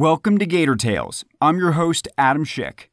Welcome 0.00 0.38
to 0.38 0.46
Gator 0.46 0.76
Tales. 0.76 1.26
I'm 1.42 1.58
your 1.58 1.72
host, 1.72 2.08
Adam 2.16 2.46
Schick. 2.46 2.84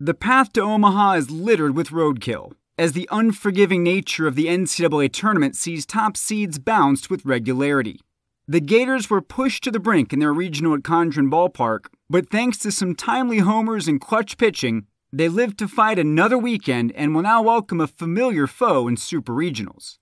The 0.00 0.14
path 0.14 0.54
to 0.54 0.62
Omaha 0.62 1.16
is 1.16 1.30
littered 1.30 1.76
with 1.76 1.90
roadkill, 1.90 2.52
as 2.78 2.92
the 2.92 3.06
unforgiving 3.12 3.82
nature 3.82 4.26
of 4.26 4.34
the 4.34 4.46
NCAA 4.46 5.12
tournament 5.12 5.54
sees 5.54 5.84
top 5.84 6.16
seeds 6.16 6.58
bounced 6.58 7.10
with 7.10 7.26
regularity. 7.26 8.00
The 8.48 8.62
Gators 8.62 9.10
were 9.10 9.20
pushed 9.20 9.64
to 9.64 9.70
the 9.70 9.78
brink 9.78 10.14
in 10.14 10.18
their 10.18 10.32
regional 10.32 10.72
at 10.72 10.80
Condron 10.80 11.28
Ballpark, 11.28 11.88
but 12.08 12.30
thanks 12.30 12.56
to 12.60 12.72
some 12.72 12.94
timely 12.94 13.40
homers 13.40 13.86
and 13.86 14.00
clutch 14.00 14.38
pitching, 14.38 14.86
they 15.12 15.28
lived 15.28 15.58
to 15.58 15.68
fight 15.68 15.98
another 15.98 16.38
weekend 16.38 16.90
and 16.92 17.14
will 17.14 17.20
now 17.20 17.42
welcome 17.42 17.82
a 17.82 17.86
familiar 17.86 18.46
foe 18.46 18.88
in 18.88 18.96
Super 18.96 19.34
Regionals. 19.34 19.98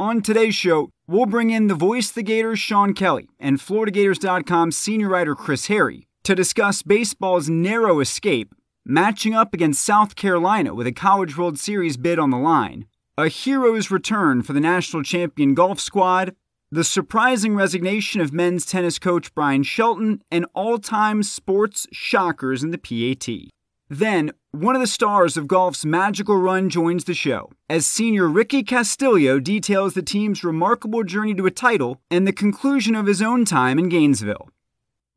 On 0.00 0.22
today's 0.22 0.54
show, 0.54 0.88
we'll 1.06 1.26
bring 1.26 1.50
in 1.50 1.66
the 1.66 1.74
voice 1.74 2.08
of 2.08 2.14
the 2.14 2.22
Gators, 2.22 2.58
Sean 2.58 2.94
Kelley, 2.94 3.28
and 3.38 3.58
FloridaGators.com 3.58 4.72
senior 4.72 5.10
writer 5.10 5.34
Chris 5.34 5.66
Harry 5.66 6.06
to 6.24 6.34
discuss 6.34 6.80
baseball's 6.80 7.50
narrow 7.50 8.00
escape, 8.00 8.54
matching 8.86 9.34
up 9.34 9.52
against 9.52 9.84
South 9.84 10.16
Carolina 10.16 10.74
with 10.74 10.86
a 10.86 10.92
College 10.92 11.36
World 11.36 11.58
Series 11.58 11.98
bid 11.98 12.18
on 12.18 12.30
the 12.30 12.38
line, 12.38 12.86
a 13.18 13.28
hero's 13.28 13.90
return 13.90 14.42
for 14.42 14.54
the 14.54 14.58
national 14.60 15.02
champion 15.02 15.52
golf 15.52 15.78
squad, 15.78 16.34
the 16.70 16.82
surprising 16.82 17.54
resignation 17.54 18.22
of 18.22 18.32
men's 18.32 18.64
tennis 18.64 18.98
coach 18.98 19.34
Bryan 19.34 19.64
Shelton, 19.64 20.22
and 20.30 20.46
all 20.54 20.78
time 20.78 21.22
sports 21.22 21.86
shockers 21.92 22.62
in 22.62 22.70
the 22.70 22.78
PAT. 22.78 23.50
Then, 23.90 24.32
one 24.52 24.74
of 24.74 24.80
the 24.80 24.86
stars 24.86 25.36
of 25.36 25.46
golf's 25.46 25.84
magical 25.84 26.36
run 26.36 26.68
joins 26.68 27.04
the 27.04 27.14
show 27.14 27.52
as 27.68 27.86
senior 27.86 28.26
Ricky 28.26 28.64
Castillo 28.64 29.38
details 29.38 29.94
the 29.94 30.02
team's 30.02 30.42
remarkable 30.42 31.04
journey 31.04 31.34
to 31.34 31.46
a 31.46 31.52
title 31.52 32.00
and 32.10 32.26
the 32.26 32.32
conclusion 32.32 32.96
of 32.96 33.06
his 33.06 33.22
own 33.22 33.44
time 33.44 33.78
in 33.78 33.88
Gainesville. 33.88 34.50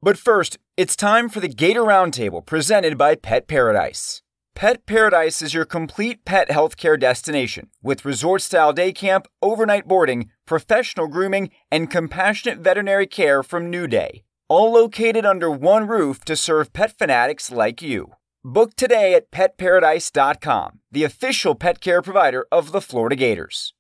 But 0.04 0.20
first, 0.20 0.60
it's 0.78 0.96
time 0.96 1.30
for 1.30 1.40
the 1.40 1.48
Gator 1.48 1.82
Roundtable 1.82 2.46
presented 2.46 2.96
by 2.96 3.16
Pet 3.16 3.48
Paradise. 3.48 4.22
Pet 4.54 4.86
Paradise 4.86 5.42
is 5.42 5.54
your 5.54 5.66
complete 5.66 6.26
pet 6.26 6.50
healthcare 6.50 7.00
destination 7.00 7.70
with 7.82 8.06
resort 8.06 8.44
style 8.44 8.72
day 8.72 8.92
camp, 8.94 9.28
overnight 9.42 9.88
boarding, 9.88 10.30
professional 10.46 11.08
grooming, 11.08 11.50
and 11.72 11.90
compassionate 11.90 12.60
veterinary 12.60 13.08
care 13.08 13.42
from 13.42 13.72
New 13.72 13.88
Day, 13.88 14.24
all 14.48 14.74
located 14.74 15.26
under 15.26 15.50
one 15.50 15.88
roof 15.88 16.24
to 16.26 16.36
serve 16.36 16.72
pet 16.72 16.96
fanatics 16.96 17.52
like 17.52 17.82
you. 17.82 18.14
Book 18.46 18.76
today 18.76 19.14
at 19.14 19.32
petparadise.com, 19.32 20.80
the 20.92 21.06
official 21.06 21.56
pet 21.56 21.80
care 21.80 22.02
provider 22.02 22.46
of 22.52 22.74
the 22.74 22.82
Florida 22.82 23.16
Gators. 23.16 23.74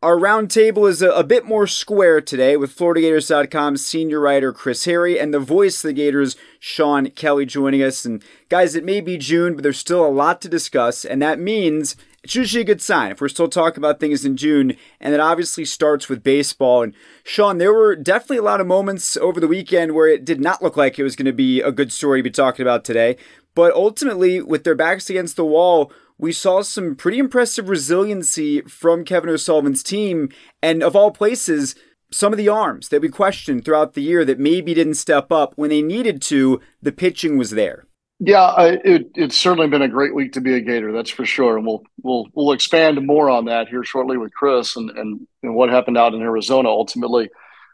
Our 0.00 0.16
roundtable 0.16 0.88
is 0.88 1.02
a, 1.02 1.10
a, 1.10 1.24
bit 1.24 1.44
more 1.44 1.66
square 1.66 2.20
today 2.20 2.56
with 2.56 2.74
FloridaGators.com 2.74 3.76
senior 3.76 4.20
writer 4.20 4.52
Chris 4.52 4.84
Harry 4.84 5.18
and 5.18 5.34
the 5.34 5.40
voice 5.40 5.82
of 5.84 5.88
the 5.88 5.94
Gators, 5.94 6.36
Sean 6.60 7.10
Kelley, 7.10 7.44
joining 7.44 7.82
us. 7.82 8.04
And 8.04 8.22
guys, 8.48 8.76
it 8.76 8.84
may 8.84 9.00
be 9.00 9.18
June, 9.18 9.54
but 9.54 9.64
there's 9.64 9.78
still 9.78 10.06
a 10.06 10.08
lot 10.08 10.40
to 10.42 10.48
discuss, 10.48 11.04
and 11.04 11.20
that 11.20 11.40
means 11.40 11.96
it's 12.22 12.34
usually 12.34 12.60
a 12.60 12.66
good 12.66 12.82
sign 12.82 13.10
if 13.10 13.20
we're 13.20 13.28
still 13.28 13.48
talking 13.48 13.78
about 13.78 13.98
things 13.98 14.24
in 14.24 14.36
June, 14.36 14.76
and 15.00 15.14
it 15.14 15.20
obviously 15.20 15.64
starts 15.64 16.08
with 16.08 16.22
baseball. 16.22 16.82
And 16.82 16.94
Sean, 17.24 17.58
there 17.58 17.72
were 17.72 17.96
definitely 17.96 18.38
a 18.38 18.42
lot 18.42 18.60
of 18.60 18.66
moments 18.66 19.16
over 19.16 19.40
the 19.40 19.48
weekend 19.48 19.94
where 19.94 20.08
it 20.08 20.24
did 20.24 20.40
not 20.40 20.62
look 20.62 20.76
like 20.76 20.98
it 20.98 21.02
was 21.02 21.16
going 21.16 21.26
to 21.26 21.32
be 21.32 21.60
a 21.60 21.72
good 21.72 21.92
story 21.92 22.20
to 22.20 22.24
be 22.24 22.30
talking 22.30 22.62
about 22.62 22.84
today. 22.84 23.16
But 23.54 23.72
ultimately, 23.74 24.42
with 24.42 24.64
their 24.64 24.74
backs 24.74 25.08
against 25.08 25.36
the 25.36 25.44
wall, 25.44 25.92
we 26.18 26.32
saw 26.32 26.60
some 26.60 26.94
pretty 26.94 27.18
impressive 27.18 27.70
resiliency 27.70 28.60
from 28.62 29.04
Kevin 29.04 29.30
O'Sullivan's 29.30 29.82
team, 29.82 30.28
and 30.62 30.82
of 30.82 30.94
all 30.94 31.10
places, 31.10 31.74
some 32.12 32.32
of 32.32 32.36
the 32.36 32.48
arms 32.48 32.90
that 32.90 33.00
we 33.00 33.08
questioned 33.08 33.64
throughout 33.64 33.94
the 33.94 34.02
year 34.02 34.24
that 34.26 34.38
maybe 34.38 34.74
didn't 34.74 34.94
step 34.94 35.32
up 35.32 35.54
when 35.56 35.70
they 35.70 35.80
needed 35.80 36.20
to, 36.22 36.60
the 36.82 36.92
pitching 36.92 37.38
was 37.38 37.50
there. 37.50 37.86
Yeah, 38.22 38.52
it, 38.60 39.12
it's 39.14 39.36
certainly 39.36 39.68
been 39.68 39.80
a 39.80 39.88
great 39.88 40.14
week 40.14 40.34
to 40.34 40.42
be 40.42 40.54
a 40.54 40.60
Gator. 40.60 40.92
That's 40.92 41.08
for 41.08 41.24
sure, 41.24 41.56
and 41.56 41.66
we'll 41.66 41.82
we'll 42.02 42.26
we'll 42.34 42.52
expand 42.52 43.04
more 43.06 43.30
on 43.30 43.46
that 43.46 43.68
here 43.68 43.82
shortly 43.82 44.18
with 44.18 44.34
Chris 44.34 44.76
and 44.76 44.90
and, 44.90 45.26
and 45.42 45.54
what 45.54 45.70
happened 45.70 45.96
out 45.96 46.12
in 46.12 46.20
Arizona 46.20 46.68
ultimately. 46.68 47.30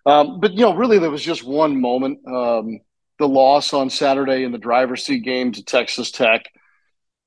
Um, 0.06 0.38
but 0.38 0.52
you 0.52 0.60
know, 0.60 0.74
really, 0.74 1.00
there 1.00 1.10
was 1.10 1.24
just 1.24 1.42
one 1.42 1.80
moment: 1.80 2.20
um, 2.28 2.78
the 3.18 3.26
loss 3.26 3.72
on 3.72 3.90
Saturday 3.90 4.44
in 4.44 4.52
the 4.52 4.58
driver's 4.58 5.04
seat 5.04 5.24
game 5.24 5.50
to 5.50 5.64
Texas 5.64 6.12
Tech. 6.12 6.44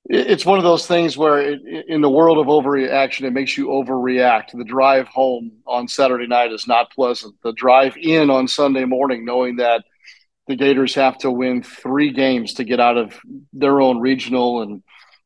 It, 0.09 0.27
it's 0.31 0.45
one 0.45 0.57
of 0.57 0.63
those 0.63 0.87
things 0.87 1.17
where, 1.17 1.41
it, 1.41 1.59
in 1.89 1.99
the 1.99 2.09
world 2.09 2.37
of 2.37 2.47
overreaction, 2.47 3.23
it 3.23 3.33
makes 3.33 3.57
you 3.57 3.67
overreact. 3.67 4.57
The 4.57 4.63
drive 4.63 5.09
home 5.09 5.51
on 5.67 5.89
Saturday 5.89 6.27
night 6.27 6.53
is 6.53 6.67
not 6.67 6.93
pleasant. 6.93 7.35
The 7.43 7.51
drive 7.51 7.97
in 7.97 8.29
on 8.29 8.47
Sunday 8.47 8.85
morning, 8.85 9.25
knowing 9.25 9.57
that 9.57 9.83
the 10.49 10.55
Gators 10.55 10.95
have 10.95 11.19
to 11.19 11.29
win 11.31 11.61
three 11.61 12.11
games 12.11 12.55
to 12.55 12.63
get 12.63 12.79
out 12.79 12.97
of 12.97 13.15
their 13.53 13.79
own 13.79 13.99
regional 13.99 14.63
and 14.63 14.81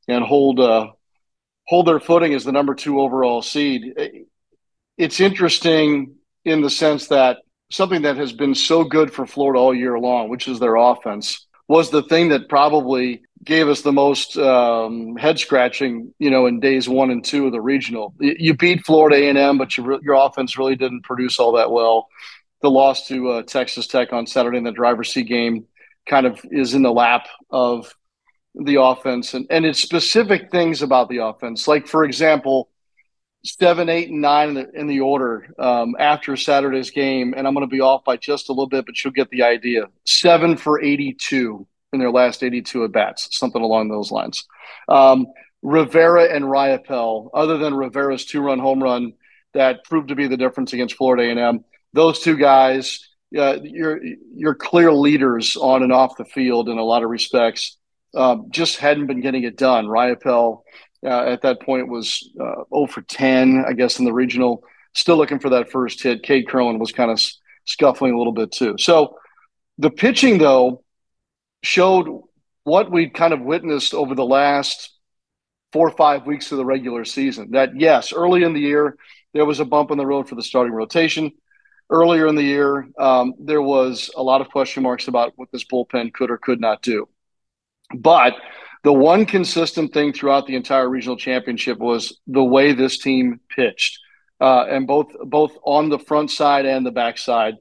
and 0.08 0.22
hold 0.24 0.60
uh, 0.60 0.88
hold 1.66 1.88
their 1.88 2.02
footing 2.02 2.34
as 2.34 2.44
the 2.44 2.52
number 2.52 2.76
two 2.76 3.00
overall 3.00 3.42
seed. 3.42 3.96
It's 4.98 5.22
interesting 5.22 6.16
in 6.44 6.62
the 6.62 6.70
sense 6.70 7.08
that 7.08 7.38
something 7.72 8.02
that 8.02 8.18
has 8.18 8.34
been 8.34 8.54
so 8.54 8.84
good 8.84 9.14
for 9.14 9.26
Florida 9.26 9.60
all 9.60 9.74
year 9.74 9.98
long, 9.98 10.28
which 10.28 10.50
is 10.50 10.60
their 10.60 10.76
offense, 10.76 11.48
was 11.70 11.90
the 11.90 12.04
thing 12.04 12.30
that 12.30 12.50
probably 12.50 13.24
gave 13.46 13.70
us 13.70 13.82
the 13.82 13.94
most 13.94 14.38
um, 14.38 15.16
head 15.16 15.40
scratching, 15.40 16.14
you 16.20 16.32
know, 16.32 16.48
in 16.48 16.60
days 16.60 16.90
one 16.90 17.12
and 17.12 17.24
two 17.24 17.46
of 17.46 17.54
the 17.54 17.62
regional. 17.62 18.14
You 18.20 18.56
beat 18.56 18.86
Florida 18.86 19.16
A 19.16 19.30
and 19.30 19.38
M, 19.38 19.58
but 19.58 19.78
your 19.78 20.04
your 20.04 20.16
offense 20.16 20.58
really 20.58 20.76
didn't 20.76 21.04
produce 21.04 21.40
all 21.40 21.54
that 21.54 21.72
well 21.72 22.10
the 22.64 22.72
loss 22.72 23.08
to 23.08 23.30
uh, 23.30 23.44
Texas 23.44 23.86
Tech 23.86 24.14
on 24.14 24.26
Saturday 24.26 24.58
in 24.58 24.64
the 24.64 24.72
driver's 24.72 25.14
seat 25.14 25.28
game 25.28 25.66
kind 26.08 26.26
of 26.26 26.40
is 26.50 26.74
in 26.74 26.82
the 26.82 26.92
lap 26.92 27.28
of 27.52 27.94
the 28.56 28.82
offense 28.82 29.34
and, 29.34 29.46
and 29.50 29.66
it's 29.66 29.82
specific 29.82 30.50
things 30.50 30.82
about 30.82 31.10
the 31.10 31.18
offense. 31.18 31.68
Like, 31.68 31.88
for 31.88 32.06
example, 32.06 32.70
seven, 33.46 33.90
eight, 33.90 34.10
and 34.10 34.22
nine 34.22 34.50
in 34.50 34.54
the, 34.56 34.72
in 34.74 34.88
the 34.88 35.02
order 35.02 35.54
um, 35.60 35.96
after 36.00 36.38
Saturday's 36.38 36.90
game. 36.90 37.34
And 37.36 37.46
I'm 37.46 37.54
going 37.54 37.68
to 37.68 37.72
be 37.72 37.82
off 37.82 38.06
by 38.06 38.16
just 38.16 38.48
a 38.48 38.54
little 38.54 38.68
bit, 38.68 38.86
but 38.86 39.04
you'll 39.04 39.14
get 39.14 39.30
the 39.30 39.44
idea. 39.44 39.88
Seven 40.06 40.56
for 40.56 40.82
82 40.82 41.68
in 41.92 42.00
their 42.00 42.12
last 42.12 42.44
82 42.44 42.86
at 42.86 42.92
bats, 42.94 43.28
something 43.38 43.62
along 43.62 43.90
those 43.90 44.10
lines. 44.10 44.48
Um, 44.88 45.28
Rivera 45.62 46.34
and 46.34 46.46
Riopelle, 46.46 47.30
other 47.34 47.58
than 47.58 47.74
Rivera's 47.74 48.26
two 48.26 48.42
run 48.42 48.60
home 48.60 48.82
run 48.82 49.14
that 49.54 49.84
proved 49.84 50.08
to 50.08 50.16
be 50.16 50.28
the 50.28 50.38
difference 50.38 50.74
against 50.74 50.96
Florida 50.96 51.24
A&M 51.24 51.64
those 51.94 52.20
two 52.20 52.38
guys, 52.38 53.08
uh, 53.38 53.58
you're 53.64 54.02
you're 54.36 54.56
clear 54.56 54.92
leaders 54.92 55.56
on 55.56 55.84
and 55.84 55.92
off 55.92 56.18
the 56.18 56.26
field 56.26 56.70
in 56.70 56.78
a 56.78 56.84
lot 56.84 57.04
of 57.04 57.10
respects. 57.10 57.78
Um, 58.16 58.48
just 58.52 58.78
hadn't 58.78 59.08
been 59.08 59.22
getting 59.22 59.44
it 59.44 59.58
done. 59.58 59.88
Riopelle 59.88 60.62
uh, 61.04 61.26
at 61.26 61.42
that 61.42 61.62
point 61.62 61.88
was 61.88 62.30
uh, 62.40 62.64
0 62.74 62.88
for 62.88 63.02
10, 63.02 63.66
I 63.68 63.74
guess, 63.74 63.98
in 63.98 64.06
the 64.06 64.14
regional. 64.14 64.64
Still 64.94 65.18
looking 65.18 65.40
for 65.40 65.50
that 65.50 65.72
first 65.72 66.04
hit. 66.04 66.22
Cade 66.22 66.48
Kurland 66.48 66.80
was 66.80 66.92
kind 66.92 67.10
of 67.10 67.20
scuffling 67.66 68.14
a 68.14 68.18
little 68.18 68.34
bit 68.34 68.52
too. 68.52 68.76
So 68.78 69.18
the 69.80 69.90
pitching, 69.90 70.38
though, 70.38 70.84
showed 71.64 72.22
what 72.66 72.92
we'd 72.92 73.16
kind 73.16 73.34
of 73.34 73.42
witnessed 73.42 73.96
over 73.96 74.14
the 74.14 74.26
last 74.26 74.92
four 75.72 75.88
or 75.88 75.98
five 75.98 76.28
weeks 76.28 76.52
of 76.52 76.60
the 76.60 76.66
regular 76.66 77.04
season. 77.04 77.52
That, 77.52 77.80
yes, 77.80 78.14
early 78.14 78.44
in 78.44 78.54
the 78.54 78.60
year, 78.60 78.96
there 79.34 79.46
was 79.46 79.60
a 79.60 79.66
bump 79.66 79.90
in 79.90 79.98
the 79.98 80.06
road 80.06 80.30
for 80.30 80.36
the 80.36 80.44
starting 80.44 80.74
rotation 80.74 81.32
earlier 81.94 82.28
in 82.28 82.36
the 82.36 82.44
year, 82.44 82.88
um, 82.98 83.36
there 83.40 83.62
was 83.62 84.10
a 84.18 84.24
lot 84.24 84.42
of 84.42 84.50
question 84.50 84.82
marks 84.84 85.08
about 85.08 85.34
what 85.36 85.50
this 85.52 85.64
bullpen 85.64 86.12
could 86.12 86.32
or 86.32 86.38
could 86.38 86.60
not 86.60 86.82
do. 86.82 87.08
But 87.96 88.34
the 88.84 88.92
one 88.92 89.26
consistent 89.26 89.94
thing 89.94 90.12
throughout 90.12 90.48
the 90.48 90.56
entire 90.56 90.90
regional 90.90 91.16
championship 91.16 91.78
was 91.78 92.20
the 92.26 92.44
way 92.44 92.74
this 92.74 92.98
team 92.98 93.40
pitched, 93.56 94.00
uh, 94.42 94.66
and 94.68 94.88
both 94.88 95.14
both 95.24 95.56
on 95.64 95.90
the 95.90 96.00
front 96.00 96.32
side 96.32 96.66
and 96.66 96.86
the 96.86 96.92
back 96.92 97.18
side. 97.18 97.56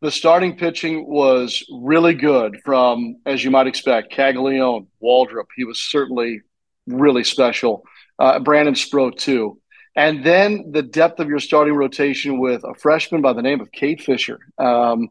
The 0.00 0.10
starting 0.10 0.56
pitching 0.56 1.06
was 1.06 1.64
really 1.70 2.14
good 2.14 2.58
from, 2.64 3.16
as 3.24 3.44
you 3.44 3.50
might 3.50 3.66
expect, 3.66 4.12
Caglianone, 4.12 4.86
Waldrop. 5.02 5.46
He 5.56 5.64
was 5.64 5.78
certainly 5.78 6.40
really 6.86 7.24
special. 7.24 7.82
Uh, 8.18 8.38
Brandon 8.38 8.74
Sproat, 8.74 9.18
too. 9.18 9.60
And 9.96 10.22
then 10.22 10.72
the 10.72 10.82
depth 10.82 11.20
of 11.20 11.28
your 11.28 11.38
starting 11.40 11.74
rotation 11.74 12.38
with 12.38 12.62
a 12.64 12.74
freshman 12.74 13.22
by 13.22 13.32
the 13.32 13.42
name 13.42 13.60
of 13.60 13.72
Cade 13.72 14.02
Fisher. 14.02 14.38
Um, 14.58 15.10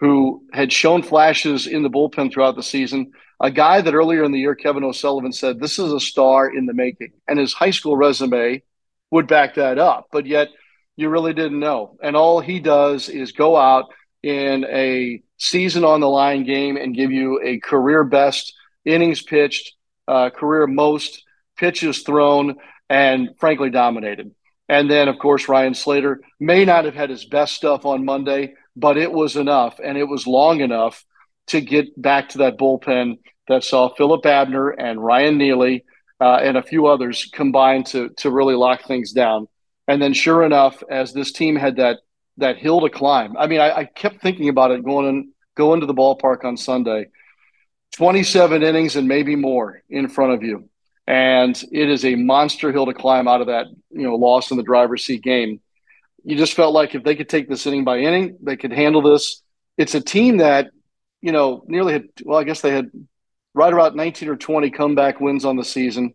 who 0.00 0.44
had 0.52 0.72
shown 0.72 1.02
flashes 1.02 1.66
in 1.66 1.82
the 1.82 1.90
bullpen 1.90 2.32
throughout 2.32 2.56
the 2.56 2.62
season. 2.62 3.12
A 3.40 3.50
guy 3.50 3.80
that 3.80 3.94
earlier 3.94 4.24
in 4.24 4.32
the 4.32 4.38
year, 4.38 4.54
Kevin 4.54 4.84
O'Sullivan 4.84 5.32
said, 5.32 5.58
This 5.58 5.78
is 5.78 5.92
a 5.92 6.00
star 6.00 6.54
in 6.54 6.66
the 6.66 6.74
making. 6.74 7.12
And 7.28 7.38
his 7.38 7.52
high 7.52 7.70
school 7.70 7.96
resume 7.96 8.62
would 9.10 9.26
back 9.26 9.54
that 9.54 9.78
up. 9.78 10.08
But 10.12 10.26
yet, 10.26 10.48
you 10.96 11.08
really 11.08 11.32
didn't 11.32 11.58
know. 11.58 11.96
And 12.02 12.16
all 12.16 12.40
he 12.40 12.60
does 12.60 13.08
is 13.08 13.32
go 13.32 13.56
out 13.56 13.86
in 14.22 14.64
a 14.64 15.22
season 15.38 15.84
on 15.84 16.00
the 16.00 16.08
line 16.08 16.44
game 16.44 16.76
and 16.76 16.94
give 16.94 17.10
you 17.10 17.40
a 17.42 17.58
career 17.58 18.04
best 18.04 18.54
innings 18.84 19.22
pitched, 19.22 19.74
uh, 20.06 20.30
career 20.30 20.66
most 20.66 21.24
pitches 21.56 22.02
thrown, 22.02 22.56
and 22.88 23.30
frankly 23.38 23.70
dominated. 23.70 24.34
And 24.68 24.90
then, 24.90 25.08
of 25.08 25.18
course, 25.18 25.48
Ryan 25.48 25.74
Slater 25.74 26.20
may 26.40 26.64
not 26.64 26.84
have 26.84 26.94
had 26.94 27.10
his 27.10 27.24
best 27.24 27.54
stuff 27.54 27.84
on 27.84 28.04
Monday, 28.04 28.54
but 28.76 28.96
it 28.96 29.12
was 29.12 29.36
enough 29.36 29.78
and 29.82 29.98
it 29.98 30.08
was 30.08 30.26
long 30.26 30.60
enough 30.60 31.04
to 31.48 31.60
get 31.60 32.00
back 32.00 32.30
to 32.30 32.38
that 32.38 32.58
bullpen 32.58 33.18
that 33.48 33.64
saw 33.64 33.94
Philip 33.94 34.24
Abner 34.24 34.70
and 34.70 35.02
Ryan 35.02 35.36
Neely 35.36 35.84
uh, 36.20 36.36
and 36.36 36.56
a 36.56 36.62
few 36.62 36.86
others 36.86 37.28
combine 37.32 37.84
to 37.84 38.08
to 38.16 38.30
really 38.30 38.54
lock 38.54 38.84
things 38.84 39.12
down. 39.12 39.46
And 39.86 40.00
then, 40.00 40.14
sure 40.14 40.42
enough, 40.42 40.82
as 40.90 41.12
this 41.12 41.32
team 41.32 41.56
had 41.56 41.76
that 41.76 41.98
that 42.38 42.56
hill 42.56 42.80
to 42.80 42.90
climb, 42.90 43.36
I 43.36 43.46
mean, 43.46 43.60
I, 43.60 43.78
I 43.78 43.84
kept 43.84 44.22
thinking 44.22 44.48
about 44.48 44.70
it 44.70 44.84
going 44.84 45.06
in, 45.06 45.32
going 45.54 45.80
to 45.80 45.86
the 45.86 45.94
ballpark 45.94 46.44
on 46.44 46.56
Sunday. 46.56 47.08
27 47.96 48.64
innings 48.64 48.96
and 48.96 49.06
maybe 49.06 49.36
more 49.36 49.82
in 49.88 50.08
front 50.08 50.32
of 50.32 50.42
you. 50.42 50.68
And 51.06 51.62
it 51.70 51.90
is 51.90 52.04
a 52.04 52.14
monster 52.14 52.72
hill 52.72 52.86
to 52.86 52.94
climb 52.94 53.28
out 53.28 53.40
of 53.40 53.48
that, 53.48 53.66
you 53.90 54.02
know, 54.02 54.14
loss 54.16 54.50
in 54.50 54.56
the 54.56 54.62
driver's 54.62 55.04
seat 55.04 55.22
game. 55.22 55.60
You 56.24 56.36
just 56.36 56.54
felt 56.54 56.72
like 56.72 56.94
if 56.94 57.04
they 57.04 57.14
could 57.14 57.28
take 57.28 57.48
this 57.48 57.66
inning 57.66 57.84
by 57.84 57.98
inning, 57.98 58.38
they 58.42 58.56
could 58.56 58.72
handle 58.72 59.02
this. 59.02 59.42
It's 59.76 59.94
a 59.94 60.00
team 60.00 60.38
that, 60.38 60.70
you 61.20 61.32
know, 61.32 61.62
nearly 61.66 61.92
had, 61.92 62.04
well, 62.24 62.38
I 62.38 62.44
guess 62.44 62.62
they 62.62 62.70
had 62.70 62.90
right 63.52 63.72
about 63.72 63.94
19 63.94 64.28
or 64.28 64.36
20 64.36 64.70
comeback 64.70 65.20
wins 65.20 65.44
on 65.44 65.56
the 65.56 65.64
season. 65.64 66.14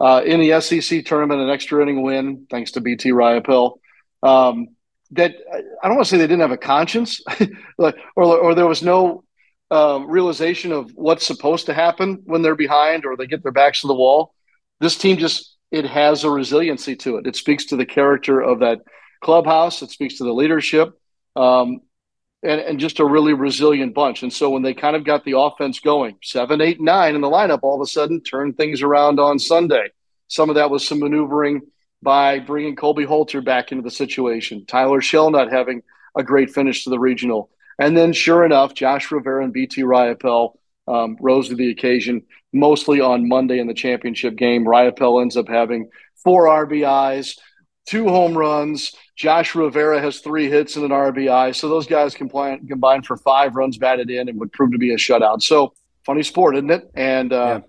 Uh, 0.00 0.22
in 0.24 0.38
the 0.38 0.60
SEC 0.60 1.04
tournament, 1.04 1.40
an 1.40 1.50
extra 1.50 1.82
inning 1.82 2.02
win, 2.02 2.46
thanks 2.48 2.72
to 2.72 2.80
BT 2.80 3.10
Riopelle. 3.10 3.78
Um, 4.22 4.68
that 5.12 5.34
I 5.82 5.88
don't 5.88 5.96
want 5.96 6.06
to 6.06 6.10
say 6.10 6.18
they 6.18 6.26
didn't 6.26 6.42
have 6.42 6.52
a 6.52 6.56
conscience, 6.56 7.20
or, 7.78 7.94
or 8.16 8.54
there 8.54 8.66
was 8.66 8.82
no 8.82 9.24
uh, 9.70 10.00
realization 10.06 10.72
of 10.72 10.90
what's 10.94 11.26
supposed 11.26 11.66
to 11.66 11.74
happen 11.74 12.22
when 12.24 12.42
they're 12.42 12.54
behind 12.54 13.04
or 13.04 13.16
they 13.16 13.26
get 13.26 13.42
their 13.42 13.52
backs 13.52 13.82
to 13.82 13.86
the 13.86 13.94
wall. 13.94 14.34
This 14.80 14.96
team 14.96 15.18
just 15.18 15.56
it 15.70 15.84
has 15.84 16.24
a 16.24 16.30
resiliency 16.30 16.96
to 16.96 17.16
it. 17.16 17.26
It 17.26 17.36
speaks 17.36 17.66
to 17.66 17.76
the 17.76 17.84
character 17.84 18.40
of 18.40 18.60
that 18.60 18.80
clubhouse. 19.22 19.82
It 19.82 19.90
speaks 19.90 20.18
to 20.18 20.24
the 20.24 20.32
leadership, 20.32 20.98
um, 21.36 21.80
and 22.42 22.60
and 22.60 22.80
just 22.80 23.00
a 23.00 23.04
really 23.04 23.34
resilient 23.34 23.94
bunch. 23.94 24.22
And 24.22 24.32
so 24.32 24.50
when 24.50 24.62
they 24.62 24.74
kind 24.74 24.96
of 24.96 25.04
got 25.04 25.24
the 25.24 25.38
offense 25.38 25.80
going, 25.80 26.16
seven, 26.22 26.60
eight, 26.60 26.80
nine 26.80 27.14
in 27.14 27.20
the 27.20 27.28
lineup, 27.28 27.60
all 27.62 27.74
of 27.74 27.80
a 27.82 27.90
sudden 27.90 28.22
turned 28.22 28.56
things 28.56 28.82
around 28.82 29.20
on 29.20 29.38
Sunday. 29.38 29.90
Some 30.28 30.48
of 30.50 30.56
that 30.56 30.70
was 30.70 30.86
some 30.86 31.00
maneuvering 31.00 31.62
by 32.02 32.38
bringing 32.38 32.76
Colby 32.76 33.04
Halter 33.04 33.40
back 33.40 33.72
into 33.72 33.82
the 33.82 33.90
situation. 33.90 34.64
Tyler 34.66 35.00
Shell 35.00 35.30
not 35.30 35.50
having 35.50 35.82
a 36.16 36.22
great 36.22 36.50
finish 36.50 36.84
to 36.84 36.90
the 36.90 36.98
regional. 36.98 37.50
And 37.78 37.96
then, 37.96 38.12
sure 38.12 38.44
enough, 38.44 38.74
Josh 38.74 39.10
Rivera 39.10 39.44
and 39.44 39.52
BT 39.52 39.82
Riopelle 39.82 40.54
um, 40.88 41.16
rose 41.20 41.48
to 41.48 41.54
the 41.54 41.70
occasion, 41.70 42.22
mostly 42.52 43.00
on 43.00 43.28
Monday 43.28 43.58
in 43.58 43.66
the 43.66 43.74
championship 43.74 44.36
game. 44.36 44.64
Riopelle 44.64 45.22
ends 45.22 45.36
up 45.36 45.48
having 45.48 45.88
four 46.24 46.46
RBIs, 46.46 47.38
two 47.86 48.08
home 48.08 48.36
runs. 48.36 48.94
Josh 49.16 49.54
Rivera 49.54 50.00
has 50.00 50.20
three 50.20 50.48
hits 50.48 50.76
and 50.76 50.84
an 50.84 50.90
RBI. 50.90 51.54
So 51.54 51.68
those 51.68 51.86
guys 51.86 52.14
combine, 52.14 52.66
combined 52.66 53.06
for 53.06 53.16
five 53.16 53.54
runs 53.54 53.78
batted 53.78 54.10
in 54.10 54.28
and 54.28 54.38
would 54.40 54.52
prove 54.52 54.72
to 54.72 54.78
be 54.78 54.92
a 54.92 54.96
shutout. 54.96 55.42
So 55.42 55.74
funny 56.04 56.22
sport, 56.22 56.56
isn't 56.56 56.70
it? 56.70 56.90
And, 56.94 57.32
uh, 57.32 57.60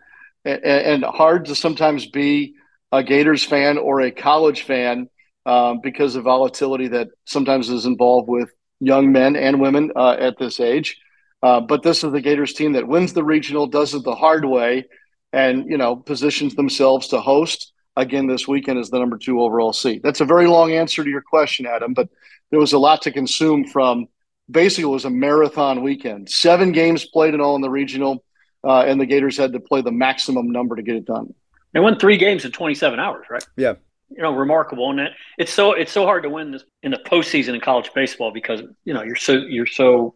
yeah. 0.45 0.53
and, 0.53 0.63
and 0.63 1.03
hard 1.03 1.45
to 1.45 1.55
sometimes 1.55 2.07
be 2.07 2.55
a 2.91 3.03
Gators 3.03 3.43
fan 3.43 3.77
or 3.77 4.01
a 4.01 4.11
college 4.11 4.63
fan 4.63 5.09
um, 5.45 5.81
because 5.81 6.15
of 6.15 6.23
volatility 6.23 6.87
that 6.89 7.09
sometimes 7.25 7.69
is 7.69 7.85
involved 7.85 8.27
with 8.27 8.49
young 8.79 9.11
men 9.11 9.35
and 9.35 9.59
women 9.59 9.91
uh, 9.95 10.15
at 10.19 10.37
this 10.37 10.59
age. 10.59 10.99
Uh, 11.41 11.61
but 11.61 11.83
this 11.83 12.03
is 12.03 12.11
the 12.11 12.21
Gators 12.21 12.53
team 12.53 12.73
that 12.73 12.87
wins 12.87 13.13
the 13.13 13.23
regional, 13.23 13.67
does 13.67 13.93
it 13.93 14.03
the 14.03 14.15
hard 14.15 14.43
way, 14.43 14.85
and 15.31 15.69
you 15.69 15.77
know 15.77 15.95
positions 15.95 16.55
themselves 16.55 17.09
to 17.09 17.21
host 17.21 17.71
again 17.95 18.27
this 18.27 18.47
weekend 18.47 18.79
as 18.79 18.89
the 18.89 18.99
number 18.99 19.17
two 19.17 19.41
overall 19.41 19.71
seed. 19.71 20.01
That's 20.03 20.21
a 20.21 20.25
very 20.25 20.47
long 20.47 20.73
answer 20.73 21.03
to 21.03 21.09
your 21.09 21.21
question, 21.21 21.65
Adam, 21.65 21.93
but 21.93 22.09
there 22.51 22.59
was 22.59 22.73
a 22.73 22.79
lot 22.79 23.01
to 23.03 23.11
consume 23.11 23.65
from. 23.65 24.07
Basically, 24.51 24.85
it 24.85 24.93
was 24.93 25.05
a 25.05 25.11
marathon 25.11 25.83
weekend. 25.83 26.27
Seven 26.27 26.71
games 26.71 27.05
played 27.05 27.35
in 27.35 27.39
all 27.39 27.55
in 27.55 27.61
the 27.61 27.69
regional, 27.69 28.23
uh, 28.63 28.79
and 28.79 28.99
the 28.99 29.05
Gators 29.05 29.37
had 29.37 29.53
to 29.53 29.59
play 29.59 29.83
the 29.83 29.91
maximum 29.91 30.49
number 30.49 30.75
to 30.75 30.81
get 30.81 30.95
it 30.95 31.05
done. 31.05 31.35
They 31.71 31.79
won 31.79 31.99
three 31.99 32.17
games 32.17 32.45
in 32.45 32.51
27 32.51 32.99
hours, 32.99 33.27
right? 33.29 33.45
Yeah 33.55 33.73
you 34.09 34.21
know 34.21 34.33
remarkable 34.33 34.89
and 34.89 35.09
it's 35.37 35.53
so 35.53 35.73
it's 35.73 35.91
so 35.91 36.05
hard 36.05 36.23
to 36.23 36.29
win 36.29 36.51
this 36.51 36.63
in 36.83 36.91
the 36.91 36.97
postseason 36.97 37.53
in 37.53 37.61
college 37.61 37.91
baseball 37.93 38.31
because 38.31 38.61
you 38.83 38.93
know 38.93 39.03
you're 39.03 39.15
so 39.15 39.33
you're 39.33 39.65
so 39.65 40.15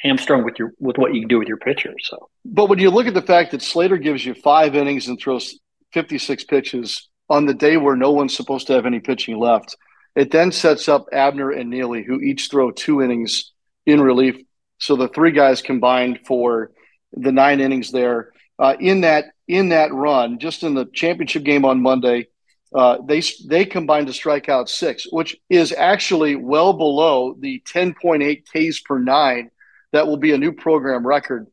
hamstrung 0.00 0.44
with 0.44 0.58
your 0.58 0.72
with 0.78 0.96
what 0.96 1.14
you 1.14 1.20
can 1.20 1.28
do 1.28 1.38
with 1.38 1.48
your 1.48 1.56
pitcher 1.56 1.92
so. 2.02 2.28
But 2.44 2.68
when 2.68 2.78
you 2.78 2.90
look 2.90 3.06
at 3.06 3.14
the 3.14 3.22
fact 3.22 3.50
that 3.52 3.62
slater 3.62 3.96
gives 3.96 4.24
you 4.24 4.34
five 4.34 4.74
innings 4.74 5.08
and 5.08 5.18
throws 5.18 5.58
56 5.92 6.44
pitches 6.44 7.08
on 7.30 7.46
the 7.46 7.54
day 7.54 7.76
where 7.76 7.96
no 7.96 8.12
one's 8.12 8.36
supposed 8.36 8.66
to 8.68 8.74
have 8.74 8.86
any 8.86 9.00
pitching 9.00 9.38
left 9.38 9.76
it 10.14 10.30
then 10.30 10.50
sets 10.52 10.88
up 10.88 11.06
abner 11.12 11.50
and 11.50 11.70
neely 11.70 12.02
who 12.02 12.20
each 12.20 12.48
throw 12.50 12.70
two 12.70 13.02
innings 13.02 13.52
in 13.86 14.00
relief. 14.00 14.36
So 14.78 14.96
the 14.96 15.08
three 15.08 15.32
guys 15.32 15.62
combined 15.62 16.20
for 16.26 16.72
the 17.12 17.32
nine 17.32 17.60
innings 17.60 17.90
there 17.90 18.32
uh, 18.58 18.74
in 18.78 19.02
that 19.02 19.26
in 19.46 19.70
that 19.70 19.92
run 19.92 20.38
just 20.38 20.62
in 20.62 20.74
the 20.74 20.86
championship 20.92 21.42
game 21.42 21.64
on 21.64 21.80
monday 21.80 22.28
uh, 22.74 22.98
they 23.06 23.22
they 23.46 23.64
combined 23.64 24.06
to 24.08 24.12
strike 24.12 24.48
out 24.48 24.68
six, 24.68 25.06
which 25.10 25.36
is 25.48 25.72
actually 25.72 26.36
well 26.36 26.72
below 26.72 27.34
the 27.38 27.62
10.8 27.66 28.44
Ks 28.44 28.80
per 28.80 28.98
nine 28.98 29.50
that 29.92 30.06
will 30.06 30.18
be 30.18 30.32
a 30.32 30.38
new 30.38 30.52
program 30.52 31.06
record 31.06 31.46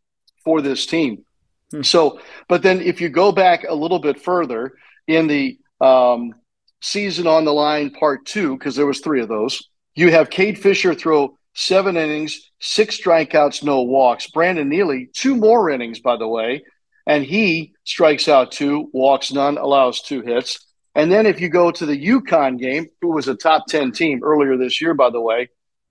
for 0.43 0.61
this 0.61 0.85
team. 0.85 1.23
Hmm. 1.71 1.81
So, 1.83 2.19
but 2.47 2.61
then 2.61 2.81
if 2.81 3.01
you 3.01 3.09
go 3.09 3.31
back 3.31 3.65
a 3.67 3.73
little 3.73 3.99
bit 3.99 4.21
further 4.21 4.73
in 5.07 5.27
the 5.27 5.57
um, 5.81 6.33
season 6.81 7.27
on 7.27 7.45
the 7.45 7.53
line 7.53 7.91
part 7.91 8.25
two, 8.25 8.57
because 8.57 8.75
there 8.75 8.85
was 8.85 8.99
three 8.99 9.21
of 9.21 9.29
those, 9.29 9.69
you 9.95 10.11
have 10.11 10.29
Cade 10.29 10.59
Fisher 10.59 10.93
throw 10.93 11.37
seven 11.53 11.95
innings, 11.95 12.51
six 12.59 12.99
strikeouts, 12.99 13.63
no 13.63 13.81
walks. 13.81 14.29
Brandon 14.29 14.67
Neely, 14.67 15.09
two 15.13 15.35
more 15.35 15.69
innings, 15.69 15.99
by 15.99 16.17
the 16.17 16.27
way, 16.27 16.63
and 17.07 17.23
he 17.23 17.73
strikes 17.85 18.27
out 18.27 18.51
two, 18.51 18.89
walks 18.93 19.31
none, 19.31 19.57
allows 19.57 20.01
two 20.01 20.21
hits. 20.21 20.64
And 20.95 21.11
then 21.11 21.25
if 21.25 21.41
you 21.41 21.49
go 21.49 21.71
to 21.71 21.85
the 21.85 22.07
UConn 22.07 22.57
game, 22.57 22.87
who 23.01 23.09
was 23.09 23.27
a 23.27 23.35
top 23.35 23.67
10 23.67 23.91
team 23.91 24.21
earlier 24.23 24.57
this 24.57 24.81
year, 24.81 24.93
by 24.93 25.09
the 25.09 25.19
way, 25.19 25.49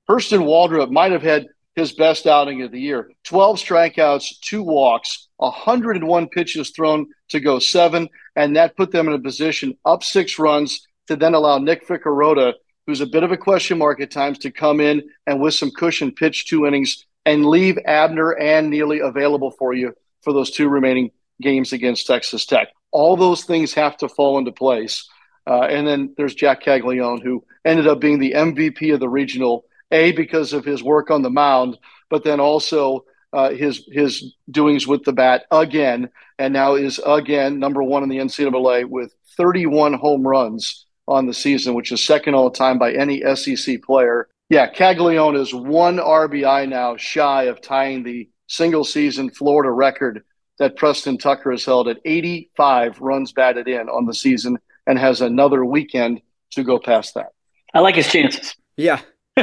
Hurston 0.08 0.44
Waldrop 0.44 0.90
might 0.90 1.12
have 1.12 1.23
had 1.23 1.46
his 1.76 1.92
best 1.92 2.26
outing 2.26 2.62
of 2.62 2.70
the 2.70 2.80
year 2.80 3.11
12 3.25 3.58
strikeouts, 3.58 4.40
two 4.40 4.62
walks, 4.62 5.28
101 5.37 6.28
pitches 6.28 6.70
thrown 6.70 7.06
to 7.28 7.40
go 7.40 7.58
seven. 7.58 8.08
And 8.37 8.56
that 8.56 8.76
put 8.76 8.92
them 8.92 9.08
in 9.08 9.14
a 9.14 9.18
position 9.18 9.76
up 9.84 10.02
six 10.02 10.38
runs 10.38 10.87
to 11.08 11.16
then 11.16 11.34
allow 11.34 11.58
Nick 11.58 11.87
Ficarrotta, 11.87 12.54
who's 12.87 13.00
a 13.00 13.06
bit 13.06 13.23
of 13.23 13.32
a 13.32 13.37
question 13.37 13.78
mark 13.78 14.00
at 14.00 14.11
times, 14.11 14.38
to 14.38 14.50
come 14.50 14.80
in 14.80 15.02
and 15.26 15.40
with 15.40 15.54
some 15.54 15.70
cushion 15.70 16.12
pitch 16.12 16.46
two 16.46 16.66
innings 16.66 17.04
and 17.26 17.46
leave 17.46 17.78
Abner 17.87 18.32
and 18.32 18.70
Neely 18.70 19.00
available 19.00 19.50
for 19.50 19.75
you 19.75 19.94
for 20.23 20.32
those 20.32 20.50
two 20.50 20.68
remaining 20.68 21.11
games 21.40 21.73
against 21.73 22.06
Texas 22.06 22.46
Tech. 22.46 22.68
All 22.95 23.17
those 23.17 23.45
things 23.45 23.75
have 23.75 23.99
to 23.99 24.09
fall 24.09 24.39
into 24.39 24.53
place. 24.53 25.07
Uh, 25.47 25.65
and 25.65 25.87
then 25.87 26.15
there's 26.17 26.35
Jack 26.35 26.63
Caglianone, 26.63 27.23
who 27.23 27.45
ended 27.65 27.87
up 27.87 28.01
being 28.01 28.19
the 28.19 28.33
MVP 28.33 28.95
of 28.95 29.01
the 29.01 29.09
regional, 29.09 29.67
A, 29.91 30.13
because 30.13 30.53
of 30.53 30.65
his 30.65 30.83
work 30.83 31.11
on 31.11 31.21
the 31.21 31.29
mound, 31.29 31.77
but 32.09 32.25
then 32.25 32.41
also 32.41 33.05
uh, 33.35 33.51
his 33.51 33.87
his 33.91 34.35
doings 34.51 34.87
with 34.87 35.03
the 35.03 35.13
bat 35.13 35.45
again, 35.51 36.09
and 36.39 36.55
now 36.55 36.77
is 36.77 37.01
again 37.05 37.59
number 37.59 37.83
one 37.83 38.05
in 38.05 38.09
the 38.09 38.19
NCAA 38.19 38.89
with 38.89 39.13
31 39.37 39.95
home 39.95 40.27
runs 40.27 40.87
on 41.09 41.27
the 41.27 41.35
season, 41.35 41.75
which 41.75 41.93
is 41.93 42.03
second 42.03 42.35
all 42.35 42.51
time 42.51 42.79
by 42.79 42.93
any 42.93 43.23
SEC 43.35 43.83
player. 43.83 44.29
Yeah, 44.51 44.71
Caglianone 44.71 45.39
is 45.39 45.53
one 45.53 45.97
RBI 45.97 46.69
now 46.69 46.97
shy 46.97 47.45
of 47.45 47.61
tying 47.61 48.05
the 48.05 48.29
single 48.47 48.85
season 48.85 49.31
Florida 49.31 49.71
record 49.71 50.23
that 50.58 50.76
Preston 50.76 51.18
Tucker 51.18 51.50
has 51.50 51.64
held 51.64 51.88
at 51.88 52.00
85 52.04 53.00
runs 53.00 53.32
batted 53.32 53.68
in 53.68 53.88
on 53.88 54.06
the 54.06 54.14
season 54.14 54.58
and 54.87 54.99
has 54.99 55.20
another 55.20 55.64
weekend 55.64 56.20
to 56.52 56.62
go 56.62 56.78
past 56.78 57.14
that. 57.14 57.32
I 57.73 57.80
like 57.80 57.96
his 57.96 58.11
chances. 58.11 58.54
Yeah. 58.76 59.00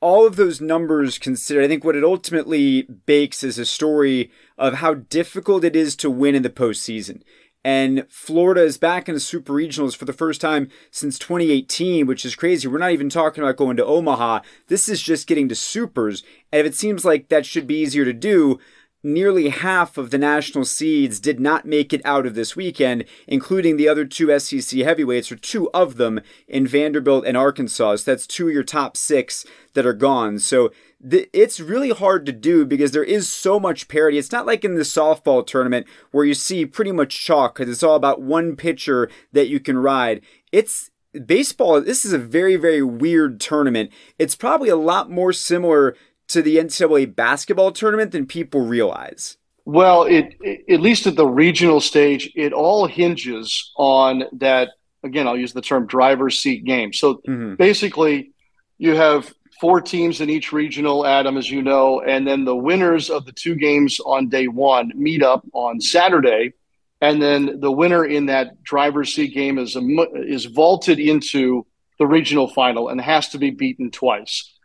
All 0.00 0.26
of 0.26 0.36
those 0.36 0.60
numbers 0.60 1.18
considered, 1.18 1.64
I 1.64 1.68
think 1.68 1.84
what 1.84 1.96
it 1.96 2.04
ultimately 2.04 2.82
bakes 2.82 3.42
is 3.42 3.58
a 3.58 3.66
story 3.66 4.30
of 4.56 4.74
how 4.74 4.94
difficult 4.94 5.64
it 5.64 5.74
is 5.74 5.96
to 5.96 6.10
win 6.10 6.34
in 6.34 6.42
the 6.42 6.50
postseason. 6.50 7.22
And 7.66 8.06
Florida 8.08 8.62
is 8.62 8.78
back 8.78 9.08
in 9.08 9.14
the 9.14 9.20
super 9.20 9.52
regionals 9.52 9.96
for 9.96 10.04
the 10.04 10.12
first 10.12 10.40
time 10.40 10.68
since 10.92 11.18
2018, 11.18 12.06
which 12.06 12.24
is 12.24 12.36
crazy. 12.36 12.68
We're 12.68 12.78
not 12.78 12.92
even 12.92 13.10
talking 13.10 13.42
about 13.42 13.56
going 13.56 13.76
to 13.78 13.84
Omaha. 13.84 14.42
This 14.68 14.88
is 14.88 15.02
just 15.02 15.26
getting 15.26 15.48
to 15.48 15.56
supers. 15.56 16.22
And 16.52 16.60
if 16.60 16.66
it 16.66 16.76
seems 16.76 17.04
like 17.04 17.28
that 17.28 17.44
should 17.44 17.66
be 17.66 17.80
easier 17.80 18.04
to 18.04 18.12
do, 18.12 18.60
nearly 19.06 19.48
half 19.48 19.96
of 19.96 20.10
the 20.10 20.18
national 20.18 20.64
seeds 20.64 21.20
did 21.20 21.38
not 21.38 21.64
make 21.64 21.92
it 21.92 22.02
out 22.04 22.26
of 22.26 22.34
this 22.34 22.56
weekend, 22.56 23.04
including 23.26 23.76
the 23.76 23.88
other 23.88 24.04
two 24.04 24.36
SEC 24.38 24.80
heavyweights, 24.80 25.30
or 25.30 25.36
two 25.36 25.70
of 25.70 25.96
them 25.96 26.20
in 26.48 26.66
Vanderbilt 26.66 27.24
and 27.24 27.36
Arkansas. 27.36 27.96
So 27.96 28.10
that's 28.10 28.26
two 28.26 28.48
of 28.48 28.54
your 28.54 28.62
top 28.64 28.96
six 28.96 29.46
that 29.74 29.86
are 29.86 29.94
gone. 29.94 30.38
So 30.40 30.72
it's 31.00 31.60
really 31.60 31.90
hard 31.90 32.26
to 32.26 32.32
do 32.32 32.66
because 32.66 32.90
there 32.90 33.04
is 33.04 33.28
so 33.30 33.60
much 33.60 33.88
parity. 33.88 34.18
It's 34.18 34.32
not 34.32 34.46
like 34.46 34.64
in 34.64 34.74
the 34.74 34.82
softball 34.82 35.46
tournament 35.46 35.86
where 36.10 36.24
you 36.24 36.34
see 36.34 36.66
pretty 36.66 36.92
much 36.92 37.24
chalk 37.24 37.54
because 37.54 37.72
it's 37.72 37.82
all 37.82 37.96
about 37.96 38.20
one 38.20 38.56
pitcher 38.56 39.08
that 39.32 39.48
you 39.48 39.60
can 39.60 39.78
ride. 39.78 40.20
It's 40.52 40.90
baseball, 41.24 41.80
this 41.80 42.04
is 42.04 42.12
a 42.12 42.18
very, 42.18 42.56
very 42.56 42.82
weird 42.82 43.40
tournament. 43.40 43.90
It's 44.18 44.34
probably 44.34 44.68
a 44.68 44.76
lot 44.76 45.10
more 45.10 45.32
similar 45.32 45.96
to 46.28 46.42
the 46.42 46.56
NCAA 46.56 47.14
basketball 47.14 47.72
tournament 47.72 48.12
than 48.12 48.26
people 48.26 48.60
realize? 48.60 49.36
Well, 49.64 50.04
it, 50.04 50.36
it, 50.40 50.64
at 50.72 50.80
least 50.80 51.06
at 51.06 51.16
the 51.16 51.26
regional 51.26 51.80
stage, 51.80 52.32
it 52.36 52.52
all 52.52 52.86
hinges 52.86 53.72
on 53.76 54.24
that. 54.34 54.70
Again, 55.02 55.26
I'll 55.26 55.36
use 55.36 55.52
the 55.52 55.60
term 55.60 55.86
driver's 55.86 56.38
seat 56.38 56.64
game. 56.64 56.92
So 56.92 57.14
mm-hmm. 57.14 57.54
basically, 57.56 58.32
you 58.78 58.94
have 58.94 59.32
four 59.60 59.80
teams 59.80 60.20
in 60.20 60.30
each 60.30 60.52
regional, 60.52 61.06
Adam, 61.06 61.36
as 61.36 61.50
you 61.50 61.62
know, 61.62 62.00
and 62.00 62.26
then 62.26 62.44
the 62.44 62.56
winners 62.56 63.10
of 63.10 63.24
the 63.24 63.32
two 63.32 63.54
games 63.54 64.00
on 64.04 64.28
day 64.28 64.48
one 64.48 64.92
meet 64.94 65.22
up 65.22 65.44
on 65.52 65.80
Saturday, 65.80 66.52
and 67.00 67.20
then 67.20 67.60
the 67.60 67.72
winner 67.72 68.04
in 68.04 68.26
that 68.26 68.62
driver's 68.62 69.14
seat 69.14 69.34
game 69.34 69.58
is 69.58 69.76
is 69.76 70.44
vaulted 70.46 70.98
into 70.98 71.66
the 71.98 72.06
regional 72.06 72.48
final 72.48 72.88
and 72.88 73.00
has 73.00 73.28
to 73.30 73.38
be 73.38 73.50
beaten 73.50 73.90
twice 73.90 74.55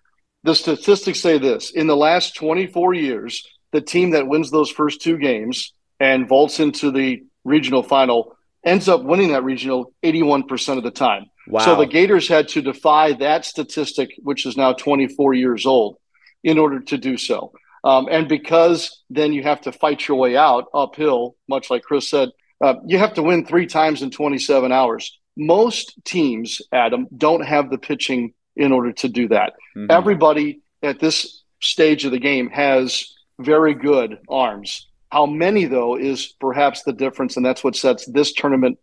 the 0.44 0.56
statistics 0.56 1.20
say 1.20 1.38
this 1.38 1.72
in 1.72 1.88
the 1.88 1.96
last 1.96 2.36
24 2.36 2.94
years, 2.94 3.46
the 3.72 3.82
team 3.82 4.12
that 4.12 4.28
wins 4.28 4.52
those 4.52 4.70
first 4.70 5.02
two 5.02 5.18
games 5.18 5.74
and 6.00 6.28
vaults 6.28 6.60
into 6.60 6.92
the 6.92 7.24
regional 7.44 7.84
final 7.84 8.36
ends 8.64 8.88
up 8.88 9.04
winning 9.04 9.32
that 9.32 9.44
regional 9.44 9.94
81% 10.04 10.78
of 10.78 10.84
the 10.84 10.92
time. 10.92 11.26
Wow. 11.48 11.62
So 11.62 11.76
the 11.76 11.86
Gators 11.86 12.28
had 12.28 12.48
to 12.50 12.62
defy 12.62 13.14
that 13.14 13.46
statistic, 13.46 14.12
which 14.20 14.46
is 14.46 14.56
now 14.56 14.74
24 14.74 15.34
years 15.34 15.66
old, 15.66 15.98
in 16.44 16.58
order 16.58 16.80
to 16.80 16.98
do 16.98 17.18
so. 17.18 17.52
Um, 17.84 18.08
and 18.12 18.28
because 18.28 19.04
then 19.10 19.34
you 19.34 19.42
have 19.44 19.62
to 19.62 19.72
fight 19.72 20.08
your 20.08 20.18
way 20.18 20.38
out 20.38 20.66
uphill, 20.74 21.36
much 21.48 21.70
like 21.70 21.84
Chris 21.84 22.10
said, 22.10 22.30
uh, 22.64 22.76
you 22.86 23.00
have 23.00 23.16
to 23.16 23.24
win 23.24 23.46
three 23.46 23.66
times 23.66 24.04
in 24.04 24.12
27 24.12 24.72
hours. 24.72 25.20
Most 25.36 25.96
teams, 26.06 26.62
Adam, 26.72 27.08
don't 27.16 27.44
have 27.44 27.72
the 27.72 27.80
pitching 27.80 28.34
in 28.56 28.72
order 28.72 28.92
to 28.92 29.10
do 29.10 29.28
that. 29.30 29.54
Mm-hmm. 29.76 29.88
Everybody 29.90 30.62
at 30.84 31.00
this 31.00 31.44
stage 31.60 32.06
of 32.06 32.12
the 32.12 32.20
game 32.20 32.50
has 32.50 33.14
very 33.40 33.74
good 33.74 34.20
arms. 34.30 34.88
How 35.12 35.26
many, 35.26 35.66
though, 35.66 35.98
is 35.98 36.28
perhaps 36.40 36.84
the 36.84 36.94
difference, 36.94 37.38
and 37.38 37.46
that's 37.46 37.64
what 37.64 37.76
sets 37.76 38.06
this 38.06 38.34
tournament 38.34 38.80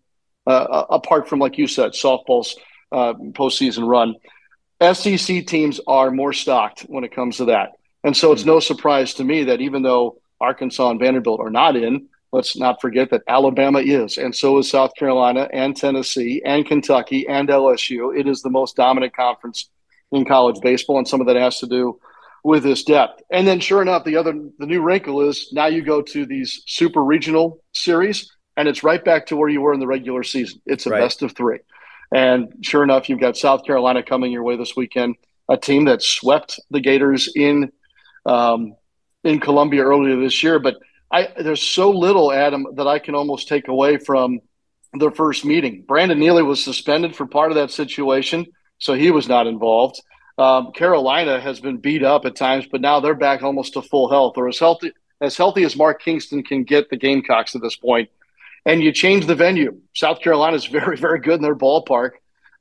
uh, 0.47 0.85
apart 0.91 1.29
from, 1.29 1.39
like 1.39 1.59
you 1.59 1.67
said, 1.67 1.93
softball's 1.93 2.57
uh, 2.91 3.13
postseason 3.13 3.87
run. 3.87 4.15
SEC 4.95 5.47
teams 5.47 5.81
are 5.87 6.11
more 6.11 6.33
stocked 6.33 6.83
when 6.83 7.05
it 7.05 7.15
comes 7.15 7.37
to 7.37 7.47
that. 7.47 7.73
And 8.05 8.17
so 8.17 8.33
it's 8.33 8.43
mm-hmm. 8.43 8.51
no 8.51 8.61
surprise 8.61 9.15
to 9.15 9.25
me 9.25 9.45
that 9.45 9.61
even 9.61 9.83
though 9.83 10.21
Arkansas 10.41 10.91
and 10.91 11.01
Vanderbilt 11.01 11.41
are 11.41 11.51
not 11.51 11.77
in, 11.77 12.09
let's 12.33 12.57
not 12.57 12.81
forget 12.81 13.11
that 13.11 13.23
Alabama 13.29 13.81
is, 13.81 14.19
and 14.19 14.35
so 14.35 14.59
is 14.59 14.71
South 14.71 14.95
Carolina 14.97 15.49
and 15.53 15.77
Tennessee 15.77 16.43
and 16.45 16.67
Kentucky 16.67 17.27
and 17.29 17.49
LSU. 17.49 18.19
It 18.19 18.27
is 18.27 18.43
the 18.43 18.51
most 18.51 18.77
dominant 18.77 19.15
conference 19.15 19.71
in 20.13 20.25
college 20.25 20.61
baseball, 20.63 20.99
and 20.99 21.09
some 21.09 21.21
of 21.21 21.27
that 21.27 21.37
has 21.37 21.59
to 21.61 21.67
do 21.67 21.99
with 22.45 22.63
this 22.63 22.85
depth. 22.85 23.23
And 23.31 23.47
then, 23.47 23.61
sure 23.61 23.83
enough, 23.83 24.05
the 24.05 24.17
other 24.17 24.33
the 24.59 24.67
new 24.67 24.83
wrinkle 24.83 25.23
is 25.23 25.51
now 25.53 25.67
you 25.67 25.83
go 25.83 26.03
to 26.03 26.27
these 26.27 26.63
super 26.67 27.03
regional 27.03 27.63
series, 27.73 28.31
and 28.57 28.69
it's 28.69 28.83
right 28.83 29.05
back 29.05 29.27
to 29.27 29.37
where 29.37 29.49
you 29.49 29.61
were 29.61 29.75
in 29.75 29.81
the 29.81 29.87
regular 29.87 30.23
season. 30.23 30.61
It's 30.67 30.87
a 30.87 30.91
right. 30.91 31.01
best 31.01 31.23
of 31.23 31.33
three, 31.33 31.59
and 32.15 32.53
sure 32.63 32.83
enough, 32.83 33.09
you've 33.09 33.21
got 33.21 33.37
South 33.37 33.65
Carolina 33.65 34.03
coming 34.03 34.33
your 34.33 34.43
way 34.43 34.57
this 34.57 34.77
weekend, 34.77 35.17
a 35.49 35.57
team 35.57 35.87
that 35.87 36.03
swept 36.03 36.61
the 36.71 36.81
Gators 36.81 37.31
in 37.35 37.73
um, 38.27 38.75
in 39.25 39.41
Columbia 39.41 39.83
earlier 39.83 40.21
this 40.21 40.43
year, 40.43 40.59
but 40.59 40.77
I, 41.11 41.29
there's 41.39 41.63
so 41.63 41.91
little, 41.91 42.33
Adam, 42.33 42.67
that 42.75 42.87
I 42.87 42.99
can 42.99 43.15
almost 43.15 43.49
take 43.49 43.69
away 43.69 43.97
from 43.97 44.41
their 44.95 45.11
first 45.11 45.45
meeting. 45.45 45.85
Brandon 45.87 46.19
Neely 46.19 46.43
was 46.43 46.63
suspended 46.63 47.17
for 47.17 47.27
part 47.27 47.51
of 47.51 47.57
that 47.57 47.71
situation, 47.71 48.47
so 48.79 48.95
he 48.95 49.11
was 49.11 49.29
not 49.29 49.47
involved. 49.47 50.01
Um, 50.37 50.73
Carolina 50.73 51.41
has 51.41 51.61
been 51.61 51.79
beat 51.79 52.05
up 52.05 52.25
at 52.25 52.37
times, 52.37 52.67
but 52.71 52.81
now 52.81 53.01
they're 53.01 53.15
back 53.15 53.43
almost 53.43 53.73
to 53.75 53.83
full 53.83 54.09
health, 54.09 54.35
or 54.37 54.49
as 54.49 54.59
healthy 54.59 54.93
as 55.21 55.37
healthy 55.37 55.65
as 55.65 55.75
Mark 55.75 56.01
Kingston 56.01 56.45
can 56.45 56.63
get 56.63 56.91
the 56.91 56.97
Gamecocks 56.97 57.57
at 57.57 57.63
this 57.63 57.75
point. 57.75 58.09
And 58.65 58.83
you 58.83 58.93
change 58.93 59.27
the 59.27 59.35
venue. 59.35 59.81
South 59.95 60.21
Carolina 60.21 60.55
is 60.55 60.67
very, 60.79 60.97
very 60.97 61.19
good 61.19 61.37
in 61.37 61.43
their 61.43 61.57
ballpark, 61.57 62.13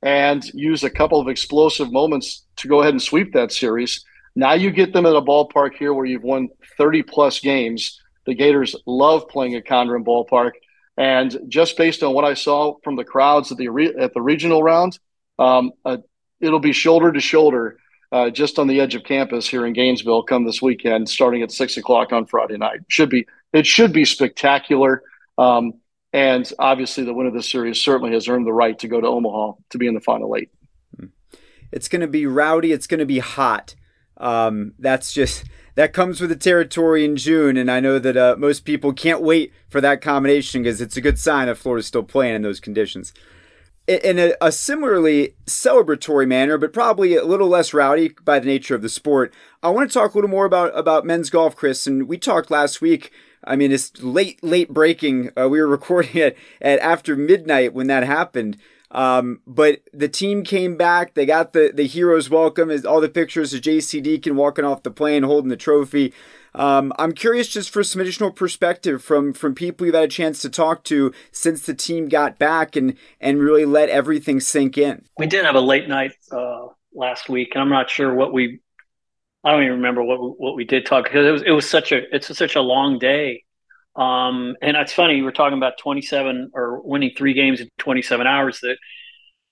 and 0.01 0.44
use 0.54 0.84
a 0.84 0.89
couple 0.89 1.20
of 1.20 1.27
explosive 1.27 1.92
moments 1.92 2.46
to 2.58 2.68
go 2.68 2.82
ahead 2.82 2.94
and 2.94 3.01
sweep 3.01 3.34
that 3.34 3.51
series. 3.51 4.06
Now 4.36 4.54
you 4.54 4.72
get 4.72 4.94
them 4.94 5.06
at 5.06 5.16
a 5.16 5.22
ballpark 5.22 5.75
here 5.75 5.94
where 5.94 6.06
you've 6.06 6.24
won 6.24 6.50
30 6.77 7.04
plus 7.04 7.39
games 7.39 8.00
the 8.27 8.36
Gators 8.36 8.75
love 8.86 9.27
playing 9.27 9.55
at 9.55 9.65
Condron 9.65 10.05
Ballpark. 10.05 10.51
And 10.98 11.36
just 11.48 11.77
based 11.77 12.03
on 12.03 12.13
what 12.13 12.25
I 12.25 12.36
saw 12.36 12.75
from 12.84 12.96
the 12.96 13.03
crowds 13.03 13.51
at 13.51 13.57
the 13.57 13.67
at 14.00 14.13
the 14.13 14.22
regional 14.22 14.62
round, 14.62 15.00
um, 15.39 15.72
uh, 15.86 15.98
it'll 16.39 16.60
be 16.60 16.74
shoulder 16.74 17.12
to 17.12 17.19
shoulder 17.19 17.79
uh, 18.12 18.29
just 18.29 18.57
on 18.60 18.67
the 18.67 18.79
edge 18.79 18.96
of 18.96 19.03
campus 19.03 19.48
here 19.48 19.65
in 19.65 19.74
Gainesville 19.74 20.24
come 20.24 20.46
this 20.46 20.62
weekend, 20.62 21.07
starting 21.07 21.41
at 21.43 21.51
six 21.51 21.77
o'clock 21.77 22.13
on 22.13 22.25
Friday 22.25 22.57
night. 22.57 22.79
Should 22.89 23.10
be 23.10 23.27
it 23.53 23.65
should 23.65 23.93
be 23.93 24.05
spectacular. 24.05 25.03
Um, 25.38 25.74
and 26.13 26.51
obviously, 26.57 27.03
the 27.03 27.13
winner 27.13 27.29
of 27.29 27.36
this 27.36 27.51
series 27.51 27.79
certainly 27.81 28.13
has 28.13 28.27
earned 28.27 28.48
the 28.48 28.53
right 28.53 28.77
to 28.79 28.88
go 28.88 29.00
to 29.00 29.07
Omaha 29.07 29.53
to 29.69 29.77
be 29.77 29.88
in 29.88 29.93
the 29.93 30.01
final 30.01 30.36
eight. 30.36 30.50
It's 31.72 31.89
going 31.89 32.01
to 32.01 32.07
be 32.07 32.25
rowdy. 32.25 32.72
It's 32.72 32.88
going 32.88 33.01
to 33.01 33.05
be 33.05 33.19
hot. 33.19 33.75
Um, 34.15 34.74
that's 34.79 35.13
just 35.13 35.43
that 35.77 35.93
comes 35.93 36.19
with 36.19 36.31
the 36.31 36.36
territory 36.36 37.05
in 37.05 37.15
June, 37.15 37.55
and 37.55 37.69
I 37.69 37.79
know 37.79 38.00
that 38.00 38.17
uh, 38.17 38.36
most 38.36 38.65
people 38.65 38.93
can't 38.93 39.22
wait 39.22 39.53
for 39.69 39.79
that 39.79 40.01
combination 40.01 40.63
because 40.63 40.81
it's 40.81 40.98
a 40.98 41.01
good 41.01 41.19
sign 41.19 41.46
that 41.46 41.55
Florida's 41.55 41.86
still 41.86 42.01
playing 42.01 42.34
in 42.34 42.41
those 42.41 42.60
conditions. 42.60 43.13
In 43.88 44.17
a, 44.17 44.34
a, 44.41 44.51
similarly 44.51 45.36
celebratory 45.46 46.27
manner, 46.27 46.57
but 46.57 46.74
probably 46.74 47.15
a 47.15 47.24
little 47.24 47.48
less 47.48 47.75
rowdy 47.75 48.10
by 48.25 48.39
the 48.39 48.48
nature 48.48 48.74
of 48.74 48.81
the 48.81 48.89
sport, 48.89 49.31
I 49.62 49.69
want 49.69 49.88
to 49.88 49.93
talk 49.93 50.13
a 50.13 50.17
little 50.17 50.31
more 50.31 50.46
about 50.46 50.75
about 50.75 51.05
men's 51.05 51.29
golf, 51.29 51.55
Chris. 51.55 51.86
And 51.86 52.07
we 52.07 52.17
talked 52.17 52.50
last 52.50 52.81
week. 52.81 53.12
I 53.43 53.55
mean, 53.55 53.72
it's 53.72 54.01
late, 54.01 54.43
late 54.43 54.74
breaking. 54.74 55.29
Uh, 55.39 55.48
we 55.48 55.62
were 55.62 55.67
recording 55.77 56.17
it 56.17 56.38
at 56.60 56.79
after 56.79 57.15
midnight 57.15 57.75
when 57.75 57.86
that 57.86 58.03
happened. 58.03 58.57
Um, 58.91 59.41
but 59.46 59.82
the 59.94 60.08
team 60.08 60.44
came 60.44 60.77
back. 60.77 61.13
They 61.13 61.25
got 61.25 61.53
the, 61.53 61.72
the 61.74 61.88
heroes 61.88 62.29
welcome. 62.29 62.70
Is 62.70 62.86
all 62.86 63.01
the 63.01 63.10
pictures 63.10 63.53
of 63.53 63.62
J.C. 63.62 64.00
Deacon 64.01 64.36
walking 64.36 64.65
off 64.65 64.84
the 64.84 64.91
plane 64.91 65.24
holding 65.24 65.50
the 65.50 65.58
trophy. 65.58 66.13
Um, 66.56 66.91
I'm 66.98 67.12
curious 67.12 67.48
just 67.48 67.70
for 67.70 67.84
some 67.84 68.01
additional 68.01 68.32
perspective 68.32 69.03
from 69.03 69.34
from 69.34 69.53
people 69.53 69.86
you've 69.86 69.96
had 69.96 70.06
a 70.06 70.08
chance 70.08 70.41
to 70.41 70.50
talk 70.50 70.84
to 70.86 71.13
since 71.32 71.65
the 71.65 71.74
team 71.74 72.08
got 72.08 72.39
back 72.39 72.75
and 72.75 72.96
and 73.20 73.39
really 73.39 73.65
let 73.65 73.89
everything 73.89 74.39
sink 74.39 74.77
in. 74.77 75.06
We 75.17 75.27
did 75.27 75.46
have 75.46 75.56
a 75.56 75.62
late 75.62 75.88
night 75.88 76.13
uh, 76.32 76.67
last 76.94 77.29
week, 77.29 77.50
and 77.53 77.62
I'm 77.62 77.70
not 77.70 77.89
sure 77.89 78.13
what 78.13 78.34
we. 78.34 78.62
I 79.44 79.51
don't 79.51 79.63
even 79.63 79.75
remember 79.75 80.03
what 80.03 80.39
what 80.39 80.56
we 80.56 80.65
did 80.65 80.86
talk 80.86 81.03
because 81.03 81.27
it 81.27 81.32
was 81.32 81.41
it 81.44 81.51
was 81.51 81.70
such 81.70 81.91
a 81.91 82.03
it's 82.15 82.36
such 82.36 82.56
a 82.56 82.62
long 82.62 82.98
day 82.98 83.44
um, 83.98 84.56
and 84.62 84.77
it's 84.77 84.94
funny, 84.94 85.22
we're 85.22 85.32
talking 85.32 85.58
about 85.58 85.80
27 85.80 86.51
or 86.54 86.82
winning 86.82 87.12
three 87.18 87.34
games 87.34 87.62
in 87.62 87.70
27 87.80 88.27
hours. 88.27 88.60
That 88.62 88.77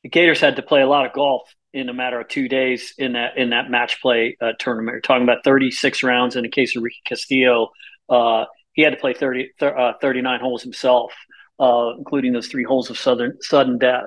the 0.03 0.09
Gators 0.09 0.39
had 0.39 0.57
to 0.57 0.61
play 0.61 0.81
a 0.81 0.87
lot 0.87 1.05
of 1.05 1.13
golf 1.13 1.51
in 1.73 1.89
a 1.89 1.93
matter 1.93 2.19
of 2.19 2.27
two 2.27 2.47
days 2.47 2.93
in 2.97 3.13
that 3.13 3.37
in 3.37 3.49
that 3.49 3.71
match 3.71 4.01
play 4.01 4.37
uh, 4.39 4.53
tournament. 4.59 4.95
We're 4.95 5.01
talking 5.01 5.23
about 5.23 5.43
36 5.43 6.03
rounds 6.03 6.35
in 6.35 6.43
the 6.43 6.49
case 6.49 6.75
of 6.75 6.83
Ricky 6.83 7.01
Castillo. 7.05 7.71
Uh, 8.07 8.45
he 8.73 8.83
had 8.83 8.91
to 8.91 8.97
play 8.97 9.13
30, 9.13 9.51
uh, 9.61 9.93
39 9.99 10.39
holes 10.39 10.61
himself, 10.61 11.11
uh, 11.59 11.91
including 11.97 12.33
those 12.33 12.47
three 12.47 12.63
holes 12.63 12.89
of 12.89 12.97
southern, 12.99 13.41
sudden 13.41 13.79
death. 13.79 14.05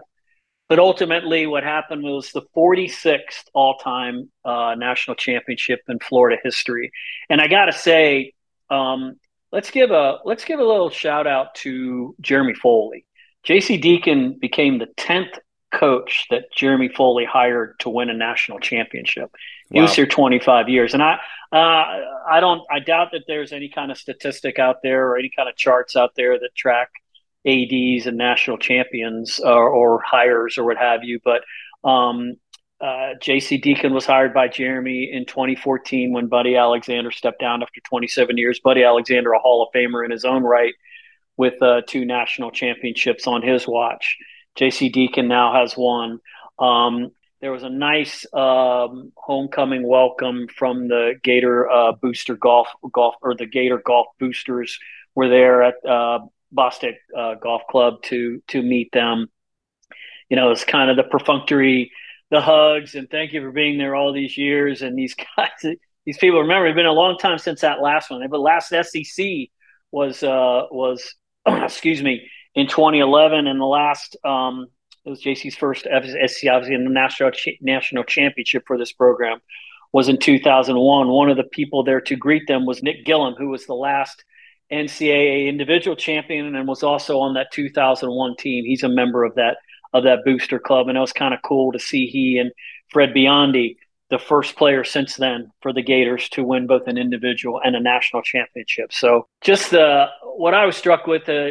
But 0.68 0.78
ultimately, 0.78 1.47
what 1.47 1.64
happened 1.64 2.02
was 2.02 2.30
the 2.30 2.42
46th 2.54 3.45
all 3.54 3.78
time 3.78 4.30
uh, 4.45 4.75
national 4.76 5.16
championship 5.16 5.80
in 5.88 5.99
Florida 5.99 6.37
history. 6.45 6.92
And 7.28 7.40
I 7.40 7.49
got 7.49 7.64
to 7.64 7.73
say, 7.73 8.35
um, 8.71 9.16
let's 9.52 9.71
give 9.71 9.90
a 9.90 10.19
let's 10.25 10.45
give 10.45 10.61
a 10.61 10.64
little 10.64 10.90
shout 10.90 11.26
out 11.26 11.55
to 11.57 12.14
Jeremy 12.21 12.55
Foley. 12.55 13.07
JC 13.47 13.81
Deacon 13.81 14.38
became 14.38 14.78
the 14.78 14.88
tenth 14.97 15.38
coach 15.73 16.26
that 16.31 16.45
Jeremy 16.57 16.88
Foley 16.88 17.25
hired 17.25 17.78
to 17.81 17.90
win 17.90 18.11
a 18.11 18.14
national 18.14 18.59
championship. 18.59 19.31
He 19.71 19.78
wow. 19.78 19.83
was 19.83 19.95
here 19.95 20.07
25 20.07 20.69
years, 20.69 20.95
and 20.95 21.02
I 21.02 21.19
uh, 21.52 21.85
I 22.28 22.40
don't 22.40 22.62
I 22.71 22.81
doubt 22.81 23.09
that 23.12 23.25
there's 23.26 23.52
any 23.52 23.71
kind 23.71 23.90
of 23.90 23.99
statistic 23.99 24.59
out 24.59 24.76
there 24.83 25.09
or 25.09 25.19
any 25.19 25.31
kind 25.35 25.49
of 25.49 25.57
charts 25.57 25.97
out 25.97 26.12
there 26.17 26.38
that 26.38 26.55
track 26.57 26.90
ads 27.47 28.07
and 28.07 28.17
national 28.17 28.59
champions 28.59 29.40
or, 29.40 29.69
or 29.71 30.02
hires 30.05 30.59
or 30.59 30.64
what 30.64 30.76
have 30.76 31.05
you 31.05 31.21
but 31.25 31.43
um, 31.88 32.35
uh, 32.80 33.14
JC 33.20 33.61
Deacon 33.61 33.92
was 33.92 34.06
hired 34.06 34.32
by 34.32 34.47
Jeremy 34.49 35.11
in 35.12 35.26
2014 35.26 36.12
when 36.12 36.28
Buddy 36.28 36.56
Alexander 36.56 37.11
stepped 37.11 37.40
down 37.40 37.62
after 37.62 37.80
27 37.80 38.38
years. 38.38 38.61
Buddy 38.61 38.85
Alexander, 38.85 39.32
a 39.32 39.38
Hall 39.38 39.62
of 39.62 39.68
Famer 39.75 40.04
in 40.04 40.11
his 40.11 40.25
own 40.25 40.44
right, 40.44 40.75
with 41.37 41.61
uh, 41.61 41.82
two 41.87 42.04
national 42.04 42.50
championships 42.52 43.26
on 43.26 43.42
his 43.42 43.66
watch. 43.66 44.16
JC 44.56 44.92
Deacon 44.92 45.26
now 45.26 45.54
has 45.54 45.75
one. 45.75 46.20
Um, 46.58 47.11
there 47.40 47.52
was 47.52 47.62
a 47.62 47.70
nice 47.70 48.26
um, 48.32 49.12
homecoming 49.16 49.87
welcome 49.87 50.49
from 50.49 50.88
the 50.88 51.14
Gator 51.23 51.68
uh, 51.68 51.92
Booster 51.92 52.37
Golf 52.37 52.68
Golf 52.92 53.14
or 53.23 53.35
the 53.35 53.47
Gator 53.47 53.80
Golf 53.85 54.08
Boosters 54.18 54.78
were 55.14 55.28
there 55.28 55.62
at 55.62 55.75
uh, 55.85 56.20
Bostick 56.54 56.97
uh, 57.16 57.35
Golf 57.35 57.62
Club 57.70 58.02
to 58.04 58.42
to 58.49 58.62
meet 58.62 58.90
them. 58.92 59.28
You 60.28 60.37
know, 60.37 60.50
it's 60.50 60.64
kind 60.64 60.90
of 60.90 60.97
the 60.97 61.04
perfunctory 61.04 61.92
the 62.30 62.40
hugs 62.40 62.94
and 62.94 63.08
thank 63.11 63.32
you 63.32 63.40
for 63.40 63.50
being 63.50 63.78
there 63.78 63.94
all 63.94 64.12
these 64.12 64.37
years. 64.37 64.82
And 64.82 64.97
these 64.97 65.14
guys, 65.37 65.76
these 66.04 66.18
people, 66.18 66.40
remember, 66.40 66.66
it's 66.66 66.76
been 66.76 66.87
a 66.87 66.92
long 66.92 67.18
time 67.18 67.38
since 67.38 67.62
that 67.62 67.80
last 67.80 68.11
one. 68.11 68.26
But 68.28 68.40
last 68.40 68.68
SEC 68.70 69.26
was 69.90 70.23
uh, 70.23 70.62
was 70.70 71.14
excuse 71.47 72.02
me 72.02 72.28
in 72.54 72.66
2011, 72.66 73.47
and 73.47 73.61
the 73.61 73.64
last 73.64 74.16
um, 74.25 74.66
it 75.04 75.11
was 75.11 75.23
JC's 75.23 75.56
first 75.56 75.85
SEC, 75.85 76.50
obviously 76.50 76.75
in 76.75 76.85
the 76.85 76.90
national 76.90 77.30
national 77.61 78.04
championship 78.04 78.64
for 78.66 78.76
this 78.76 78.92
program 78.92 79.38
was 79.92 80.08
in 80.08 80.18
2001. 80.18 81.08
One 81.08 81.30
of 81.30 81.37
the 81.37 81.44
people 81.44 81.82
there 81.82 82.00
to 82.02 82.16
greet 82.16 82.47
them 82.47 82.66
was 82.66 82.82
Nick 82.82 83.04
Gilliam, 83.04 83.35
who 83.35 83.49
was 83.49 83.66
the 83.66 83.75
last 83.75 84.23
NCAA 84.70 85.49
individual 85.49 85.97
champion 85.97 86.54
and 86.54 86.68
was 86.68 86.82
also 86.82 87.20
on 87.20 87.35
that 87.35 87.50
2001 87.52 88.37
team. 88.37 88.64
He's 88.64 88.82
a 88.82 88.88
member 88.88 89.25
of 89.25 89.35
that 89.37 89.56
of 89.92 90.04
that 90.04 90.25
booster 90.25 90.59
club. 90.59 90.88
And 90.88 90.97
it 90.97 91.00
was 91.00 91.12
kind 91.12 91.35
of 91.35 91.40
cool 91.42 91.73
to 91.73 91.78
see 91.78 92.07
he 92.07 92.38
and 92.38 92.52
Fred 92.90 93.11
Biondi, 93.11 93.76
the 94.11 94.18
first 94.18 94.57
player 94.57 94.85
since 94.85 95.16
then 95.16 95.50
for 95.61 95.73
the 95.73 95.83
Gators 95.83 96.28
to 96.30 96.42
win 96.42 96.66
both 96.66 96.87
an 96.87 96.97
individual 96.97 97.61
and 97.62 97.76
a 97.76 97.80
national 97.80 98.23
championship. 98.23 98.92
So 98.92 99.26
just 99.42 99.71
the 99.71 100.07
what 100.23 100.54
I 100.54 100.64
was 100.66 100.76
struck 100.76 101.07
with, 101.07 101.28
uh, 101.28 101.50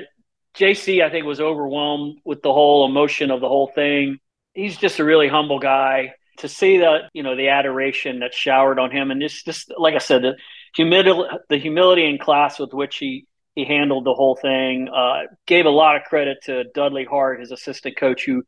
JC, 0.56 1.03
I 1.03 1.12
think 1.12 1.25
was 1.25 1.39
overwhelmed 1.39 2.17
with 2.25 2.41
the 2.41 2.51
whole 2.51 2.86
emotion 2.88 3.29
of 3.29 3.41
the 3.41 3.48
whole 3.48 3.72
thing. 3.75 4.17
He's 4.53 4.75
just 4.77 5.00
a 5.00 5.03
really 5.03 5.27
humble 5.27 5.60
guy. 5.60 6.13
To 6.39 6.48
see 6.48 6.79
that, 6.79 7.10
you 7.13 7.24
know, 7.24 7.36
the 7.36 7.50
adoration 7.50 8.20
that 8.20 8.32
showered 8.32 8.77
on 8.77 8.91
him, 8.91 9.10
and 9.10 9.20
just, 9.20 9.44
just 9.46 9.74
like 9.75 9.96
I 9.96 9.98
said, 9.98 10.22
the 10.22 10.36
humility, 10.75 11.36
the 11.50 11.58
humility 11.58 12.06
in 12.06 12.20
class 12.20 12.60
with 12.60 12.74
which 12.74 12.98
he 12.98 13.25
he 13.57 13.65
handled 13.65 14.05
the 14.05 14.13
whole 14.13 14.35
thing. 14.35 14.87
Uh, 14.87 15.23
gave 15.47 15.65
a 15.65 15.71
lot 15.71 15.95
of 15.95 16.03
credit 16.03 16.37
to 16.43 16.65
Dudley 16.75 17.05
Hart, 17.05 17.39
his 17.39 17.51
assistant 17.51 17.97
coach, 17.97 18.23
who 18.23 18.43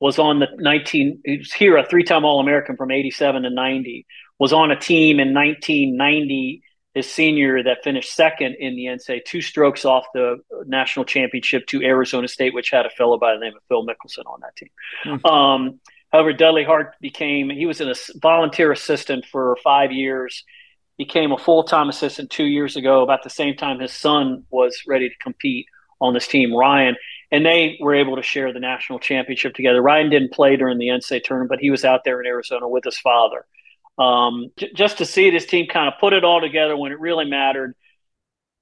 was 0.00 0.18
on 0.18 0.40
the 0.40 0.48
19. 0.56 1.20
He 1.24 1.38
was 1.38 1.52
here 1.52 1.76
a 1.76 1.86
three-time 1.86 2.24
All-American 2.24 2.76
from 2.76 2.90
87 2.90 3.44
to 3.44 3.50
90. 3.50 4.04
Was 4.40 4.52
on 4.52 4.72
a 4.72 4.76
team 4.78 5.20
in 5.20 5.32
1990, 5.32 6.62
his 6.92 7.08
senior, 7.08 7.62
that 7.62 7.84
finished 7.84 8.12
second 8.12 8.56
in 8.58 8.74
the 8.74 8.86
NCAA, 8.86 9.24
two 9.24 9.40
strokes 9.40 9.84
off 9.84 10.06
the 10.12 10.38
national 10.66 11.04
championship 11.04 11.64
to 11.68 11.80
Arizona 11.84 12.26
State, 12.26 12.52
which 12.52 12.70
had 12.70 12.84
a 12.84 12.90
fellow 12.90 13.16
by 13.16 13.34
the 13.34 13.38
name 13.38 13.54
of 13.54 13.62
Phil 13.68 13.86
Mickelson 13.86 14.26
on 14.26 14.40
that 14.40 14.56
team. 14.56 14.70
Mm-hmm. 15.04 15.24
Um, 15.24 15.80
however, 16.10 16.32
Dudley 16.32 16.64
Hart 16.64 16.96
became 17.00 17.48
he 17.48 17.66
was 17.66 17.80
a 17.80 17.94
volunteer 18.16 18.72
assistant 18.72 19.24
for 19.24 19.56
five 19.62 19.92
years 19.92 20.42
became 20.98 21.32
a 21.32 21.38
full 21.38 21.62
time 21.62 21.88
assistant 21.88 22.30
two 22.30 22.44
years 22.44 22.76
ago, 22.76 23.02
about 23.02 23.22
the 23.22 23.30
same 23.30 23.56
time 23.56 23.78
his 23.78 23.92
son 23.92 24.44
was 24.50 24.82
ready 24.86 25.08
to 25.08 25.14
compete 25.22 25.66
on 26.00 26.12
this 26.12 26.28
team, 26.28 26.54
Ryan. 26.54 26.96
And 27.30 27.44
they 27.46 27.78
were 27.80 27.94
able 27.94 28.16
to 28.16 28.22
share 28.22 28.52
the 28.52 28.60
national 28.60 28.98
championship 28.98 29.54
together. 29.54 29.80
Ryan 29.80 30.10
didn't 30.10 30.32
play 30.32 30.56
during 30.56 30.78
the 30.78 30.88
NCAA 30.88 31.22
tournament, 31.24 31.50
but 31.50 31.60
he 31.60 31.70
was 31.70 31.84
out 31.84 32.02
there 32.04 32.20
in 32.20 32.26
Arizona 32.26 32.68
with 32.68 32.84
his 32.84 32.98
father. 32.98 33.46
Um, 33.98 34.50
j- 34.56 34.72
just 34.74 34.98
to 34.98 35.04
see 35.04 35.30
this 35.30 35.46
team 35.46 35.66
kind 35.66 35.88
of 35.88 35.94
put 36.00 36.12
it 36.12 36.24
all 36.24 36.40
together 36.40 36.76
when 36.76 36.92
it 36.92 37.00
really 37.00 37.24
mattered 37.24 37.74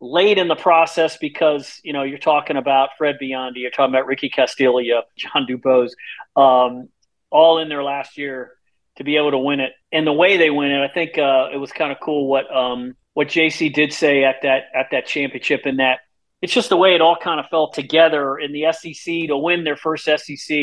late 0.01 0.37
in 0.37 0.49
the 0.49 0.57
process 0.57 1.17
because 1.17 1.81
you 1.83 1.93
know 1.93 2.03
you're 2.03 2.19
talking 2.19 2.57
about 2.57 2.91
Fred 2.99 3.17
Biondi, 3.23 3.59
you're 3.59 3.71
talking 3.71 3.95
about 3.95 4.07
Ricky 4.07 4.29
Castillo, 4.29 4.81
John 5.17 5.47
DuBose, 5.47 5.93
um, 6.37 6.89
all 7.31 7.59
in 7.59 7.69
their 7.69 7.83
last 7.83 8.19
year 8.19 8.53
to 8.97 9.05
be 9.05 9.17
able 9.17 9.31
to 9.31 9.39
win 9.39 9.61
it. 9.61 9.73
And 9.93 10.07
the 10.07 10.13
way 10.13 10.37
they 10.37 10.51
win 10.51 10.71
it, 10.71 10.83
I 10.83 10.93
think 10.93 11.19
uh, 11.19 11.49
it 11.53 11.59
was 11.59 11.73
kind 11.73 11.93
of 11.93 11.99
cool 12.01 12.29
what 12.29 12.55
um, 12.55 12.95
what 13.15 13.29
JC 13.29 13.73
did 13.73 13.93
say 13.93 14.25
at 14.25 14.37
that 14.43 14.65
at 14.75 14.87
that 14.91 15.07
championship, 15.07 15.63
and 15.65 15.79
that 15.79 16.01
it's 16.43 16.53
just 16.53 16.69
the 16.69 16.77
way 16.77 16.95
it 16.95 17.01
all 17.01 17.17
kind 17.17 17.41
of 17.41 17.47
fell 17.47 17.71
together 17.71 18.39
in 18.39 18.53
the 18.53 18.73
SEC 18.73 19.29
to 19.29 19.37
win 19.37 19.65
their 19.65 19.77
first 19.77 20.05
SEC. 20.05 20.57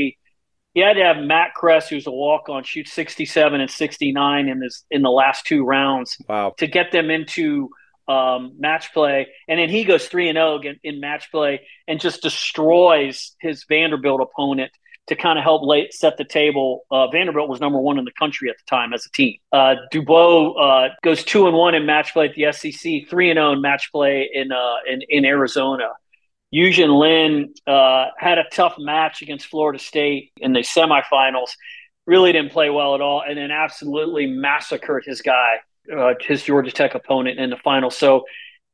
You 0.75 0.83
had 0.83 0.93
to 0.93 1.03
have 1.03 1.17
Matt 1.17 1.53
Kress, 1.53 1.87
who's 1.87 2.07
a 2.07 2.11
walk 2.11 2.49
on, 2.49 2.63
shoot 2.63 2.87
67 2.87 3.61
and 3.61 3.69
69 3.69 4.47
in 4.47 4.59
this 4.59 4.85
in 4.89 5.03
the 5.03 5.11
last 5.11 5.45
two 5.45 5.63
rounds. 5.63 6.17
Wow. 6.27 6.55
To 6.57 6.67
get 6.67 6.91
them 6.91 7.11
into 7.11 7.69
um, 8.07 8.53
match 8.57 8.91
play, 8.93 9.27
and 9.47 9.59
then 9.59 9.69
he 9.69 9.83
goes 9.83 10.07
three 10.07 10.29
and 10.29 10.35
zero 10.35 10.59
oh 10.63 10.73
in 10.83 10.99
match 10.99 11.29
play 11.31 11.61
and 11.87 11.99
just 11.99 12.21
destroys 12.21 13.35
his 13.39 13.65
Vanderbilt 13.69 14.21
opponent 14.21 14.71
to 15.07 15.15
kind 15.15 15.37
of 15.37 15.43
help 15.43 15.63
late 15.63 15.93
set 15.93 16.17
the 16.17 16.23
table. 16.23 16.85
Uh, 16.89 17.07
Vanderbilt 17.07 17.49
was 17.49 17.59
number 17.59 17.79
one 17.79 17.97
in 17.99 18.05
the 18.05 18.11
country 18.17 18.49
at 18.49 18.55
the 18.57 18.63
time 18.69 18.93
as 18.93 19.05
a 19.05 19.11
team. 19.11 19.37
Uh, 19.51 19.75
DuBose 19.91 20.55
uh, 20.59 20.93
goes 21.03 21.23
two 21.23 21.47
and 21.47 21.55
one 21.55 21.75
in 21.75 21.85
match 21.85 22.13
play 22.13 22.29
at 22.29 22.35
the 22.35 22.51
SEC, 22.53 23.09
three 23.09 23.29
and 23.29 23.37
zero 23.37 23.49
oh 23.49 23.53
in 23.53 23.61
match 23.61 23.91
play 23.91 24.29
in 24.33 24.51
uh, 24.51 24.75
in, 24.89 25.01
in 25.09 25.25
Arizona. 25.25 25.89
Yuxin 26.53 26.99
Lin 26.99 27.53
uh, 27.65 28.07
had 28.17 28.37
a 28.37 28.43
tough 28.51 28.75
match 28.77 29.21
against 29.21 29.47
Florida 29.47 29.79
State 29.79 30.31
in 30.37 30.53
the 30.53 30.59
semifinals. 30.59 31.49
Really 32.05 32.31
didn't 32.31 32.51
play 32.51 32.69
well 32.69 32.95
at 32.95 33.01
all, 33.01 33.23
and 33.27 33.37
then 33.37 33.49
absolutely 33.49 34.27
massacred 34.27 35.03
his 35.05 35.21
guy, 35.21 35.55
uh, 35.95 36.13
his 36.21 36.43
Georgia 36.43 36.71
Tech 36.71 36.95
opponent 36.95 37.39
in 37.39 37.49
the 37.49 37.57
final. 37.57 37.89
So 37.89 38.25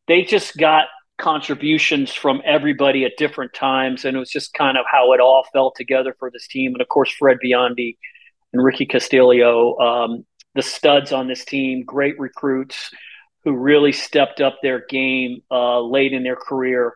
they 0.07 0.23
just 0.23 0.57
got 0.57 0.87
contributions 1.19 2.13
from 2.13 2.41
everybody 2.45 3.05
at 3.05 3.11
different 3.17 3.53
times, 3.53 4.05
and 4.05 4.15
it 4.15 4.19
was 4.19 4.29
just 4.29 4.53
kind 4.53 4.77
of 4.77 4.85
how 4.91 5.13
it 5.13 5.19
all 5.19 5.45
fell 5.53 5.71
together 5.71 6.15
for 6.17 6.31
this 6.31 6.47
team. 6.47 6.73
And 6.73 6.81
of 6.81 6.87
course, 6.87 7.11
Fred 7.11 7.37
Biondi 7.43 7.97
and 8.53 8.63
Ricky 8.63 8.85
Castillo, 8.85 9.77
um, 9.77 10.25
the 10.55 10.61
studs 10.61 11.11
on 11.11 11.27
this 11.27 11.45
team, 11.45 11.83
great 11.85 12.19
recruits 12.19 12.91
who 13.43 13.55
really 13.55 13.91
stepped 13.91 14.41
up 14.41 14.57
their 14.61 14.85
game 14.89 15.41
uh, 15.51 15.79
late 15.79 16.13
in 16.13 16.23
their 16.23 16.35
career 16.35 16.93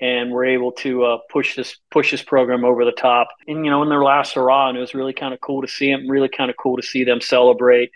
and 0.00 0.32
were 0.32 0.44
able 0.44 0.72
to 0.72 1.04
uh, 1.04 1.18
push 1.30 1.54
this 1.54 1.76
push 1.90 2.10
this 2.10 2.22
program 2.22 2.64
over 2.64 2.84
the 2.84 2.92
top. 2.92 3.28
And 3.46 3.64
you 3.64 3.70
know, 3.70 3.82
in 3.82 3.88
their 3.88 4.02
last 4.02 4.34
hurrah, 4.34 4.68
and 4.68 4.76
it 4.76 4.80
was 4.80 4.94
really 4.94 5.12
kind 5.12 5.32
of 5.32 5.40
cool 5.40 5.62
to 5.62 5.68
see 5.68 5.90
them. 5.90 6.08
Really 6.08 6.28
kind 6.28 6.50
of 6.50 6.56
cool 6.56 6.76
to 6.76 6.82
see 6.82 7.04
them 7.04 7.20
celebrate, 7.20 7.90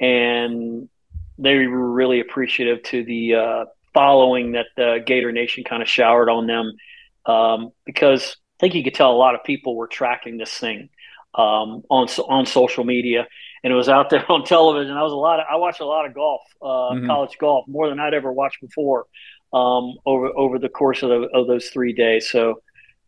and 0.00 0.88
they 1.38 1.66
were 1.66 1.90
really 1.92 2.20
appreciative 2.20 2.82
to 2.84 3.04
the 3.04 3.34
uh, 3.34 3.64
following 3.98 4.52
that 4.52 4.66
the 4.76 5.02
Gator 5.04 5.32
Nation 5.32 5.64
kind 5.64 5.82
of 5.82 5.88
showered 5.88 6.30
on 6.30 6.46
them 6.46 6.72
um, 7.26 7.72
because 7.84 8.36
I 8.56 8.60
think 8.60 8.76
you 8.76 8.84
could 8.84 8.94
tell 8.94 9.10
a 9.10 9.18
lot 9.18 9.34
of 9.34 9.42
people 9.42 9.74
were 9.74 9.88
tracking 9.88 10.38
this 10.38 10.56
thing 10.56 10.88
um, 11.34 11.82
on 11.90 12.06
on 12.28 12.46
social 12.46 12.84
media, 12.84 13.26
and 13.64 13.72
it 13.72 13.76
was 13.76 13.88
out 13.88 14.08
there 14.08 14.24
on 14.32 14.44
television. 14.44 14.96
I 14.96 15.02
was 15.02 15.12
a 15.12 15.16
lot. 15.16 15.40
Of, 15.40 15.46
I 15.50 15.56
watched 15.56 15.80
a 15.80 15.84
lot 15.84 16.06
of 16.06 16.14
golf, 16.14 16.42
uh, 16.62 16.66
mm-hmm. 16.66 17.06
college 17.06 17.38
golf, 17.40 17.66
more 17.66 17.88
than 17.88 17.98
I'd 17.98 18.14
ever 18.14 18.32
watched 18.32 18.60
before 18.60 19.06
um, 19.52 19.94
over 20.06 20.28
over 20.36 20.60
the 20.60 20.68
course 20.68 21.02
of, 21.02 21.08
the, 21.08 21.28
of 21.34 21.48
those 21.48 21.68
three 21.70 21.92
days. 21.92 22.30
So 22.30 22.62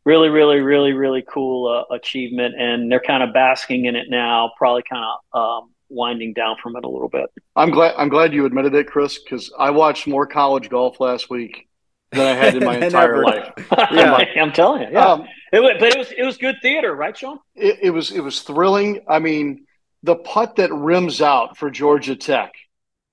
really, 0.04 0.28
really, 0.28 0.58
really, 0.58 0.92
really 0.92 1.22
cool 1.22 1.68
uh, 1.68 1.94
achievement, 1.94 2.56
and 2.58 2.90
they're 2.90 2.98
kind 2.98 3.22
of 3.22 3.32
basking 3.32 3.84
in 3.84 3.94
it 3.94 4.08
now. 4.10 4.50
Probably 4.58 4.82
kind 4.90 5.04
of 5.04 5.40
um, 5.40 5.70
winding 5.90 6.32
down 6.32 6.56
from 6.62 6.76
it 6.76 6.84
a 6.84 6.88
little 6.88 7.08
bit. 7.08 7.26
I'm 7.56 7.70
glad 7.70 7.94
I'm 7.96 8.08
glad 8.08 8.32
you 8.32 8.46
admitted 8.46 8.74
it, 8.74 8.86
Chris, 8.86 9.18
because 9.18 9.52
I 9.58 9.70
watched 9.70 10.06
more 10.06 10.26
college 10.26 10.70
golf 10.70 11.00
last 11.00 11.28
week 11.28 11.68
than 12.12 12.26
I 12.26 12.32
had 12.32 12.56
in 12.56 12.64
my 12.64 12.78
entire 12.84 13.22
life. 13.22 13.52
yeah, 13.92 14.24
I'm 14.40 14.52
telling 14.52 14.82
you. 14.82 14.88
Yeah, 14.92 15.06
um, 15.06 15.26
it 15.52 15.60
was, 15.60 15.72
but 15.78 15.92
it 15.94 15.98
was 15.98 16.12
it 16.12 16.22
was 16.22 16.36
good 16.36 16.56
theater, 16.62 16.94
right, 16.94 17.16
Sean? 17.16 17.38
It, 17.54 17.78
it 17.82 17.90
was 17.90 18.10
it 18.10 18.20
was 18.20 18.42
thrilling. 18.42 19.00
I 19.08 19.18
mean, 19.18 19.66
the 20.02 20.16
putt 20.16 20.56
that 20.56 20.72
rims 20.72 21.20
out 21.20 21.56
for 21.56 21.70
Georgia 21.70 22.16
Tech 22.16 22.52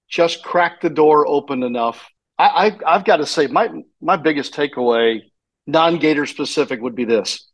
just 0.09 0.43
cracked 0.43 0.81
the 0.81 0.89
door 0.89 1.27
open 1.27 1.63
enough. 1.63 2.09
I, 2.37 2.45
I 2.67 2.95
I've 2.95 3.05
got 3.05 3.17
to 3.17 3.25
say 3.25 3.47
my 3.47 3.69
my 4.01 4.17
biggest 4.17 4.53
takeaway, 4.53 5.21
non 5.65 5.97
Gator 5.97 6.25
specific, 6.25 6.81
would 6.81 6.95
be 6.95 7.05
this. 7.05 7.47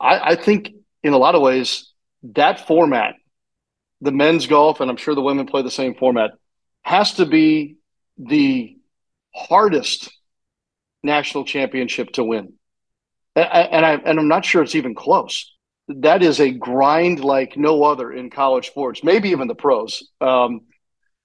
I, 0.00 0.32
I 0.32 0.36
think 0.36 0.70
in 1.02 1.12
a 1.12 1.18
lot 1.18 1.34
of 1.34 1.42
ways 1.42 1.92
that 2.34 2.66
format 2.66 3.14
the 4.04 4.12
men's 4.12 4.46
golf, 4.46 4.80
and 4.80 4.90
I'm 4.90 4.98
sure 4.98 5.14
the 5.14 5.22
women 5.22 5.46
play 5.46 5.62
the 5.62 5.70
same 5.70 5.94
format, 5.94 6.32
has 6.82 7.14
to 7.14 7.24
be 7.24 7.76
the 8.18 8.76
hardest 9.34 10.12
national 11.02 11.44
championship 11.44 12.10
to 12.12 12.22
win. 12.22 12.52
And, 13.34 13.48
and 13.48 13.86
I 13.86 13.92
and 13.94 14.20
I'm 14.20 14.28
not 14.28 14.44
sure 14.44 14.62
it's 14.62 14.74
even 14.74 14.94
close. 14.94 15.52
That 15.88 16.22
is 16.22 16.38
a 16.38 16.50
grind 16.50 17.24
like 17.24 17.56
no 17.56 17.82
other 17.82 18.12
in 18.12 18.30
college 18.30 18.68
sports, 18.68 19.02
maybe 19.02 19.30
even 19.30 19.48
the 19.48 19.54
pros. 19.54 20.08
Um, 20.20 20.60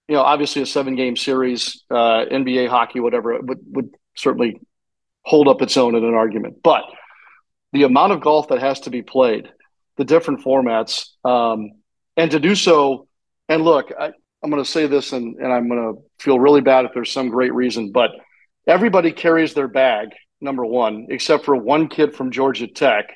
you 0.08 0.16
know, 0.16 0.22
obviously 0.22 0.62
a 0.62 0.66
seven 0.66 0.96
game 0.96 1.16
series, 1.18 1.84
uh, 1.92 2.26
NBA 2.32 2.70
hockey, 2.70 3.02
whatever, 3.02 3.38
would 3.42 3.60
would 3.68 3.90
certainly 4.16 4.60
hold 5.24 5.50
up 5.50 5.62
its 5.62 5.76
own 5.76 5.96
in 5.96 6.04
an 6.04 6.14
argument. 6.14 6.64
But 6.64 6.84
the 7.74 7.84
amount 7.84 8.14
of 8.14 8.22
golf 8.22 8.48
that 8.48 8.60
has 8.60 8.80
to 8.82 8.90
be 8.90 9.02
played, 9.02 9.50
the 9.98 10.06
different 10.06 10.44
formats, 10.44 11.10
um, 11.26 11.72
and 12.20 12.32
to 12.32 12.40
do 12.40 12.54
so. 12.54 13.08
And 13.48 13.64
look, 13.64 13.94
I, 13.98 14.12
I'm 14.44 14.50
going 14.50 14.64
to 14.64 14.70
say 14.70 14.88
this, 14.88 15.14
and, 15.14 15.38
and 15.38 15.52
I'm 15.52 15.70
going 15.70 15.96
to 15.96 16.02
feel 16.24 16.38
really 16.38 16.62
bad 16.62 16.86
if 16.86 16.92
there's 16.94 17.12
some 17.12 17.30
great 17.30 17.54
reason, 17.54 17.92
but 17.92 18.12
everybody 18.68 19.12
carries 19.12 19.54
their 19.54 19.70
bag, 19.70 20.10
number 20.42 20.66
one, 20.66 21.08
except 21.10 21.46
for 21.46 21.56
one 21.56 21.88
kid 21.88 22.14
from 22.14 22.32
Georgia 22.32 22.68
Tech 22.68 23.16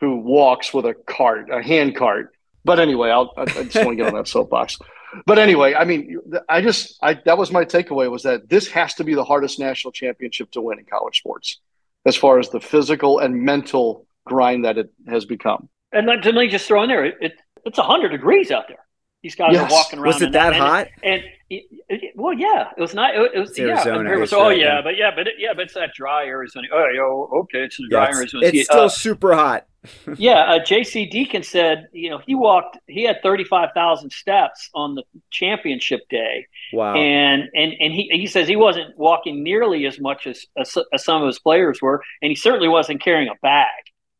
who 0.00 0.16
walks 0.20 0.72
with 0.72 0.86
a 0.86 0.94
cart, 0.94 1.50
a 1.50 1.62
hand 1.62 1.94
cart. 1.94 2.32
But 2.64 2.80
anyway, 2.80 3.10
I'll, 3.10 3.32
I 3.36 3.44
just 3.44 3.76
want 3.76 3.90
to 3.90 3.96
get 3.96 4.06
on 4.06 4.14
that 4.14 4.28
soapbox. 4.36 4.78
But 5.26 5.38
anyway, 5.38 5.74
I 5.74 5.84
mean, 5.84 6.18
I 6.48 6.60
just 6.60 6.98
I, 7.02 7.18
that 7.24 7.36
was 7.36 7.50
my 7.50 7.64
takeaway 7.64 8.10
was 8.10 8.22
that 8.22 8.48
this 8.48 8.68
has 8.68 8.94
to 8.94 9.04
be 9.04 9.14
the 9.14 9.24
hardest 9.24 9.58
national 9.58 9.92
championship 9.92 10.50
to 10.52 10.60
win 10.60 10.78
in 10.78 10.84
college 10.84 11.18
sports, 11.18 11.60
as 12.06 12.14
far 12.14 12.38
as 12.38 12.50
the 12.50 12.60
physical 12.60 13.18
and 13.18 13.42
mental 13.42 14.06
grind 14.24 14.64
that 14.64 14.76
it 14.78 14.92
has 15.08 15.24
become. 15.24 15.68
And 15.92 16.06
let, 16.06 16.24
let 16.24 16.34
me 16.34 16.48
just 16.48 16.66
throw 16.66 16.82
in 16.82 16.88
there, 16.88 17.06
it 17.06 17.32
it's 17.64 17.78
hundred 17.78 18.10
degrees 18.10 18.50
out 18.50 18.68
there. 18.68 18.84
These 19.22 19.34
guys 19.34 19.50
yes. 19.52 19.70
are 19.70 19.74
walking 19.74 19.98
around. 19.98 20.06
Was 20.06 20.22
it 20.22 20.32
that, 20.32 20.54
hot? 20.54 20.88
And, 21.02 21.22
and, 21.50 21.60
and, 21.90 22.00
well, 22.14 22.34
yeah, 22.34 22.70
it 22.76 22.80
was 22.80 22.94
not. 22.94 23.16
It, 23.16 23.32
it 23.34 23.40
was 23.40 23.50
it's 23.50 23.58
yeah. 23.58 23.84
Arizona, 23.84 24.18
was, 24.18 24.32
oh 24.32 24.48
yeah, 24.50 24.80
but 24.80 24.96
yeah, 24.96 25.10
but 25.14 25.26
it, 25.26 25.34
yeah, 25.38 25.54
but 25.54 25.62
it's 25.62 25.74
that 25.74 25.90
dry 25.92 26.24
Arizona. 26.26 26.68
Oh, 26.72 26.86
yo, 26.94 27.40
okay, 27.40 27.64
it's 27.64 27.78
dry 27.90 28.04
yeah, 28.04 28.08
it's, 28.10 28.18
Arizona. 28.18 28.46
It's 28.46 28.64
still 28.68 28.80
uh, 28.82 28.88
super 28.88 29.34
hot. 29.34 29.66
yeah, 30.16 30.40
uh, 30.42 30.64
J.C. 30.64 31.06
Deacon 31.06 31.42
said, 31.42 31.88
you 31.92 32.10
know, 32.10 32.20
he 32.24 32.36
walked. 32.36 32.78
He 32.86 33.02
had 33.04 33.20
thirty 33.22 33.42
five 33.42 33.70
thousand 33.74 34.10
steps 34.12 34.70
on 34.74 34.94
the 34.94 35.02
championship 35.30 36.00
day. 36.10 36.46
Wow. 36.72 36.94
And 36.94 37.48
and 37.54 37.72
and 37.80 37.92
he 37.92 38.08
he 38.12 38.26
says 38.28 38.46
he 38.46 38.56
wasn't 38.56 38.96
walking 38.96 39.42
nearly 39.42 39.86
as 39.86 39.98
much 39.98 40.28
as, 40.28 40.46
as, 40.56 40.76
as 40.92 41.04
some 41.04 41.22
of 41.22 41.26
his 41.26 41.40
players 41.40 41.82
were, 41.82 42.02
and 42.22 42.30
he 42.30 42.36
certainly 42.36 42.68
wasn't 42.68 43.02
carrying 43.02 43.28
a 43.28 43.36
bag. 43.42 43.68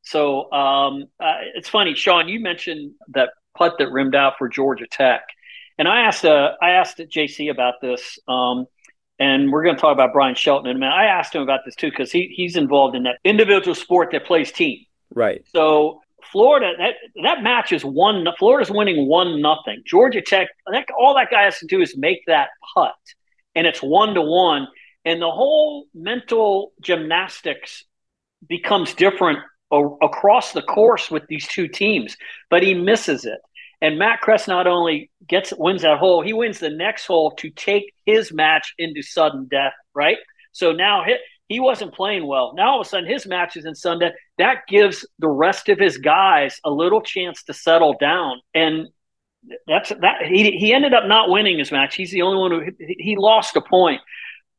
So 0.09 0.51
um, 0.53 1.05
uh, 1.21 1.35
it's 1.55 1.69
funny, 1.69 1.95
Sean. 1.95 2.29
You 2.29 2.41
mentioned 2.41 2.93
that 3.09 3.31
putt 3.55 3.75
that 3.79 3.91
rimmed 3.91 4.15
out 4.15 4.35
for 4.39 4.49
Georgia 4.49 4.87
Tech. 4.91 5.23
And 5.77 5.87
I 5.87 6.01
asked 6.01 6.25
uh, 6.25 6.53
I 6.63 6.71
asked 6.71 6.99
JC 6.99 7.51
about 7.51 7.75
this, 7.83 8.19
um, 8.27 8.67
and 9.19 9.53
we're 9.53 9.63
going 9.63 9.77
to 9.77 9.81
talk 9.81 9.93
about 9.93 10.15
Bryan 10.15 10.35
Shelton 10.35 10.71
in 10.71 10.77
a 10.77 10.81
minute. 10.81 10.95
I 10.95 11.07
asked 11.07 11.35
him 11.35 11.43
about 11.43 11.61
this 11.67 11.75
too 11.75 11.91
because 11.91 12.11
he 12.11 12.33
he's 12.35 12.57
involved 12.57 12.97
in 12.97 13.03
that 13.03 13.19
individual 13.23 13.75
sport 13.75 14.09
that 14.13 14.25
plays 14.25 14.51
team. 14.51 14.79
Right. 15.15 15.45
So 15.55 16.01
Florida 16.33 16.73
that 16.79 16.95
that 17.23 17.43
match 17.43 17.73
is 17.73 17.85
one. 17.85 18.27
Florida's 18.39 18.71
winning 18.71 19.07
one 19.07 19.43
nothing. 19.43 19.83
Georgia 19.85 20.23
Tech. 20.23 20.49
That, 20.73 20.87
all 20.99 21.15
that 21.17 21.31
guy 21.31 21.43
has 21.43 21.59
to 21.59 21.67
do 21.67 21.83
is 21.83 21.97
make 21.99 22.21
that 22.27 22.49
putt, 22.75 22.95
and 23.55 23.67
it's 23.67 23.81
one 23.81 24.15
to 24.15 24.23
one. 24.23 24.69
And 25.05 25.21
the 25.21 25.31
whole 25.31 25.85
mental 25.95 26.73
gymnastics 26.81 27.85
becomes 28.49 28.95
different 28.95 29.39
across 29.71 30.53
the 30.53 30.63
course 30.63 31.11
with 31.11 31.27
these 31.29 31.47
two 31.47 31.69
teams, 31.69 32.17
but 32.51 32.63
he 32.63 32.75
misses 32.75 33.25
it. 33.25 33.39
And 33.81 33.99
Matt 33.99 34.21
Kress 34.21 34.49
not 34.49 34.67
only 34.67 35.11
gets 35.27 35.53
wins 35.57 35.83
that 35.83 35.99
hole, 35.99 36.23
he 36.23 36.33
wins 36.33 36.59
the 36.59 36.71
next 36.71 37.07
hole 37.07 37.33
to 37.37 37.51
take 37.51 37.93
his 38.07 38.33
match 38.33 38.75
into 38.79 39.03
sudden 39.03 39.47
death. 39.49 39.75
Right. 39.95 40.19
So 40.53 40.73
now 40.73 41.05
he, 41.05 41.17
he 41.49 41.61
wasn't 41.61 41.95
playing 41.95 42.27
well. 42.27 42.55
Now 42.57 42.73
all 42.73 42.81
of 42.81 42.87
a 42.87 42.91
sudden 42.91 43.09
his 43.09 43.27
match 43.27 43.57
is 43.57 43.65
in 43.65 43.75
sudden 43.75 44.01
death. 44.01 44.15
That 44.39 44.63
gives 44.69 45.07
the 45.19 45.29
rest 45.29 45.69
of 45.69 45.79
his 45.79 45.97
guys 45.99 46.61
a 46.65 46.71
little 46.71 47.01
chance 47.01 47.45
to 47.45 47.55
settle 47.55 47.95
down. 48.01 48.41
And 48.55 48.89
that's 49.67 49.91
that 49.91 50.23
he 50.27 50.51
he 50.59 50.73
ended 50.73 50.93
up 50.95 51.07
not 51.07 51.31
winning 51.31 51.59
his 51.59 51.71
match. 51.71 51.95
He's 51.95 52.11
the 52.11 52.23
only 52.23 52.39
one 52.39 52.51
who 52.51 52.73
he 52.99 53.17
lost 53.17 53.57
a 53.57 53.61
point. 53.61 54.01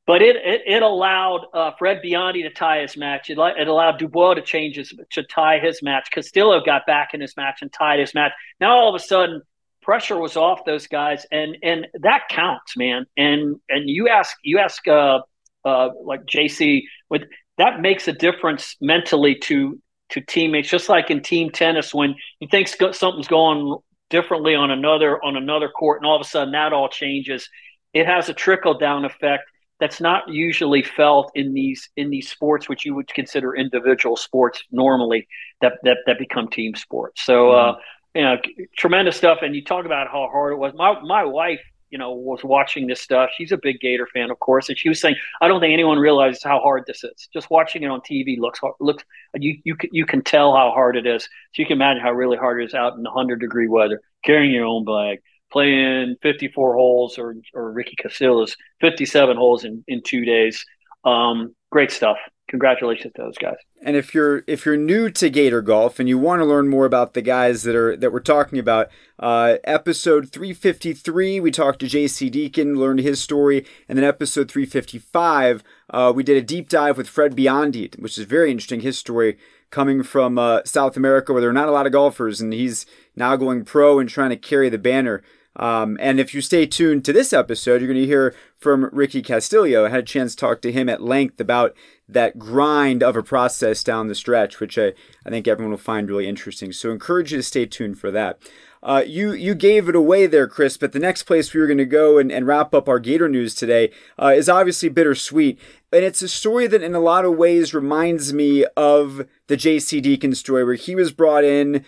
But 0.10 0.24
it 0.24 0.38
it, 0.38 0.62
it 0.66 0.82
allowed 0.82 1.46
uh, 1.54 1.70
Fred 1.78 2.02
Biondi 2.04 2.42
to 2.42 2.50
tie 2.50 2.82
his 2.82 2.98
match. 2.98 3.30
It, 3.30 3.38
it 3.38 3.68
allowed 3.68 4.00
DuBose 4.00 4.38
to 4.38 4.42
change 4.42 4.76
his 4.76 4.92
to 5.12 5.22
tie 5.22 5.60
his 5.60 5.84
match. 5.84 6.10
Castillo 6.10 6.66
got 6.66 6.88
back 6.88 7.10
in 7.14 7.22
his 7.22 7.38
match 7.38 7.60
and 7.62 7.72
tied 7.72 8.00
his 8.00 8.16
match. 8.16 8.32
Now 8.60 8.72
all 8.72 8.90
of 8.90 9.00
a 9.00 9.06
sudden 9.06 9.44
pressure 9.84 10.18
was 10.18 10.36
off 10.36 10.66
those 10.66 10.88
guys, 10.88 11.28
and 11.32 11.58
and 11.62 11.86
that 12.02 12.24
counts, 12.28 12.76
man. 12.76 13.06
And 13.18 13.58
and 13.70 13.88
you 13.88 14.10
ask 14.10 14.36
you 14.42 14.58
ask 14.58 14.88
uh, 14.88 15.20
uh, 15.64 15.90
like 16.04 16.26
JC 16.26 16.86
with 17.12 17.22
that 17.60 17.80
makes 17.80 18.08
a 18.08 18.12
difference 18.12 18.78
mentally 18.82 19.36
to 19.44 19.80
to 20.14 20.22
teammates. 20.22 20.70
Just 20.70 20.90
like 20.90 21.12
in 21.12 21.22
team 21.22 21.52
tennis, 21.52 21.94
when 21.94 22.16
you 22.40 22.48
think 22.50 22.68
something's 22.68 23.28
going 23.28 23.78
differently 24.10 24.56
on 24.56 24.72
another 24.72 25.24
on 25.24 25.38
another 25.38 25.70
court, 25.70 26.02
and 26.02 26.08
all 26.08 26.16
of 26.16 26.26
a 26.26 26.28
sudden 26.28 26.54
that 26.54 26.74
all 26.74 26.90
changes. 26.90 27.48
It 27.94 28.08
has 28.08 28.28
a 28.28 28.34
trickle 28.34 28.76
down 28.76 29.06
effect 29.06 29.44
that's 29.80 30.02
not 30.02 30.28
usually 30.28 30.84
felt 30.84 31.32
in 31.36 31.54
these 31.54 31.90
in 31.96 32.10
these 32.10 32.30
sports 32.30 32.68
which 32.68 32.86
you 32.86 32.94
would 32.94 33.08
consider 33.08 33.56
individual 33.56 34.16
sports 34.16 34.64
normally 34.72 35.28
that 35.62 35.74
that, 35.84 35.98
that 36.06 36.20
become 36.20 36.48
team 36.50 36.76
sports. 36.76 37.24
So 37.24 37.52
uh, 37.52 37.74
mm-hmm. 37.74 37.78
uh 37.78 37.82
you 38.16 38.22
know 38.22 38.38
tremendous 38.78 39.16
stuff. 39.16 39.40
And 39.42 39.56
you 39.56 39.64
talk 39.64 39.86
about 39.86 40.08
how 40.08 40.28
hard 40.32 40.54
it 40.54 40.58
was. 40.58 40.74
My 40.76 41.00
my 41.02 41.24
wife 41.24 41.62
you 41.90 41.98
know 41.98 42.12
was 42.12 42.44
watching 42.44 42.88
this 42.88 43.02
stuff. 43.02 43.30
She's 43.38 43.52
a 43.52 43.58
big 43.58 43.80
gator 43.80 44.08
fan 44.14 44.30
of 44.30 44.40
course. 44.40 44.70
And 44.70 44.78
she 44.78 44.90
was 44.90 45.00
saying 45.00 45.16
i 45.42 45.48
don't 45.48 45.60
think 45.60 45.74
anyone 45.74 45.98
realizes 45.98 46.44
how 46.44 46.60
hard 46.60 46.84
this 46.86 47.04
is. 47.04 47.30
Just 47.34 47.50
watching 47.50 47.84
it 47.84 47.88
on 47.88 48.02
tv 48.02 48.38
looks 48.38 48.60
looks 48.80 49.04
you 49.36 49.60
you 49.64 49.76
can, 49.76 49.90
you 49.94 50.06
can 50.06 50.22
tell 50.22 50.56
how 50.56 50.72
hard 50.72 50.98
it 50.98 51.08
is. 51.08 51.24
So 51.24 51.62
you 51.62 51.66
can 51.66 51.78
imagine 51.78 52.02
how 52.02 52.12
really 52.12 52.38
hard 52.38 52.62
it 52.62 52.66
is 52.66 52.74
out 52.74 52.96
in 52.98 53.04
100 53.04 53.40
degree 53.40 53.68
weather 53.68 54.02
carrying 54.26 54.52
your 54.52 54.66
own 54.66 54.84
bag 54.84 55.20
playing 55.52 56.16
54 56.22 56.76
holes 56.76 57.18
or, 57.18 57.36
or 57.54 57.72
Ricky 57.72 57.96
Castillo 58.00 58.46
57 58.82 59.38
holes 59.38 59.64
in, 59.64 59.84
in 59.88 60.02
two 60.04 60.26
days. 60.26 60.64
Um, 61.06 61.56
great 61.72 61.92
stuff. 61.92 62.18
Congratulations 62.50 63.14
to 63.16 63.22
those 63.22 63.38
guys. 63.38 63.58
And 63.84 63.96
if 63.96 64.16
you're 64.16 64.44
if 64.48 64.66
you're 64.66 64.76
new 64.76 65.12
to 65.12 65.30
Gator 65.30 65.62
Golf 65.62 66.00
and 66.00 66.10
you 66.10 66.18
want 66.18 66.42
to 66.42 66.46
learn 66.46 66.68
more 66.68 66.86
about 66.86 67.14
the 67.14 67.22
guys 67.22 67.62
that 67.64 67.76
are 67.76 67.96
that 67.96 68.12
we're 68.12 68.22
talking 68.22 68.58
about, 68.58 68.88
uh, 69.20 69.58
episode 69.64 70.32
353 70.32 71.40
we 71.40 71.52
talked 71.52 71.80
to 71.82 71.88
J.C. 71.88 72.28
Deacon, 72.30 72.76
learned 72.76 73.02
his 73.02 73.22
story, 73.22 73.66
and 73.88 73.98
then 73.98 74.04
episode 74.04 74.50
355 74.50 75.64
uh, 75.92 76.12
we 76.16 76.24
did 76.24 76.38
a 76.38 76.42
deep 76.42 76.70
dive 76.70 76.98
with 76.98 77.08
Fred 77.08 77.36
Biondi, 77.36 77.98
which 78.00 78.18
is 78.18 78.26
very 78.26 78.50
interesting. 78.50 78.82
His 78.82 78.98
story 78.98 79.38
coming 79.70 80.02
from 80.02 80.40
uh, 80.40 80.62
South 80.66 80.98
America 80.98 81.32
where 81.32 81.42
there 81.42 81.50
are 81.52 81.54
not 81.54 81.68
a 81.68 81.72
lot 81.72 81.86
of 81.86 81.92
golfers, 81.92 82.42
and 82.42 82.52
he's 82.52 82.86
now 83.20 83.36
going 83.36 83.66
pro 83.66 84.00
and 84.00 84.10
trying 84.10 84.32
to 84.32 84.38
carry 84.38 84.70
the 84.70 84.78
banner. 84.78 85.22
Um, 85.56 85.98
and 86.00 86.20
if 86.20 86.34
you 86.34 86.42
stay 86.42 86.66
tuned 86.66 87.04
to 87.06 87.14
this 87.14 87.34
episode, 87.34 87.82
you're 87.82 87.92
going 87.92 88.00
to 88.00 88.06
hear 88.06 88.34
from 88.58 88.90
Ricky 88.94 89.22
Castillo. 89.22 89.86
I 89.86 89.90
had 89.90 90.00
a 90.00 90.04
chance 90.04 90.34
to 90.34 90.40
talk 90.40 90.62
to 90.62 90.72
him 90.72 90.88
at 90.88 91.02
length 91.02 91.42
about 91.42 91.76
that 92.08 92.40
grind 92.40 93.04
of 93.04 93.18
a 93.18 93.24
process 93.24 93.84
down 93.84 94.08
the 94.08 94.16
stretch, 94.16 94.60
which 94.60 94.78
I, 94.78 94.94
I 95.26 95.30
think 95.30 95.48
everyone 95.48 95.72
will 95.72 95.78
find 95.78 96.08
really 96.08 96.28
interesting. 96.28 96.72
So 96.72 96.90
I 96.90 96.94
encourage 96.94 97.32
you 97.32 97.38
to 97.38 97.44
stay 97.44 97.66
tuned 97.66 98.00
for 98.00 98.10
that. 98.12 98.40
Uh, 98.82 99.04
you 99.06 99.34
you 99.34 99.54
gave 99.54 99.90
it 99.90 99.96
away 99.96 100.26
there, 100.26 100.48
Chris, 100.48 100.78
but 100.78 100.94
the 100.94 101.00
next 101.00 101.24
place 101.24 101.54
we 101.54 101.60
were 101.60 101.68
going 101.68 101.78
to 101.78 101.86
go 101.86 102.18
and, 102.18 102.32
and 102.32 102.48
wrap 102.48 102.74
up 102.74 102.88
our 102.88 103.00
Gator 103.00 103.28
news 103.28 103.54
today 103.54 103.92
uh, 104.18 104.28
is 104.34 104.48
obviously 104.48 104.88
bittersweet. 104.88 105.60
And 105.92 106.06
it's 106.06 106.22
a 106.22 106.30
story 106.30 106.66
that 106.68 106.82
in 106.82 106.96
a 106.96 107.00
lot 107.02 107.26
of 107.26 107.36
ways 107.36 107.74
reminds 107.74 108.32
me 108.32 108.66
of 108.78 109.28
the 109.48 109.58
J.C. 109.58 110.00
Deacon 110.00 110.34
story, 110.34 110.64
where 110.64 110.76
he 110.76 110.96
was 110.96 111.12
brought 111.12 111.44
in 111.44 111.84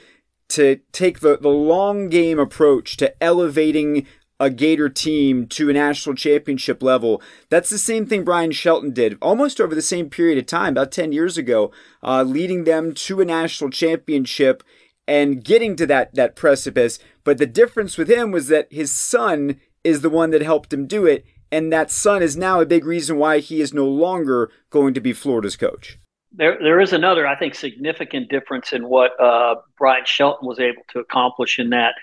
to 0.51 0.79
take 0.91 1.19
the, 1.19 1.37
the 1.37 1.49
long 1.49 2.09
game 2.09 2.39
approach 2.39 2.97
to 2.97 3.23
elevating 3.23 4.05
a 4.39 4.49
Gator 4.49 4.89
team 4.89 5.45
to 5.47 5.69
a 5.69 5.73
national 5.73 6.15
championship 6.15 6.81
level. 6.81 7.21
That's 7.49 7.69
the 7.69 7.77
same 7.77 8.07
thing 8.07 8.23
Bryan 8.23 8.51
Shelton 8.51 8.91
did 8.91 9.17
almost 9.21 9.61
over 9.61 9.75
the 9.75 9.83
same 9.83 10.09
period 10.09 10.39
of 10.39 10.47
time, 10.47 10.73
about 10.73 10.91
10 10.91 11.11
years 11.11 11.37
ago, 11.37 11.71
uh, 12.03 12.23
leading 12.23 12.63
them 12.63 12.93
to 12.95 13.21
a 13.21 13.25
national 13.25 13.69
championship 13.69 14.63
and 15.07 15.43
getting 15.43 15.75
to 15.75 15.85
that, 15.85 16.15
that 16.15 16.35
precipice. 16.35 16.97
But 17.23 17.37
the 17.37 17.45
difference 17.45 17.97
with 17.97 18.09
him 18.09 18.31
was 18.31 18.47
that 18.47 18.67
his 18.71 18.91
son 18.91 19.59
is 19.83 20.01
the 20.01 20.09
one 20.09 20.31
that 20.31 20.41
helped 20.41 20.73
him 20.73 20.87
do 20.87 21.05
it. 21.05 21.23
And 21.51 21.71
that 21.71 21.91
son 21.91 22.23
is 22.23 22.35
now 22.35 22.61
a 22.61 22.65
big 22.65 22.85
reason 22.85 23.17
why 23.17 23.39
he 23.39 23.61
is 23.61 23.73
no 23.73 23.85
longer 23.85 24.49
going 24.71 24.93
to 24.95 25.01
be 25.01 25.13
Florida's 25.13 25.55
coach 25.55 25.99
there 26.33 26.57
there 26.61 26.79
is 26.79 26.93
another 26.93 27.27
I 27.27 27.35
think 27.37 27.55
significant 27.55 28.29
difference 28.29 28.73
in 28.73 28.87
what 28.87 29.19
uh, 29.19 29.55
Bryan 29.77 30.05
Shelton 30.05 30.47
was 30.47 30.59
able 30.59 30.83
to 30.89 30.99
accomplish 30.99 31.59
in 31.59 31.71
that 31.71 31.95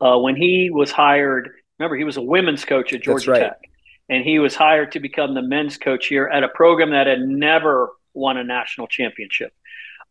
uh, 0.00 0.18
when 0.18 0.36
he 0.36 0.70
was 0.72 0.90
hired. 0.90 1.50
Remember, 1.78 1.96
he 1.96 2.04
was 2.04 2.16
a 2.16 2.22
women's 2.22 2.64
coach 2.64 2.92
at 2.92 3.02
Georgia 3.02 3.32
right. 3.32 3.40
Tech, 3.40 3.60
and 4.08 4.24
he 4.24 4.38
was 4.38 4.54
hired 4.54 4.92
to 4.92 5.00
become 5.00 5.34
the 5.34 5.42
men's 5.42 5.76
coach 5.76 6.06
here 6.06 6.26
at 6.26 6.44
a 6.44 6.48
program 6.48 6.90
that 6.90 7.06
had 7.06 7.20
never 7.20 7.90
won 8.14 8.36
a 8.36 8.44
national 8.44 8.86
championship. 8.86 9.52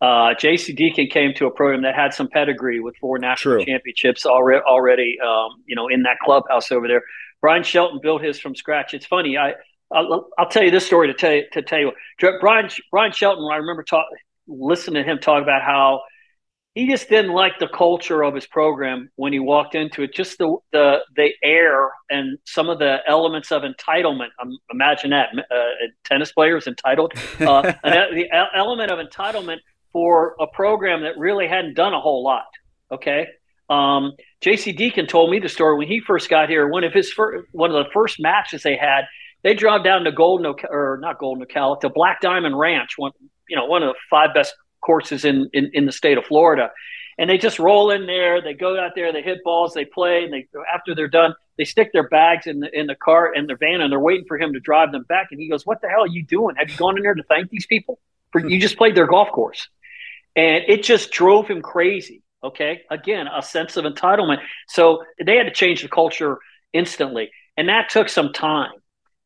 Uh, 0.02 0.34
J.C. 0.34 0.74
Deacon 0.74 1.08
came 1.08 1.34
to 1.36 1.46
a 1.46 1.52
program 1.52 1.84
that 1.84 1.96
had 1.96 2.14
some 2.14 2.28
pedigree 2.28 2.82
with 2.82 2.98
four 2.98 3.18
national 3.18 3.56
True. 3.56 3.66
championships 3.66 4.26
already, 4.26 4.62
already 4.68 5.18
um, 5.26 5.64
you 5.66 5.76
know, 5.76 5.88
in 5.88 6.04
that 6.04 6.18
clubhouse 6.22 6.72
over 6.74 6.90
there. 6.90 7.04
Bryan 7.40 7.64
Shelton 7.64 8.00
built 8.04 8.22
his 8.22 8.38
from 8.38 8.56
scratch. 8.56 8.94
It's 8.94 9.06
funny. 9.06 9.38
I 9.38 9.54
I'll, 9.92 10.28
I'll, 10.38 10.50
tell 10.50 10.64
you 10.64 10.72
this 10.72 10.86
story 10.86 11.08
to 11.08 11.14
tell 11.14 11.32
you, 11.32 11.44
to 11.54 11.62
tell 11.62 11.80
you. 11.80 11.92
Brian 12.40 12.70
Bryan 12.92 13.12
Shelton. 13.12 13.48
I 13.52 13.58
remember 13.58 13.84
talk, 13.84 14.06
listening 14.48 15.04
to 15.04 15.10
him 15.10 15.20
talk 15.20 15.42
about 15.44 15.62
how 15.62 16.02
he 16.76 16.88
just 16.88 17.08
didn't 17.08 17.34
like 17.34 17.60
the 17.60 17.68
culture 17.68 18.24
of 18.24 18.34
his 18.34 18.48
program 18.48 19.10
when 19.16 19.32
he 19.32 19.40
walked 19.40 19.76
into 19.76 20.02
it. 20.02 20.14
Just 20.14 20.40
the 20.40 20.58
the 20.72 21.00
the 21.16 21.30
air 21.44 21.92
and 22.10 22.38
some 22.46 22.70
of 22.70 22.80
the 22.80 22.98
elements 23.08 23.52
of 23.52 23.62
entitlement. 23.62 24.30
Um, 24.42 24.58
imagine 24.72 25.12
that 25.12 25.30
uh, 25.38 25.56
tennis 26.04 26.32
players 26.32 26.68
entitled. 26.68 27.14
Uh, 27.44 27.74
the 27.84 28.28
element 28.56 28.90
of 28.90 29.06
entitlement 29.06 29.58
for 29.92 30.36
a 30.40 30.48
program 30.48 31.02
that 31.02 31.18
really 31.18 31.48
hadn't 31.48 31.76
done 31.76 31.94
a 31.94 32.00
whole 32.00 32.24
lot. 32.24 32.46
Okay. 32.92 33.28
Um, 33.70 34.14
J.C. 34.42 34.72
Deacon 34.72 35.08
told 35.08 35.30
me 35.30 35.40
the 35.40 35.50
story 35.50 35.78
when 35.78 35.88
he 35.88 36.00
first 36.00 36.30
got 36.30 36.50
here. 36.50 36.68
One 36.68 36.84
of 36.84 36.94
his 36.94 37.12
first, 37.12 37.48
one 37.52 37.74
of 37.74 37.86
the 37.86 37.92
first 37.92 38.20
matches 38.20 38.64
they 38.64 38.76
had, 38.76 39.06
they 39.44 39.54
drove 39.54 39.84
down 39.84 40.06
to 40.06 40.12
Golden 40.12 40.54
or 40.70 40.98
not 41.02 41.20
Golden 41.20 41.46
Ocala 41.46 41.80
to 41.82 41.90
Black 41.90 42.22
Diamond 42.22 42.58
Ranch, 42.58 42.98
one 42.98 43.12
you 43.48 43.56
know 43.56 43.66
one 43.66 43.84
of 43.84 43.90
the 43.90 44.00
five 44.10 44.34
best 44.34 44.56
courses 44.82 45.26
in, 45.26 45.50
in 45.54 45.70
in 45.74 45.86
the 45.86 45.92
state 45.92 46.18
of 46.18 46.26
Florida, 46.26 46.72
and 47.18 47.30
they 47.30 47.38
just 47.38 47.60
roll 47.60 47.92
in 47.92 48.06
there. 48.06 48.42
They 48.42 48.54
go 48.54 48.80
out 48.80 48.92
there, 48.96 49.12
they 49.12 49.22
hit 49.22 49.44
balls, 49.44 49.74
they 49.74 49.86
play, 49.86 50.24
and 50.24 50.34
they 50.34 50.48
after 50.74 50.96
they're 50.96 51.08
done, 51.08 51.36
they 51.58 51.66
stick 51.66 51.92
their 51.94 52.08
bags 52.08 52.48
in 52.48 52.62
the 52.62 52.78
in 52.78 52.88
the 52.88 52.96
car 52.96 53.34
in 53.34 53.48
their 53.48 53.58
van, 53.58 53.82
and 53.82 53.92
they're 53.92 54.00
waiting 54.00 54.26
for 54.28 54.38
him 54.38 54.54
to 54.54 54.60
drive 54.60 54.92
them 54.92 55.04
back. 55.04 55.28
And 55.32 55.40
he 55.40 55.50
goes, 55.50 55.66
"What 55.66 55.82
the 55.82 55.90
hell 55.90 56.04
are 56.04 56.08
you 56.08 56.24
doing? 56.24 56.56
Have 56.56 56.70
you 56.70 56.78
gone 56.78 56.98
in 56.98 57.04
there 57.04 57.16
to 57.16 57.24
thank 57.24 57.50
these 57.50 57.66
people? 57.66 58.00
For 58.32 58.40
you 58.40 58.60
just 58.60 58.78
played 58.78 58.96
their 58.96 59.08
golf 59.08 59.30
course." 59.32 59.68
And 60.36 60.64
it 60.68 60.84
just 60.84 61.12
drove 61.12 61.48
him 61.48 61.62
crazy. 61.62 62.24
Okay, 62.44 62.82
again, 62.90 63.28
a 63.28 63.42
sense 63.42 63.78
of 63.78 63.86
entitlement. 63.86 64.40
So 64.68 65.04
they 65.24 65.38
had 65.38 65.44
to 65.44 65.54
change 65.54 65.82
the 65.82 65.88
culture 65.88 66.40
instantly, 66.74 67.32
and 67.56 67.70
that 67.70 67.90
took 67.90 68.10
some 68.10 68.34
time 68.34 68.72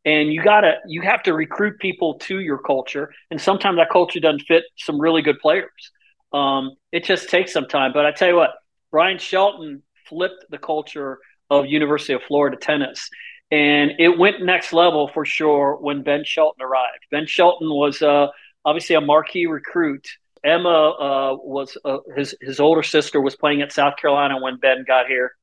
and 0.08 0.32
you 0.32 0.41
gotta 0.41 0.76
you 0.88 1.02
have 1.02 1.22
to 1.22 1.34
recruit 1.34 1.80
people 1.80 2.13
to 2.13 2.39
your 2.39 2.58
culture. 2.58 3.13
And 3.30 3.39
sometimes 3.41 3.76
that 3.78 3.89
culture 3.89 4.22
doesn't 4.22 4.43
fit 4.48 4.63
some 4.78 5.00
really 5.02 5.22
good 5.22 5.38
players. 5.39 5.91
Um, 6.32 6.72
it 6.93 7.04
just 7.04 7.30
takes 7.30 7.52
some 7.52 7.67
time. 7.67 7.91
But 7.93 8.06
i 8.06 8.12
tell 8.12 8.30
you 8.30 8.36
what 8.38 8.52
bryan 8.89 9.20
shelton 9.20 9.84
flipped 10.08 10.46
the 10.50 10.58
culture 10.58 11.20
of 11.50 11.65
university 11.65 12.13
of 12.13 12.24
florida 12.24 12.56
tennis. 12.56 13.10
And 13.52 13.91
it 14.00 14.17
went 14.17 14.41
next 14.41 14.72
level 14.72 15.10
for 15.13 15.26
sure 15.26 15.78
when 15.82 16.04
ben 16.04 16.24
shelton 16.24 16.63
arrived. 16.63 17.04
Ben 17.12 17.28
shelton 17.28 17.70
was 17.70 18.02
uh, 18.02 18.28
obviously 18.63 18.96
a 18.96 19.02
marquee 19.02 19.46
recruit. 19.46 20.08
Emma 20.43 20.70
uh, 20.70 21.36
was 21.36 21.78
uh, 21.84 21.98
his, 22.15 22.34
his 22.39 22.62
older 22.62 22.84
sister 22.84 23.20
was 23.20 23.36
playing 23.36 23.62
at 23.62 23.74
south 23.74 23.98
carolina 23.98 24.39
when 24.41 24.56
ben 24.56 24.86
got 24.88 25.08
here. 25.08 25.34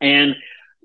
And 0.00 0.36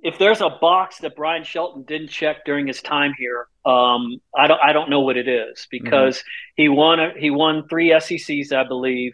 if 0.06 0.20
there's 0.20 0.40
a 0.40 0.52
box 0.52 1.00
that 1.00 1.16
Bryan 1.16 1.44
Shelton 1.44 1.82
didn't 1.82 2.10
check 2.10 2.46
during 2.46 2.68
his 2.68 2.80
time 2.80 3.16
here, 3.18 3.48
um, 3.66 4.22
I 4.38 4.46
don't 4.46 4.62
I 4.64 4.72
don't 4.72 4.92
know 4.92 5.00
what 5.00 5.18
it 5.18 5.28
is 5.28 5.68
because 5.72 6.20
mm-hmm. 6.20 6.62
he 6.62 6.70
won 6.70 7.00
a, 7.00 7.12
he 7.18 7.32
won 7.32 7.68
three 7.68 7.90
SECs, 8.00 8.54
I 8.54 8.68
believe. 8.68 9.14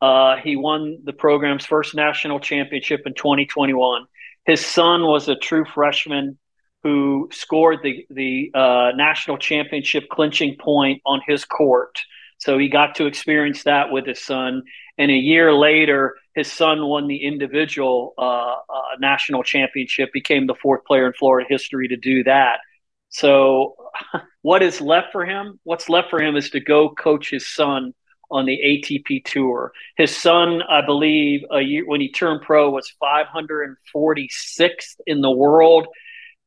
Uh, 0.00 0.36
he 0.36 0.54
won 0.54 1.00
the 1.02 1.12
program's 1.12 1.66
first 1.66 1.96
national 1.96 2.38
championship 2.38 3.00
in 3.04 3.14
2021. 3.14 4.04
His 4.44 4.64
son 4.64 5.02
was 5.02 5.28
a 5.28 5.34
true 5.34 5.64
freshman 5.64 6.38
who 6.84 7.28
scored 7.32 7.80
the 7.82 8.06
the 8.08 8.52
uh, 8.54 8.92
national 8.94 9.38
championship 9.38 10.08
clinching 10.08 10.54
point 10.56 11.02
on 11.04 11.20
his 11.26 11.44
court. 11.44 11.98
So 12.38 12.58
he 12.58 12.68
got 12.68 12.94
to 12.94 13.06
experience 13.06 13.64
that 13.64 13.90
with 13.90 14.06
his 14.06 14.24
son. 14.24 14.62
And 14.98 15.10
a 15.10 15.14
year 15.14 15.52
later, 15.52 16.14
his 16.38 16.50
son 16.52 16.86
won 16.86 17.08
the 17.08 17.24
individual 17.24 18.14
uh, 18.16 18.22
uh, 18.22 18.56
national 19.00 19.42
championship, 19.42 20.12
became 20.12 20.46
the 20.46 20.54
fourth 20.54 20.84
player 20.84 21.06
in 21.06 21.12
Florida 21.12 21.44
history 21.48 21.88
to 21.88 21.96
do 21.96 22.22
that. 22.24 22.60
So, 23.08 23.74
what 24.42 24.62
is 24.62 24.80
left 24.80 25.08
for 25.10 25.24
him? 25.24 25.58
What's 25.64 25.88
left 25.88 26.10
for 26.10 26.20
him 26.22 26.36
is 26.36 26.50
to 26.50 26.60
go 26.60 26.90
coach 26.90 27.30
his 27.30 27.48
son 27.48 27.92
on 28.30 28.46
the 28.46 28.56
ATP 28.56 29.24
tour. 29.24 29.72
His 29.96 30.16
son, 30.16 30.62
I 30.62 30.84
believe, 30.84 31.40
a 31.50 31.60
year 31.60 31.84
when 31.86 32.00
he 32.00 32.12
turned 32.12 32.42
pro 32.42 32.70
was 32.70 32.92
546th 33.02 35.00
in 35.06 35.20
the 35.20 35.30
world. 35.30 35.88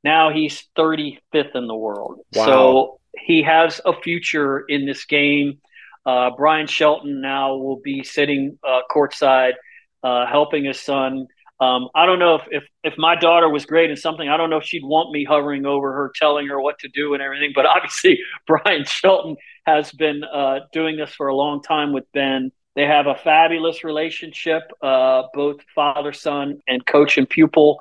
Now 0.06 0.32
he's 0.32 0.64
35th 0.78 1.56
in 1.56 1.68
the 1.68 1.76
world. 1.76 2.20
Wow. 2.34 2.46
So 2.46 3.00
he 3.18 3.44
has 3.44 3.82
a 3.84 3.94
future 4.00 4.60
in 4.60 4.86
this 4.86 5.04
game. 5.06 5.60
Uh, 6.06 6.30
Bryan 6.38 6.68
Shelton 6.68 7.20
now 7.20 7.56
will 7.56 7.82
be 7.84 8.04
sitting 8.04 8.58
uh, 8.64 8.82
courtside, 8.90 9.54
uh, 10.04 10.26
helping 10.26 10.66
his 10.66 10.80
son. 10.80 11.28
Um, 11.60 11.90
I 11.94 12.08
don't 12.08 12.18
know 12.18 12.36
if, 12.36 12.42
if 12.50 12.64
if 12.84 12.98
my 12.98 13.16
daughter 13.16 13.48
was 13.48 13.66
great 13.66 13.92
in 13.92 13.98
something. 13.98 14.28
I 14.28 14.36
don't 14.36 14.50
know 14.50 14.58
if 14.58 14.64
she'd 14.64 14.84
want 14.84 15.12
me 15.12 15.24
hovering 15.24 15.66
over 15.66 15.94
her, 15.94 16.12
telling 16.16 16.48
her 16.48 16.60
what 16.60 16.80
to 16.80 16.88
do 16.88 17.14
and 17.14 17.22
everything. 17.22 17.52
But 17.54 17.66
obviously, 17.76 18.20
Bryan 18.48 18.84
Shelton 18.86 19.36
has 19.66 19.92
been 19.92 20.24
uh, 20.24 20.62
doing 20.74 20.98
this 20.98 21.14
for 21.14 21.28
a 21.28 21.36
long 21.36 21.62
time 21.62 21.94
with 21.94 22.06
Ben. 22.14 22.52
They 22.76 22.86
have 22.86 23.06
a 23.06 23.16
fabulous 23.16 23.84
relationship, 23.84 24.64
uh, 24.82 25.24
both 25.34 25.58
father 25.76 26.14
son 26.14 26.60
and 26.68 26.86
coach 26.86 27.18
and 27.18 27.30
pupil. 27.30 27.80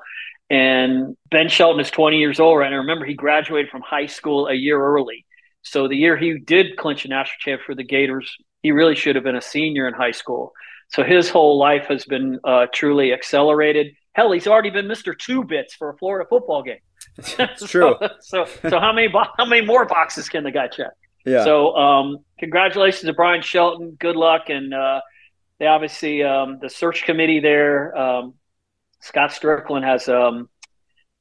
And 0.49 1.15
Ben 1.29 1.47
Shelton 1.47 1.79
is 1.79 1.89
20 1.89 2.17
years 2.17 2.39
old 2.41 2.59
right 2.59 2.73
I 2.73 2.75
Remember, 2.75 3.05
he 3.05 3.13
graduated 3.13 3.71
from 3.71 3.81
high 3.81 4.07
school 4.07 4.47
a 4.47 4.53
year 4.53 4.79
early. 4.79 5.25
So 5.61 5.87
the 5.87 5.95
year 5.95 6.17
he 6.17 6.39
did 6.39 6.75
clinch 6.75 7.05
a 7.05 7.07
national 7.07 7.37
champ 7.39 7.61
for 7.65 7.73
the 7.73 7.85
Gators, 7.85 8.35
he 8.61 8.71
really 8.71 8.95
should 8.95 9.15
have 9.15 9.23
been 9.23 9.37
a 9.37 9.41
senior 9.41 9.87
in 9.87 9.93
high 9.93 10.11
school. 10.11 10.51
So 10.91 11.03
his 11.03 11.29
whole 11.29 11.57
life 11.57 11.85
has 11.87 12.05
been 12.05 12.39
uh, 12.43 12.67
truly 12.73 13.13
accelerated. 13.13 13.95
Hell, 14.13 14.31
he's 14.31 14.47
already 14.47 14.69
been 14.69 14.87
Mister 14.87 15.13
Two 15.13 15.43
Bits 15.43 15.73
for 15.73 15.89
a 15.89 15.97
Florida 15.97 16.27
football 16.29 16.63
game. 16.63 16.79
It's 17.39 17.69
true. 17.69 17.95
so, 17.99 18.09
so, 18.19 18.69
so 18.69 18.79
how 18.79 18.93
many 18.93 19.07
how 19.11 19.45
many 19.45 19.65
more 19.65 19.85
boxes 19.85 20.29
can 20.29 20.43
the 20.43 20.51
guy 20.51 20.67
check? 20.67 20.91
Yeah. 21.25 21.43
So 21.43 21.75
um, 21.75 22.17
congratulations 22.39 23.03
to 23.03 23.13
Bryan 23.13 23.41
Shelton. 23.41 23.91
Good 23.99 24.15
luck, 24.15 24.49
and 24.49 24.73
uh, 24.73 25.01
they 25.59 25.67
obviously 25.67 26.23
um, 26.23 26.59
the 26.61 26.69
search 26.69 27.03
committee 27.03 27.39
there. 27.39 27.97
Um, 27.97 28.33
Scott 28.99 29.31
Stricklin 29.31 29.83
has 29.83 30.09
um, 30.09 30.49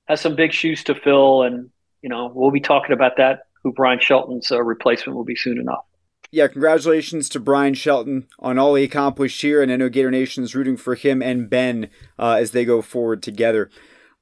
has 0.07 0.21
some 0.21 0.35
big 0.35 0.53
shoes 0.53 0.85
to 0.85 0.95
fill, 0.95 1.43
and 1.43 1.71
you 2.03 2.09
know 2.09 2.31
we'll 2.35 2.51
be 2.51 2.61
talking 2.61 2.93
about 2.93 3.17
that 3.19 3.41
who 3.63 3.73
Bryan 3.73 4.01
Shelton's 4.01 4.51
uh, 4.51 4.63
replacement 4.63 5.17
will 5.17 5.25
be 5.25 5.37
soon 5.37 5.59
enough. 5.59 5.85
Yeah, 6.33 6.47
congratulations 6.47 7.29
to 7.31 7.41
Bryan 7.41 7.75
Shelton 7.75 8.29
on 8.39 8.57
all 8.57 8.77
he 8.77 8.85
accomplished 8.85 9.43
here, 9.43 9.61
and 9.63 9.73
I 9.73 9.75
know 9.75 9.89
Gator 9.89 10.13
Nation 10.13 10.45
is 10.45 10.55
rooting 10.55 10.77
for 10.77 10.95
him 10.95 11.21
and 11.23 11.51
Ben 11.51 11.91
uh, 12.21 12.37
as 12.39 12.53
they 12.53 12.65
go 12.65 12.83
forward 12.83 13.21
together. 13.21 13.69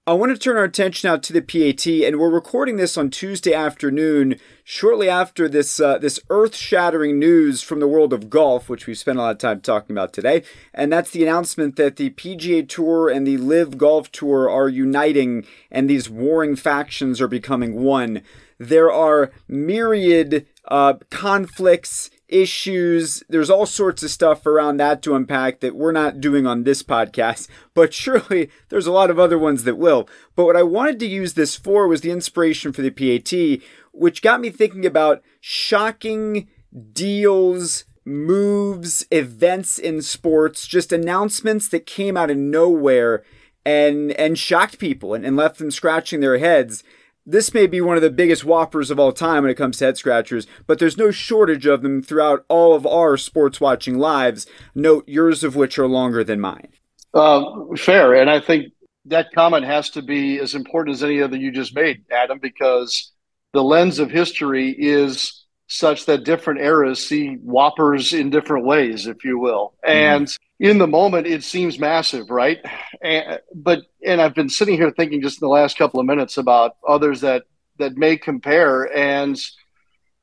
I 0.07 0.15
want 0.15 0.33
to 0.33 0.39
turn 0.39 0.57
our 0.57 0.65
attention 0.65 1.11
now 1.11 1.19
to 1.19 1.33
the 1.35 1.43
PAT, 1.43 1.87
and 1.87 2.19
we're 2.19 2.31
recording 2.31 2.77
this 2.77 2.97
on 2.97 3.11
Tuesday 3.11 3.53
afternoon, 3.53 4.37
shortly 4.65 5.11
after 5.11 5.51
this 5.51 5.81
uh, 5.81 5.99
this 5.99 6.19
earth-shattering 6.31 7.19
news 7.19 7.61
from 7.61 7.79
the 7.79 7.87
world 7.87 8.15
of 8.15 8.31
golf, 8.31 8.71
which 8.71 8.87
we've 8.87 8.97
spent 8.97 9.19
a 9.19 9.21
lot 9.21 9.33
of 9.33 9.39
time 9.39 9.61
talking 9.61 9.95
about 9.95 10.15
today, 10.15 10.43
and 10.73 10.91
that's 10.91 11.11
the 11.11 11.23
announcement 11.23 11.77
that 11.77 11.97
the 11.97 12.09
PGA 12.09 12.67
Tour 12.67 13.11
and 13.11 13.27
the 13.27 13.37
LIV 13.37 13.77
Golf 13.77 14.11
Tour 14.11 14.49
are 14.49 14.71
uniting, 14.71 15.45
and 15.71 15.91
these 15.91 16.09
warring 16.09 16.57
factions 16.57 17.21
are 17.21 17.29
becoming 17.29 17.83
one 17.83 18.23
there 18.59 18.91
are 18.91 19.31
myriad 19.47 20.47
uh, 20.67 20.95
conflicts, 21.11 22.11
issues. 22.29 23.23
There's 23.29 23.51
all 23.51 23.67
sorts 23.67 24.03
of 24.03 24.11
stuff 24.11 24.47
around 24.47 24.77
that 24.77 25.03
to 25.03 25.15
unpack 25.15 25.61
that 25.61 25.75
we're 25.75 25.93
not 25.93 26.21
doing 26.21 26.47
on 26.47 26.65
this 26.65 26.83
podcast, 26.83 27.49
but 27.75 27.95
surely 27.95 28.51
there's 28.69 28.87
a 28.87 28.93
lot 28.93 29.11
of 29.11 29.19
other 29.19 29.39
ones 29.39 29.65
that 29.65 29.79
will. 29.79 30.09
But 30.37 30.45
what 30.45 30.57
I 30.57 30.63
wanted 30.63 31.01
to 31.01 31.07
use 31.07 31.35
this 31.35 31.57
for 31.57 31.89
was 31.89 32.03
the 32.03 32.11
inspiration 32.11 32.73
for 32.73 32.83
the 32.83 32.91
PAT, 32.91 33.63
which 33.93 34.23
got 34.23 34.41
me 34.41 34.51
thinking 34.51 34.85
about 34.85 35.23
shocking 35.41 36.49
deals, 36.93 37.85
moves, 38.05 39.07
events 39.11 39.79
in 39.79 40.03
sports, 40.03 40.67
just 40.67 40.93
announcements 40.93 41.69
that 41.69 41.87
came 41.87 42.17
out 42.17 42.31
of 42.31 42.37
nowhere 42.37 43.25
and 43.65 44.13
and 44.13 44.39
shocked 44.39 44.79
people 44.79 45.15
and, 45.15 45.27
and 45.27 45.37
left 45.37 45.59
them 45.59 45.71
scratching 45.71 46.21
their 46.21 46.39
heads 46.39 46.83
this 47.29 47.53
may 47.53 47.67
be 47.67 47.81
one 47.81 47.97
of 47.97 48.03
the 48.03 48.11
biggest 48.11 48.45
whoppers 48.45 48.91
of 48.91 48.99
all 48.99 49.13
time 49.13 49.43
when 49.43 49.51
it 49.51 49.57
comes 49.57 49.77
to 49.79 49.85
head 49.85 49.99
scratchers, 49.99 50.47
but 50.67 50.79
there's 50.79 50.97
no 50.97 51.11
shortage 51.11 51.67
of 51.67 51.83
them 51.83 52.03
throughout 52.03 52.45
all 52.49 52.75
of 52.75 52.87
our 52.87 53.19
sports 53.19 53.61
watching 53.61 53.99
lives. 53.99 54.47
Note 54.75 55.07
yours 55.07 55.45
of 55.45 55.55
which 55.55 55.79
are 55.79 55.87
longer 55.87 56.25
than 56.25 56.41
mine. 56.41 56.69
Uh, 57.13 57.45
fair. 57.77 58.15
And 58.15 58.31
I 58.31 58.41
think 58.41 58.73
that 59.05 59.33
comment 59.35 59.65
has 59.67 59.91
to 59.91 60.03
be 60.03 60.39
as 60.39 60.55
important 60.55 60.95
as 60.95 61.05
any 61.05 61.21
other 61.21 61.37
you 61.37 61.53
just 61.53 61.75
made, 61.75 62.05
Adam, 62.11 62.39
because 62.39 63.13
the 63.53 63.63
lens 63.63 63.99
of 63.99 64.11
history 64.11 64.71
is 64.71 65.45
such 65.67 66.07
that 66.07 66.25
different 66.25 66.61
eras 66.61 67.07
see 67.07 67.35
whoppers 67.35 68.15
in 68.15 68.31
different 68.31 68.65
ways, 68.65 69.07
if 69.07 69.23
you 69.23 69.39
will. 69.39 69.75
Mm-hmm. 69.87 69.91
And 69.91 70.37
in 70.59 70.79
the 70.79 70.87
moment 70.87 71.27
it 71.27 71.45
seems 71.45 71.79
massive 71.79 72.31
right? 72.31 72.59
And, 73.03 73.41
but 73.55 73.83
and 74.05 74.21
i've 74.21 74.35
been 74.35 74.49
sitting 74.49 74.77
here 74.77 74.91
thinking 74.91 75.23
just 75.23 75.41
in 75.41 75.47
the 75.47 75.53
last 75.53 75.79
couple 75.79 76.01
of 76.01 76.07
minutes 76.07 76.37
about 76.37 76.77
others 76.87 77.21
that 77.21 77.45
that 77.79 77.97
may 77.97 78.17
compare 78.17 78.95
and 78.97 79.41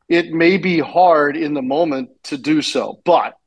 it 0.07 0.31
may 0.31 0.57
be 0.57 0.79
hard 0.79 1.35
in 1.35 1.53
the 1.53 1.61
moment 1.61 2.09
to 2.25 2.37
do 2.37 2.61
so. 2.61 3.01
But 3.05 3.37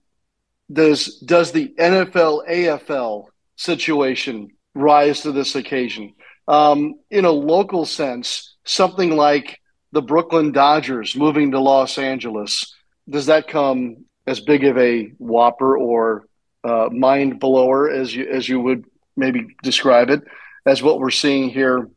does 0.71 1.19
does 1.21 1.53
the 1.53 1.73
nfl 1.79 2.47
afl 2.49 3.27
situation 3.57 4.51
rise 4.75 5.23
to 5.23 5.33
this 5.33 5.55
occasion? 5.55 6.15
Um, 6.47 6.95
in 7.11 7.25
a 7.25 7.31
local 7.31 7.85
sense 7.85 8.57
something 8.65 9.17
like 9.17 9.61
the 9.93 10.03
brooklyn 10.03 10.53
dodgers 10.53 11.15
moving 11.17 11.51
to 11.51 11.61
los 11.61 11.99
angeles 11.99 12.75
does 13.09 13.27
that 13.27 13.49
come 13.49 14.05
as 14.27 14.41
big 14.41 14.65
of 14.65 14.77
a 14.79 15.09
whopper 15.19 15.77
or 15.77 16.28
uh, 16.65 16.89
mind 16.91 17.41
blower, 17.41 17.91
as 17.91 18.15
you 18.15 18.29
as 18.29 18.49
you 18.49 18.61
would 18.61 18.85
maybe 19.17 19.47
describe 19.63 20.11
it, 20.11 20.23
as 20.67 20.83
what 20.83 20.99
we're 20.99 21.11
seeing 21.11 21.49
here 21.51 21.89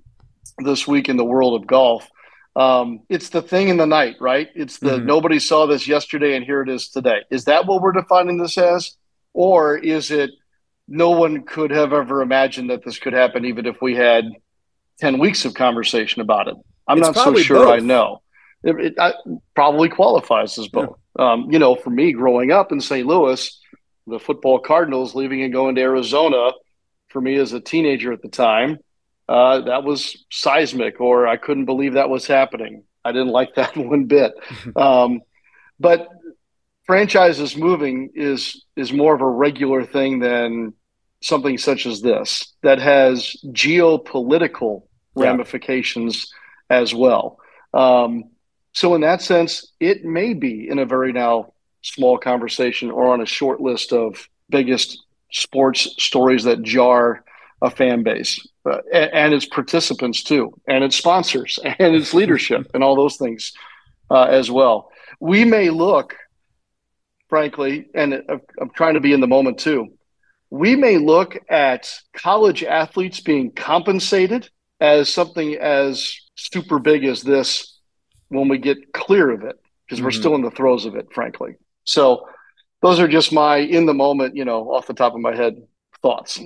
this 0.60 0.88
week 0.88 1.10
in 1.10 1.18
the 1.18 1.26
world 1.26 1.60
of 1.60 1.68
golf. 1.68 2.10
Um, 2.56 3.02
it's 3.10 3.30
the 3.30 3.42
thing 3.42 3.70
in 3.70 3.78
the 3.78 3.86
night, 3.86 4.16
right? 4.20 4.50
It's 4.56 4.80
the 4.80 4.98
mm-hmm. 4.98 5.06
nobody 5.06 5.40
saw 5.40 5.68
this 5.68 5.88
yesterday 5.88 6.36
and 6.36 6.44
here 6.44 6.62
it 6.62 6.70
is 6.70 6.90
today. 6.90 7.22
Is 7.30 7.46
that 7.46 7.66
what 7.66 7.82
we're 7.82 7.94
defining 7.94 8.38
this 8.38 8.58
as? 8.58 8.98
Or 9.34 9.78
is 9.78 10.12
it 10.12 10.32
no 10.88 11.12
one 11.12 11.44
could 11.44 11.72
have 11.72 11.94
ever 11.94 12.22
imagined 12.22 12.70
that 12.70 12.84
this 12.84 13.00
could 13.00 13.14
happen, 13.14 13.46
even 13.46 13.66
if 13.66 13.82
we 13.82 13.96
had 13.96 14.26
10 15.00 15.20
weeks 15.20 15.46
of 15.46 15.54
conversation 15.54 16.22
about 16.22 16.50
it? 16.50 16.56
I'm 16.88 16.98
it's 16.98 17.16
not 17.16 17.16
so 17.16 17.36
sure 17.36 17.66
both. 17.66 17.74
I 17.74 17.80
know. 17.80 18.22
It, 18.64 18.80
it 18.80 18.94
I, 19.00 19.14
probably 19.56 19.88
qualifies 19.88 20.58
as 20.58 20.68
both. 20.68 20.98
Yeah. 21.18 21.32
Um, 21.32 21.52
you 21.52 21.60
know, 21.60 21.76
for 21.76 21.90
me 21.90 22.12
growing 22.12 22.52
up 22.52 22.74
in 22.74 22.82
St. 22.82 23.08
Louis, 23.08 23.61
the 24.08 24.20
football 24.20 24.60
Cardinals 24.60 25.16
leaving 25.16 25.44
and 25.44 25.54
going 25.54 25.76
to 25.76 25.82
Arizona, 25.82 26.52
for 27.10 27.22
me 27.22 27.36
as 27.36 27.54
a 27.54 27.60
teenager 27.60 28.12
at 28.12 28.22
the 28.22 28.30
time, 28.30 28.78
uh, 29.28 29.62
that 29.62 29.84
was 29.84 30.26
seismic, 30.32 31.00
or 31.00 31.28
I 31.28 31.38
couldn't 31.38 31.66
believe 31.66 31.94
that 31.94 32.10
was 32.10 32.28
happening. 32.28 32.84
I 33.04 33.12
didn't 33.12 33.30
like 33.30 33.56
that 33.56 33.76
one 33.78 34.06
bit. 34.06 34.34
Um, 34.76 35.22
but 35.80 36.08
franchises 36.86 37.58
moving 37.58 38.12
is 38.14 38.66
is 38.76 38.94
more 38.94 39.16
of 39.16 39.22
a 39.22 39.28
regular 39.28 39.84
thing 39.84 40.20
than 40.20 40.74
something 41.24 41.58
such 41.58 41.86
as 41.86 42.02
this 42.02 42.54
that 42.64 42.80
has 42.80 43.36
geopolitical 43.48 44.84
yeah. 45.16 45.24
ramifications 45.24 46.32
as 46.70 46.94
well. 46.94 47.40
Um, 47.74 48.26
so 48.74 48.96
in 48.96 49.02
that 49.02 49.22
sense, 49.22 49.72
it 49.80 50.04
may 50.04 50.34
be 50.34 50.68
in 50.70 50.80
a 50.80 50.86
very 50.86 51.12
now 51.12 51.54
small 51.82 52.18
conversation 52.18 52.92
or 52.92 53.12
on 53.12 53.22
a 53.22 53.26
short 53.26 53.60
list 53.60 53.94
of 53.94 54.28
biggest 54.50 55.04
sports 55.32 55.96
stories 55.98 56.44
that 56.44 56.62
jar 56.62 57.24
a 57.62 57.70
fan 57.70 58.04
base 58.04 58.40
uh, 58.66 58.80
and, 58.92 59.14
and, 59.14 59.34
its 59.34 59.46
participants 59.46 60.24
too, 60.24 60.52
and 60.68 60.84
its 60.84 60.96
sponsors 60.96 61.60
and 61.64 61.96
its 61.96 62.14
leadership 62.14 62.70
and 62.74 62.84
all 62.84 62.96
those 62.96 63.18
things 63.18 63.54
uh, 64.10 64.24
as 64.24 64.50
well. 64.50 64.92
We 65.20 65.46
may 65.46 65.70
look, 65.70 66.16
frankly, 67.30 67.88
and 67.94 68.24
I'm 68.60 68.70
trying 68.76 68.96
to 68.96 69.00
be 69.00 69.14
in 69.14 69.22
the 69.22 69.28
moment 69.28 69.60
too. 69.60 69.88
We 70.50 70.76
may 70.76 70.98
look 70.98 71.38
at 71.50 71.94
college 72.14 72.64
athletes 72.64 73.22
being 73.22 73.52
compensated 73.52 74.50
as 74.82 75.14
something 75.14 75.56
as 75.56 76.20
super 76.36 76.80
big 76.80 77.06
as 77.06 77.22
this 77.22 77.80
when 78.30 78.48
we 78.48 78.58
get 78.58 78.92
clear 78.94 79.30
of 79.30 79.44
it, 79.44 79.56
because 79.86 80.00
mm-hmm. 80.00 80.06
we're 80.06 80.12
still 80.12 80.36
in 80.36 80.42
the 80.42 80.52
throes 80.52 80.86
of 80.86 80.96
it, 80.96 81.14
frankly. 81.14 81.56
So 81.84 82.28
those 82.82 83.00
are 83.00 83.08
just 83.08 83.32
my 83.32 83.58
in 83.58 83.86
the 83.86 83.94
moment, 83.94 84.36
you 84.36 84.46
know, 84.46 84.72
off 84.72 84.88
the 84.88 84.94
top 84.94 85.14
of 85.14 85.22
my 85.22 85.36
head 85.36 85.56
thoughts. 86.02 86.40
I 86.40 86.44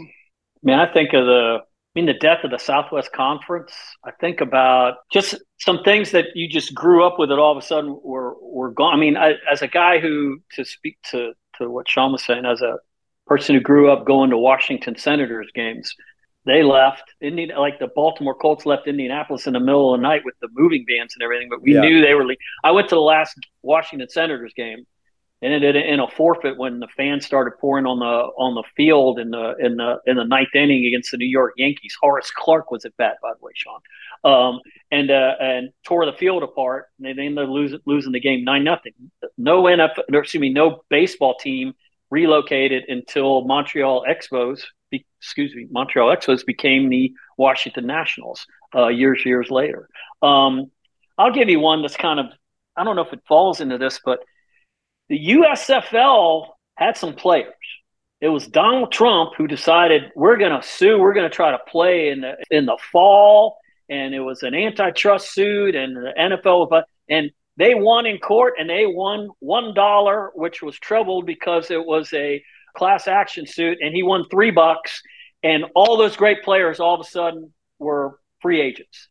mean, 0.63 0.79
I 0.79 0.91
think 0.91 1.13
of 1.13 1.25
the 1.25 1.59
I 1.61 1.99
mean 1.99 2.07
the 2.07 2.13
death 2.13 2.43
of 2.43 2.51
the 2.51 2.57
Southwest 2.57 3.11
Conference. 3.13 3.71
I 4.03 4.11
think 4.11 4.41
about 4.41 4.95
just 5.11 5.35
some 5.59 5.83
things 5.83 6.11
that 6.11 6.25
you 6.35 6.49
just 6.49 6.73
grew 6.73 7.05
up 7.05 7.17
with 7.17 7.29
that 7.29 7.39
all 7.39 7.51
of 7.51 7.57
a 7.57 7.65
sudden 7.65 7.99
were 8.03 8.35
were 8.41 8.71
gone. 8.71 8.93
I 8.93 8.97
mean, 8.97 9.17
I, 9.17 9.35
as 9.49 9.61
a 9.61 9.67
guy 9.67 9.99
who 9.99 10.41
to 10.55 10.65
speak 10.65 10.97
to 11.11 11.33
to 11.57 11.69
what 11.69 11.89
Sean 11.89 12.11
was 12.11 12.23
saying, 12.23 12.45
as 12.45 12.61
a 12.61 12.79
person 13.27 13.55
who 13.55 13.61
grew 13.61 13.91
up 13.91 14.05
going 14.05 14.29
to 14.29 14.37
Washington 14.37 14.97
Senators 14.97 15.49
games, 15.55 15.95
they 16.45 16.63
left. 16.63 17.03
Indian, 17.21 17.57
like 17.57 17.79
the 17.79 17.87
Baltimore 17.95 18.35
Colts 18.35 18.65
left 18.65 18.87
Indianapolis 18.87 19.47
in 19.47 19.53
the 19.53 19.59
middle 19.59 19.93
of 19.93 19.99
the 19.99 20.03
night 20.03 20.21
with 20.25 20.35
the 20.41 20.49
moving 20.53 20.85
vans 20.87 21.13
and 21.15 21.23
everything, 21.23 21.49
but 21.49 21.61
we 21.61 21.73
yeah. 21.73 21.81
knew 21.81 22.01
they 22.01 22.13
were. 22.13 22.25
Le- 22.25 22.35
I 22.63 22.71
went 22.71 22.89
to 22.89 22.95
the 22.95 23.01
last 23.01 23.37
Washington 23.61 24.09
Senators 24.09 24.53
game, 24.55 24.85
and 25.45 25.53
ended 25.53 25.75
in 25.75 25.99
a 25.99 26.07
forfeit 26.07 26.57
when 26.57 26.79
the 26.79 26.87
fans 26.97 27.23
started 27.23 27.51
pouring 27.59 27.85
on 27.85 27.99
the 27.99 28.05
on 28.05 28.55
the 28.55 28.63
field 28.75 29.19
in 29.19 29.29
the 29.29 29.55
in 29.59 29.77
the 29.77 29.99
in 30.07 30.17
the 30.17 30.23
ninth 30.23 30.55
inning 30.55 30.85
against 30.87 31.11
the 31.11 31.17
New 31.17 31.27
York 31.27 31.53
Yankees. 31.55 31.95
Horace 32.01 32.31
Clarke 32.31 32.71
was 32.71 32.83
at 32.83 32.97
bat, 32.97 33.17
by 33.21 33.31
the 33.31 33.45
way, 33.45 33.51
Sean, 33.53 33.79
um, 34.23 34.59
and 34.91 35.11
uh, 35.11 35.35
and 35.39 35.69
tore 35.85 36.07
the 36.07 36.13
field 36.13 36.41
apart. 36.41 36.87
And 36.97 37.05
they 37.05 37.25
ended 37.25 37.43
up 37.43 37.49
losing 37.51 37.79
losing 37.85 38.11
the 38.11 38.19
game 38.19 38.43
nine 38.43 38.63
nothing. 38.63 38.93
No 39.37 39.63
NFL, 39.63 40.03
excuse 40.13 40.41
me, 40.41 40.49
no 40.49 40.81
baseball 40.89 41.35
team 41.35 41.73
relocated 42.09 42.85
until 42.87 43.45
Montreal 43.45 44.03
Expos 44.09 44.63
excuse 44.91 45.53
me, 45.55 45.67
Montreal 45.69 46.15
Expos 46.15 46.45
became 46.45 46.89
the 46.89 47.13
Washington 47.37 47.85
Nationals 47.85 48.47
uh, 48.75 48.87
years 48.87 49.23
years 49.25 49.51
later. 49.51 49.89
Um, 50.21 50.71
I'll 51.17 51.33
give 51.33 51.49
you 51.49 51.59
one 51.59 51.83
that's 51.83 51.97
kind 51.97 52.19
of 52.19 52.27
I 52.75 52.83
don't 52.83 52.95
know 52.95 53.03
if 53.03 53.13
it 53.13 53.21
falls 53.27 53.61
into 53.61 53.77
this, 53.77 53.99
but 54.03 54.19
the 55.09 55.27
USFL 55.29 56.47
had 56.75 56.97
some 56.97 57.13
players. 57.13 57.53
It 58.21 58.29
was 58.29 58.47
Donald 58.47 58.91
Trump 58.91 59.33
who 59.37 59.47
decided 59.47 60.11
we're 60.15 60.37
going 60.37 60.59
to 60.59 60.67
sue. 60.67 60.97
We're 60.99 61.13
going 61.13 61.29
to 61.29 61.35
try 61.35 61.51
to 61.51 61.59
play 61.67 62.09
in 62.09 62.21
the 62.21 62.35
in 62.49 62.65
the 62.65 62.77
fall, 62.91 63.57
and 63.89 64.15
it 64.15 64.21
was 64.21 64.41
an 64.43 64.55
antitrust 64.55 65.33
suit, 65.33 65.75
and 65.75 65.95
the 65.95 66.13
NFL 66.17 66.83
and 67.09 67.31
they 67.57 67.75
won 67.75 68.05
in 68.05 68.17
court, 68.17 68.55
and 68.57 68.69
they 68.69 68.85
won 68.85 69.29
one 69.39 69.73
dollar, 69.73 70.31
which 70.33 70.61
was 70.61 70.77
troubled 70.79 71.25
because 71.25 71.71
it 71.71 71.85
was 71.85 72.11
a 72.13 72.43
class 72.75 73.07
action 73.07 73.45
suit, 73.47 73.77
and 73.81 73.93
he 73.93 74.03
won 74.03 74.25
three 74.29 74.51
bucks. 74.51 75.01
And 75.43 75.65
all 75.75 75.97
those 75.97 76.15
great 76.15 76.43
players 76.43 76.79
all 76.79 76.95
of 76.95 77.01
a 77.01 77.09
sudden 77.09 77.53
were 77.79 78.19
free 78.41 78.61
agents. 78.61 79.07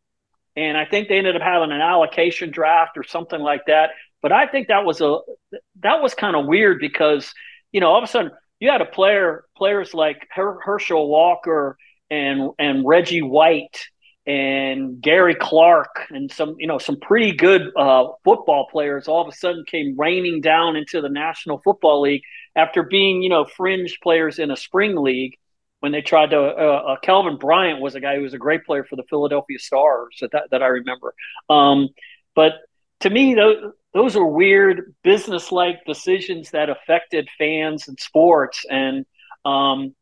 And 0.57 0.77
I 0.77 0.85
think 0.85 1.09
they 1.09 1.19
ended 1.19 1.37
up 1.37 1.43
having 1.43 1.73
an 1.73 1.81
allocation 1.81 2.51
draft 2.51 2.97
or 2.97 3.05
something 3.05 3.41
like 3.41 3.63
that. 3.67 3.91
But 4.25 4.33
I 4.33 4.47
think 4.47 4.69
that 4.69 4.87
was 4.87 5.03
a 5.03 5.19
that 5.83 6.01
was 6.01 6.15
kind 6.15 6.35
of 6.35 6.47
weird 6.47 6.81
because 6.81 7.31
you 7.73 7.81
know 7.81 7.91
all 7.91 7.99
of 7.99 8.05
a 8.05 8.07
sudden 8.07 8.31
you 8.59 8.71
had 8.71 8.81
a 8.81 8.87
player 8.87 9.45
players 9.55 9.93
like 9.93 10.27
Her- 10.31 10.59
Herschel 10.63 11.11
Walker 11.11 11.77
and 12.11 12.53
and 12.59 12.87
Reggie 12.87 13.21
White 13.21 13.85
and 14.27 14.99
Gary 15.03 15.35
Clark 15.35 16.07
and 16.09 16.33
some 16.33 16.57
you 16.59 16.67
know 16.67 16.79
some 16.79 16.99
pretty 17.01 17.33
good 17.33 17.71
uh, 17.77 18.07
football 18.25 18.67
players 18.73 19.09
all 19.09 19.21
of 19.21 19.29
a 19.29 19.37
sudden 19.37 19.63
came 19.67 19.95
raining 19.99 20.41
down 20.41 20.75
into 20.75 21.03
the 21.03 21.11
National 21.11 21.59
Football 21.59 22.01
League 22.01 22.23
after 22.57 22.83
being 22.83 23.23
you 23.23 23.29
know 23.29 23.45
fringe 23.45 23.99
players 24.03 24.39
in 24.39 24.51
a 24.51 24.57
spring 24.57 24.97
league 24.97 25.35
when 25.81 25.93
they 25.93 26.01
tried 26.01 26.31
to 26.31 26.41
uh, 26.41 26.95
uh, 26.95 26.97
Kelvin 27.01 27.37
Bryant 27.37 27.79
was 27.79 27.95
a 27.95 28.01
guy 28.01 28.17
who 28.17 28.23
was 28.23 28.33
a 28.33 28.39
great 28.39 28.65
player 28.65 28.85
for 28.85 28.97
the 28.97 29.05
Philadelphia 29.11 29.59
Stars 29.59 30.17
that 30.23 30.45
that 30.51 30.63
I 30.63 30.69
remember. 30.69 31.13
Um, 31.51 31.91
but 32.35 32.55
to 33.05 33.11
me 33.11 33.35
those 33.35 33.73
those 33.95 34.17
are 34.17 34.27
weird 34.27 34.95
business 35.03 35.53
like 35.53 35.85
decisions 35.87 36.51
that 36.51 36.69
affected 36.69 37.29
fans 37.39 37.89
and 37.89 37.99
sports 37.99 38.67
and 38.69 39.07
um, 39.45 39.95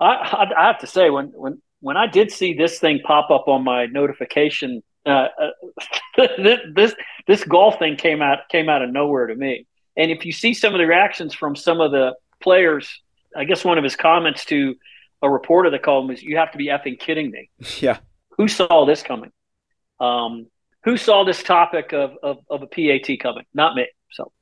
I, 0.00 0.06
I, 0.06 0.62
I 0.62 0.66
have 0.68 0.78
to 0.80 0.86
say 0.86 1.10
when 1.10 1.26
when 1.34 1.60
when 1.80 1.96
I 1.96 2.06
did 2.06 2.30
see 2.30 2.54
this 2.54 2.78
thing 2.78 3.00
pop 3.04 3.30
up 3.30 3.48
on 3.48 3.64
my 3.64 3.86
notification, 3.86 4.82
uh, 5.06 5.28
uh 5.40 6.26
this 6.74 6.94
this 7.26 7.44
golf 7.44 7.78
thing 7.78 7.96
came 7.96 8.22
out 8.22 8.48
came 8.50 8.68
out 8.68 8.82
of 8.82 8.90
nowhere 8.90 9.26
to 9.26 9.34
me. 9.34 9.66
And 9.96 10.10
if 10.10 10.24
you 10.24 10.32
see 10.32 10.54
some 10.54 10.74
of 10.74 10.78
the 10.78 10.86
reactions 10.86 11.34
from 11.34 11.56
some 11.56 11.80
of 11.80 11.90
the 11.90 12.14
players, 12.40 13.00
I 13.36 13.44
guess 13.44 13.64
one 13.64 13.78
of 13.78 13.84
his 13.84 13.96
comments 13.96 14.44
to 14.46 14.76
a 15.22 15.28
reporter 15.28 15.70
that 15.70 15.82
called 15.82 16.04
him 16.04 16.08
was, 16.10 16.22
"You 16.22 16.36
have 16.36 16.52
to 16.52 16.58
be 16.58 16.66
effing 16.66 16.98
kidding 16.98 17.30
me." 17.30 17.50
Yeah. 17.80 17.98
Who 18.36 18.46
saw 18.46 18.86
this 18.86 19.02
coming? 19.02 19.32
Um, 19.98 20.46
who 20.84 20.96
saw 20.96 21.24
this 21.24 21.42
topic 21.42 21.92
of, 21.92 22.12
of, 22.22 22.38
of 22.50 22.62
a 22.62 22.66
PAT 22.66 23.18
coming? 23.20 23.44
Not 23.54 23.74
me. 23.74 23.86
So 24.10 24.32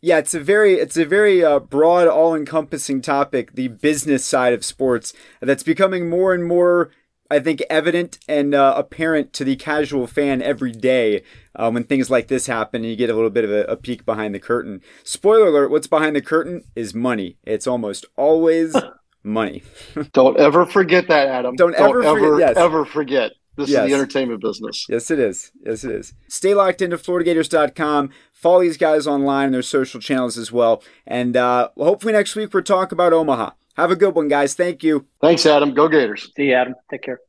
yeah, 0.00 0.18
it's 0.18 0.34
a 0.34 0.40
very 0.40 0.74
it's 0.74 0.96
a 0.96 1.04
very 1.04 1.44
uh, 1.44 1.58
broad, 1.58 2.06
all-encompassing 2.06 3.02
topic, 3.02 3.54
the 3.54 3.68
business 3.68 4.24
side 4.24 4.52
of 4.52 4.64
sports 4.64 5.12
that's 5.40 5.62
becoming 5.62 6.08
more 6.08 6.34
and 6.34 6.44
more, 6.44 6.90
I 7.30 7.40
think, 7.40 7.62
evident 7.70 8.18
and 8.28 8.54
uh, 8.54 8.74
apparent 8.76 9.32
to 9.34 9.44
the 9.44 9.56
casual 9.56 10.06
fan 10.06 10.42
every 10.42 10.72
day 10.72 11.22
uh, 11.54 11.70
when 11.70 11.84
things 11.84 12.10
like 12.10 12.28
this 12.28 12.46
happen 12.46 12.82
and 12.82 12.90
you 12.90 12.96
get 12.96 13.10
a 13.10 13.14
little 13.14 13.30
bit 13.30 13.44
of 13.44 13.50
a, 13.50 13.64
a 13.64 13.76
peek 13.76 14.04
behind 14.04 14.34
the 14.34 14.38
curtain. 14.38 14.82
Spoiler 15.02 15.48
alert: 15.48 15.70
what's 15.70 15.86
behind 15.86 16.14
the 16.14 16.22
curtain 16.22 16.62
is 16.74 16.94
money. 16.94 17.36
It's 17.44 17.66
almost 17.66 18.04
always 18.16 18.76
money. 19.24 19.62
Don't 20.12 20.38
ever 20.38 20.66
forget 20.66 21.08
that, 21.08 21.28
Adam. 21.28 21.56
Don't, 21.56 21.72
Don't 21.72 21.88
ever, 21.88 22.02
ever, 22.04 22.18
forget, 22.18 22.48
yes. 22.50 22.56
ever 22.56 22.84
forget. 22.84 23.32
This 23.56 23.70
yes. 23.70 23.84
is 23.84 23.90
the 23.90 23.94
entertainment 23.94 24.42
business. 24.42 24.86
Yes, 24.88 25.10
it 25.10 25.18
is. 25.18 25.50
Yes, 25.64 25.82
it 25.82 25.90
is. 25.90 26.12
Stay 26.28 26.54
locked 26.54 26.82
into 26.82 26.98
FloridaGators.com. 26.98 28.10
Follow 28.32 28.60
these 28.60 28.76
guys 28.76 29.06
online 29.06 29.46
and 29.46 29.54
their 29.54 29.62
social 29.62 29.98
channels 29.98 30.36
as 30.36 30.52
well. 30.52 30.82
And 31.06 31.36
uh, 31.36 31.70
hopefully 31.76 32.12
next 32.12 32.36
week 32.36 32.52
we'll 32.52 32.62
talk 32.62 32.92
about 32.92 33.14
Omaha. 33.14 33.50
Have 33.76 33.90
a 33.90 33.96
good 33.96 34.14
one, 34.14 34.28
guys. 34.28 34.54
Thank 34.54 34.82
you. 34.82 35.06
Thanks, 35.20 35.46
Adam. 35.46 35.72
Go 35.72 35.88
Gators. 35.88 36.30
See 36.36 36.44
you, 36.44 36.54
Adam. 36.54 36.74
Take 36.90 37.02
care. 37.02 37.20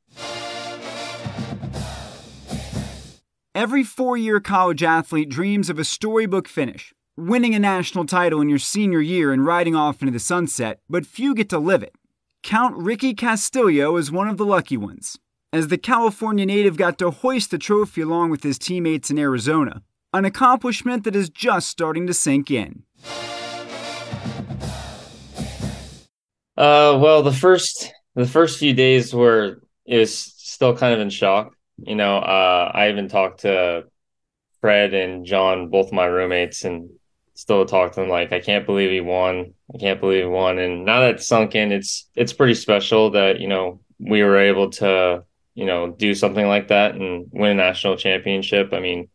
Every 3.55 3.83
four 3.83 4.17
year 4.17 4.39
college 4.39 4.83
athlete 4.83 5.29
dreams 5.29 5.69
of 5.69 5.79
a 5.79 5.83
storybook 5.83 6.47
finish, 6.47 6.93
winning 7.15 7.55
a 7.55 7.59
national 7.59 8.05
title 8.05 8.41
in 8.41 8.49
your 8.49 8.59
senior 8.59 9.01
year 9.01 9.31
and 9.31 9.45
riding 9.45 9.75
off 9.75 10.01
into 10.01 10.11
the 10.11 10.19
sunset, 10.19 10.79
but 10.89 11.05
few 11.05 11.33
get 11.33 11.49
to 11.49 11.57
live 11.57 11.83
it. 11.83 11.95
Count 12.43 12.77
Ricky 12.77 13.13
Castillo 13.13 13.97
is 13.97 14.11
one 14.11 14.27
of 14.27 14.37
the 14.37 14.45
lucky 14.45 14.77
ones 14.77 15.17
as 15.53 15.69
the 15.69 15.77
California 15.77 16.45
native 16.45 16.77
got 16.77 16.97
to 16.99 17.09
hoist 17.09 17.51
the 17.51 17.57
trophy 17.57 18.01
along 18.01 18.29
with 18.29 18.43
his 18.43 18.59
teammates 18.59 19.09
in 19.09 19.17
Arizona, 19.17 19.81
an 20.13 20.25
accomplishment 20.25 21.03
that 21.03 21.15
is 21.15 21.29
just 21.29 21.69
starting 21.69 22.05
to 22.07 22.13
sink 22.13 22.51
in. 22.51 22.83
Uh, 26.57 26.97
well, 26.99 27.21
the 27.23 27.31
first 27.31 27.93
the 28.15 28.25
first 28.25 28.57
few 28.57 28.73
days 28.73 29.13
were 29.13 29.61
it 29.85 29.97
was 29.97 30.13
still 30.15 30.75
kind 30.75 30.93
of 30.93 30.99
in 30.99 31.09
shock. 31.09 31.53
You 31.77 31.95
know, 31.95 32.17
uh, 32.17 32.71
I 32.73 32.89
even 32.89 33.07
talked 33.07 33.41
to 33.41 33.85
Fred 34.59 34.93
and 34.93 35.25
John, 35.25 35.69
both 35.69 35.91
my 35.91 36.05
roommates, 36.05 36.65
and 36.65 36.89
still 37.35 37.65
talk 37.65 37.91
to 37.91 37.99
them 38.01 38.09
like, 38.09 38.33
I 38.33 38.39
can't 38.39 38.65
believe 38.65 38.89
he 38.89 39.01
won. 39.01 39.53
I 39.73 39.77
can't 39.77 39.99
believe 39.99 40.23
he 40.23 40.29
won. 40.29 40.57
And 40.57 40.83
now 40.83 41.01
that 41.01 41.15
it's 41.15 41.27
sunk 41.27 41.53
in, 41.53 41.71
it's 41.71 42.09
it's 42.15 42.33
pretty 42.33 42.55
special 42.55 43.11
that, 43.11 43.39
you 43.39 43.47
know, 43.47 43.79
we 43.99 44.23
were 44.23 44.37
able 44.37 44.71
to, 44.71 45.23
you 45.57 45.65
know, 45.65 45.87
do 45.89 46.13
something 46.13 46.45
like 46.45 46.67
that 46.67 46.93
and 46.93 47.27
win 47.31 47.49
a 47.49 47.55
national 47.55 47.97
championship. 47.97 48.73
I 48.73 48.79
mean, 48.79 49.09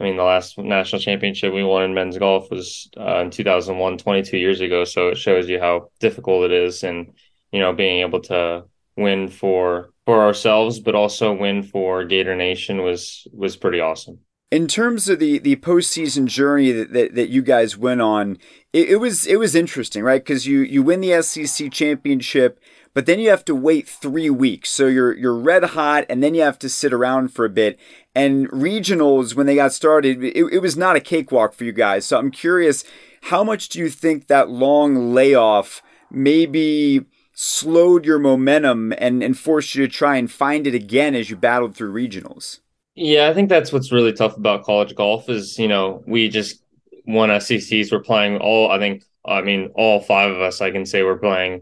I 0.00 0.04
mean, 0.04 0.16
the 0.16 0.24
last 0.24 0.58
national 0.58 1.00
championship 1.00 1.54
we 1.54 1.62
won 1.62 1.84
in 1.84 1.94
men's 1.94 2.18
golf 2.18 2.50
was 2.50 2.90
uh, 2.98 3.20
in 3.20 3.30
2001, 3.30 3.96
22 3.96 4.36
years 4.36 4.60
ago. 4.60 4.82
So 4.82 5.10
it 5.10 5.16
shows 5.16 5.48
you 5.48 5.60
how 5.60 5.90
difficult 6.00 6.46
it 6.46 6.52
is. 6.52 6.82
And, 6.82 7.12
you 7.52 7.60
know, 7.60 7.72
being 7.72 8.00
able 8.00 8.20
to 8.22 8.64
win 8.96 9.28
for 9.28 9.90
for 10.06 10.22
ourselves, 10.22 10.80
but 10.80 10.96
also 10.96 11.32
win 11.32 11.62
for 11.62 12.04
Gator 12.04 12.34
Nation 12.34 12.82
was 12.82 13.28
was 13.32 13.56
pretty 13.56 13.78
awesome. 13.78 14.18
In 14.50 14.66
terms 14.66 15.08
of 15.08 15.20
the 15.20 15.38
the 15.38 15.54
postseason 15.54 16.26
journey 16.26 16.72
that, 16.72 16.92
that, 16.94 17.14
that 17.14 17.28
you 17.28 17.42
guys 17.42 17.76
went 17.76 18.00
on, 18.00 18.38
it, 18.72 18.90
it 18.90 18.96
was 18.96 19.24
it 19.24 19.36
was 19.36 19.54
interesting, 19.54 20.02
right? 20.02 20.22
Because 20.22 20.48
you 20.48 20.62
you 20.62 20.82
win 20.82 21.00
the 21.00 21.22
SEC 21.22 21.70
championship, 21.70 22.58
but 22.96 23.04
then 23.04 23.18
you 23.18 23.28
have 23.28 23.44
to 23.44 23.54
wait 23.54 23.86
three 23.86 24.30
weeks. 24.30 24.70
So 24.70 24.86
you're 24.86 25.14
you're 25.14 25.36
red 25.36 25.62
hot, 25.64 26.06
and 26.08 26.22
then 26.22 26.34
you 26.34 26.40
have 26.40 26.58
to 26.60 26.68
sit 26.70 26.94
around 26.94 27.28
for 27.28 27.44
a 27.44 27.50
bit. 27.50 27.78
And 28.14 28.48
regionals, 28.48 29.34
when 29.34 29.44
they 29.44 29.56
got 29.56 29.74
started, 29.74 30.24
it, 30.24 30.34
it 30.34 30.62
was 30.62 30.78
not 30.78 30.96
a 30.96 31.00
cakewalk 31.00 31.52
for 31.52 31.64
you 31.64 31.72
guys. 31.72 32.06
So 32.06 32.16
I'm 32.16 32.30
curious, 32.30 32.84
how 33.24 33.44
much 33.44 33.68
do 33.68 33.80
you 33.80 33.90
think 33.90 34.28
that 34.28 34.48
long 34.48 35.12
layoff 35.12 35.82
maybe 36.10 37.04
slowed 37.34 38.06
your 38.06 38.18
momentum 38.18 38.94
and, 38.96 39.22
and 39.22 39.38
forced 39.38 39.74
you 39.74 39.86
to 39.86 39.92
try 39.92 40.16
and 40.16 40.32
find 40.32 40.66
it 40.66 40.74
again 40.74 41.14
as 41.14 41.28
you 41.28 41.36
battled 41.36 41.76
through 41.76 41.92
regionals? 41.92 42.60
Yeah, 42.94 43.28
I 43.28 43.34
think 43.34 43.50
that's 43.50 43.74
what's 43.74 43.92
really 43.92 44.14
tough 44.14 44.38
about 44.38 44.64
college 44.64 44.94
golf 44.94 45.28
is, 45.28 45.58
you 45.58 45.68
know, 45.68 46.02
we 46.06 46.30
just 46.30 46.62
won 47.06 47.28
SECs. 47.42 47.92
We're 47.92 48.00
playing 48.00 48.38
all, 48.38 48.70
I 48.70 48.78
think, 48.78 49.04
I 49.22 49.42
mean, 49.42 49.70
all 49.74 50.00
five 50.00 50.30
of 50.30 50.40
us, 50.40 50.62
I 50.62 50.70
can 50.70 50.86
say 50.86 51.02
we're 51.02 51.18
playing 51.18 51.60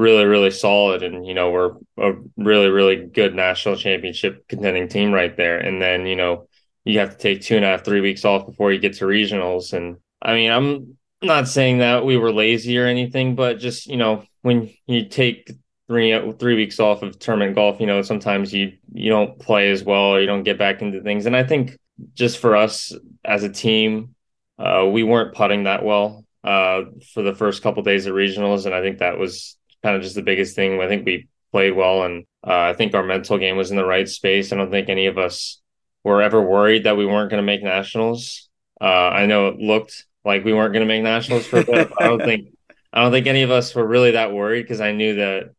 really, 0.00 0.24
really 0.24 0.50
solid. 0.50 1.02
And, 1.02 1.26
you 1.26 1.34
know, 1.34 1.50
we're 1.50 1.72
a 1.98 2.14
really, 2.38 2.68
really 2.68 2.96
good 2.96 3.34
national 3.34 3.76
championship 3.76 4.48
contending 4.48 4.88
team 4.88 5.12
right 5.12 5.36
there. 5.36 5.58
And 5.58 5.80
then, 5.80 6.06
you 6.06 6.16
know, 6.16 6.46
you 6.84 6.98
have 7.00 7.10
to 7.12 7.18
take 7.18 7.42
two 7.42 7.56
and 7.56 7.64
a 7.64 7.68
half, 7.68 7.84
three 7.84 8.00
weeks 8.00 8.24
off 8.24 8.46
before 8.46 8.72
you 8.72 8.78
get 8.78 8.94
to 8.94 9.04
regionals. 9.04 9.74
And 9.74 9.98
I 10.22 10.34
mean, 10.34 10.50
I'm 10.50 10.96
not 11.22 11.48
saying 11.48 11.78
that 11.78 12.06
we 12.06 12.16
were 12.16 12.32
lazy 12.32 12.78
or 12.78 12.86
anything, 12.86 13.34
but 13.34 13.58
just, 13.58 13.86
you 13.86 13.98
know, 13.98 14.24
when 14.40 14.70
you 14.86 15.06
take 15.06 15.52
three 15.86 16.32
three 16.38 16.54
weeks 16.54 16.80
off 16.80 17.02
of 17.02 17.18
tournament 17.18 17.54
golf, 17.54 17.78
you 17.78 17.86
know, 17.86 18.00
sometimes 18.00 18.54
you 18.54 18.72
you 18.94 19.10
don't 19.10 19.38
play 19.38 19.70
as 19.70 19.84
well 19.84 20.14
or 20.14 20.20
you 20.20 20.26
don't 20.26 20.44
get 20.44 20.56
back 20.56 20.80
into 20.80 21.02
things. 21.02 21.26
And 21.26 21.36
I 21.36 21.44
think 21.44 21.76
just 22.14 22.38
for 22.38 22.56
us 22.56 22.94
as 23.22 23.42
a 23.42 23.50
team, 23.50 24.14
uh, 24.58 24.88
we 24.90 25.02
weren't 25.02 25.34
putting 25.34 25.64
that 25.64 25.84
well 25.84 26.24
uh, 26.42 26.82
for 27.12 27.22
the 27.22 27.34
first 27.34 27.62
couple 27.62 27.80
of 27.80 27.86
days 27.86 28.06
of 28.06 28.14
regionals, 28.14 28.64
and 28.64 28.74
I 28.74 28.80
think 28.80 28.98
that 28.98 29.18
was 29.18 29.58
kind 29.82 29.96
of 29.96 30.02
just 30.02 30.14
the 30.14 30.22
biggest 30.22 30.54
thing. 30.56 30.80
I 30.80 30.88
think 30.88 31.06
we 31.06 31.28
played 31.52 31.72
well, 31.72 32.04
and 32.04 32.24
uh, 32.46 32.58
I 32.58 32.74
think 32.74 32.94
our 32.94 33.02
mental 33.02 33.38
game 33.38 33.56
was 33.56 33.70
in 33.70 33.76
the 33.76 33.84
right 33.84 34.08
space. 34.08 34.52
I 34.52 34.56
don't 34.56 34.70
think 34.70 34.88
any 34.88 35.06
of 35.06 35.18
us 35.18 35.60
were 36.04 36.22
ever 36.22 36.40
worried 36.40 36.84
that 36.84 36.96
we 36.96 37.06
weren't 37.06 37.30
going 37.30 37.42
to 37.42 37.46
make 37.46 37.62
nationals. 37.62 38.48
Uh, 38.80 38.84
I 38.84 39.26
know 39.26 39.48
it 39.48 39.58
looked 39.58 40.06
like 40.24 40.44
we 40.44 40.52
weren't 40.52 40.72
going 40.72 40.86
to 40.86 40.92
make 40.92 41.02
nationals 41.02 41.46
for 41.46 41.60
a 41.60 41.64
bit. 41.64 41.90
I 41.98 42.04
don't 42.04 42.22
think 42.22 42.48
I 42.92 43.02
don't 43.02 43.12
think 43.12 43.26
any 43.26 43.42
of 43.42 43.50
us 43.50 43.74
were 43.74 43.86
really 43.86 44.12
that 44.12 44.32
worried 44.32 44.62
because 44.62 44.80
I 44.80 44.92
knew 44.92 45.16
that 45.16 45.50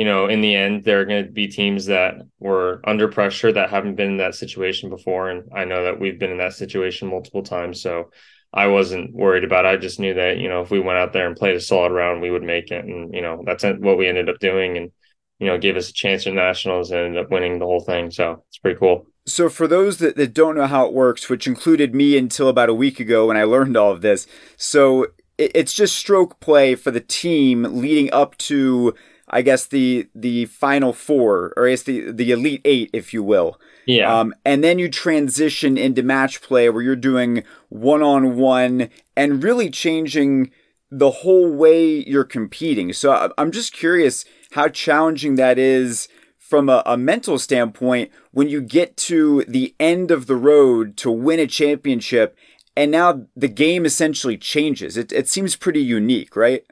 you 0.00 0.06
know, 0.06 0.28
in 0.28 0.40
the 0.40 0.54
end, 0.54 0.84
there 0.84 1.02
are 1.02 1.04
going 1.04 1.26
to 1.26 1.30
be 1.30 1.46
teams 1.46 1.84
that 1.84 2.14
were 2.38 2.80
under 2.84 3.06
pressure 3.06 3.52
that 3.52 3.68
haven't 3.68 3.96
been 3.96 4.12
in 4.12 4.16
that 4.16 4.34
situation 4.34 4.88
before. 4.88 5.28
And 5.28 5.50
I 5.54 5.66
know 5.66 5.84
that 5.84 6.00
we've 6.00 6.18
been 6.18 6.30
in 6.30 6.38
that 6.38 6.54
situation 6.54 7.08
multiple 7.08 7.42
times. 7.42 7.82
So 7.82 8.10
I 8.50 8.68
wasn't 8.68 9.12
worried 9.12 9.44
about 9.44 9.66
it. 9.66 9.68
I 9.68 9.76
just 9.76 10.00
knew 10.00 10.14
that, 10.14 10.38
you 10.38 10.48
know, 10.48 10.62
if 10.62 10.70
we 10.70 10.80
went 10.80 10.98
out 10.98 11.12
there 11.12 11.26
and 11.26 11.36
played 11.36 11.54
a 11.54 11.60
solid 11.60 11.92
round, 11.92 12.22
we 12.22 12.30
would 12.30 12.42
make 12.42 12.70
it. 12.70 12.82
And, 12.82 13.12
you 13.12 13.20
know, 13.20 13.42
that's 13.44 13.62
what 13.62 13.98
we 13.98 14.08
ended 14.08 14.30
up 14.30 14.38
doing 14.38 14.78
and, 14.78 14.90
you 15.38 15.48
know, 15.48 15.58
gave 15.58 15.76
us 15.76 15.90
a 15.90 15.92
chance 15.92 16.24
in 16.24 16.34
nationals 16.34 16.90
and 16.90 17.00
ended 17.00 17.22
up 17.22 17.30
winning 17.30 17.58
the 17.58 17.66
whole 17.66 17.84
thing. 17.84 18.10
So 18.10 18.42
it's 18.48 18.56
pretty 18.56 18.78
cool. 18.78 19.04
So, 19.26 19.50
for 19.50 19.68
those 19.68 19.98
that, 19.98 20.16
that 20.16 20.32
don't 20.32 20.56
know 20.56 20.66
how 20.66 20.86
it 20.86 20.94
works, 20.94 21.28
which 21.28 21.46
included 21.46 21.94
me 21.94 22.16
until 22.16 22.48
about 22.48 22.70
a 22.70 22.74
week 22.74 23.00
ago 23.00 23.26
when 23.26 23.36
I 23.36 23.44
learned 23.44 23.76
all 23.76 23.92
of 23.92 24.00
this, 24.00 24.26
so 24.56 25.08
it's 25.36 25.74
just 25.74 25.96
stroke 25.96 26.40
play 26.40 26.74
for 26.74 26.90
the 26.90 27.00
team 27.00 27.64
leading 27.64 28.10
up 28.12 28.36
to 28.38 28.94
I 29.30 29.42
guess 29.42 29.66
the 29.66 30.08
the 30.14 30.46
final 30.46 30.92
four, 30.92 31.52
or 31.56 31.66
I 31.66 31.70
guess 31.70 31.82
the 31.82 32.10
the 32.10 32.32
elite 32.32 32.62
eight, 32.64 32.90
if 32.92 33.12
you 33.14 33.22
will. 33.22 33.60
Yeah. 33.86 34.20
Um, 34.20 34.34
and 34.44 34.62
then 34.62 34.78
you 34.78 34.88
transition 34.88 35.78
into 35.78 36.02
match 36.02 36.42
play 36.42 36.68
where 36.68 36.82
you're 36.82 36.96
doing 36.96 37.44
one 37.68 38.02
on 38.02 38.36
one 38.36 38.90
and 39.16 39.42
really 39.42 39.70
changing 39.70 40.50
the 40.90 41.10
whole 41.10 41.50
way 41.50 42.04
you're 42.06 42.24
competing. 42.24 42.92
So 42.92 43.32
I'm 43.38 43.52
just 43.52 43.72
curious 43.72 44.24
how 44.52 44.68
challenging 44.68 45.36
that 45.36 45.58
is 45.58 46.08
from 46.38 46.68
a, 46.68 46.82
a 46.84 46.96
mental 46.96 47.38
standpoint 47.38 48.10
when 48.32 48.48
you 48.48 48.60
get 48.60 48.96
to 48.96 49.44
the 49.46 49.74
end 49.78 50.10
of 50.10 50.26
the 50.26 50.36
road 50.36 50.96
to 50.98 51.10
win 51.10 51.38
a 51.38 51.46
championship 51.46 52.36
and 52.76 52.90
now 52.90 53.26
the 53.36 53.48
game 53.48 53.84
essentially 53.84 54.36
changes. 54.36 54.96
It, 54.96 55.12
it 55.12 55.28
seems 55.28 55.56
pretty 55.56 55.82
unique, 55.82 56.36
right? 56.36 56.64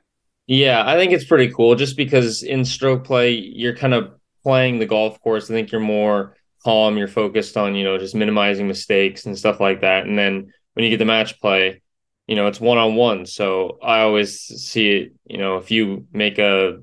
Yeah, 0.48 0.82
I 0.86 0.96
think 0.96 1.12
it's 1.12 1.26
pretty 1.26 1.52
cool 1.52 1.74
just 1.76 1.96
because 1.96 2.42
in 2.42 2.64
stroke 2.64 3.04
play, 3.04 3.32
you're 3.32 3.76
kind 3.76 3.94
of 3.94 4.12
playing 4.42 4.78
the 4.78 4.86
golf 4.86 5.20
course. 5.20 5.50
I 5.50 5.54
think 5.54 5.70
you're 5.70 5.80
more 5.82 6.36
calm, 6.64 6.96
you're 6.96 7.06
focused 7.08 7.56
on, 7.58 7.74
you 7.74 7.84
know, 7.84 7.98
just 7.98 8.14
minimizing 8.14 8.66
mistakes 8.66 9.26
and 9.26 9.38
stuff 9.38 9.60
like 9.60 9.82
that. 9.82 10.06
And 10.06 10.18
then 10.18 10.52
when 10.72 10.84
you 10.84 10.90
get 10.90 10.98
the 10.98 11.04
match 11.04 11.38
play, 11.40 11.82
you 12.26 12.34
know, 12.34 12.46
it's 12.46 12.60
one 12.60 12.78
on 12.78 12.96
one. 12.96 13.26
So 13.26 13.78
I 13.82 14.00
always 14.00 14.40
see 14.40 14.90
it, 14.90 15.12
you 15.26 15.38
know, 15.38 15.58
if 15.58 15.70
you 15.70 16.06
make 16.12 16.38
a 16.38 16.78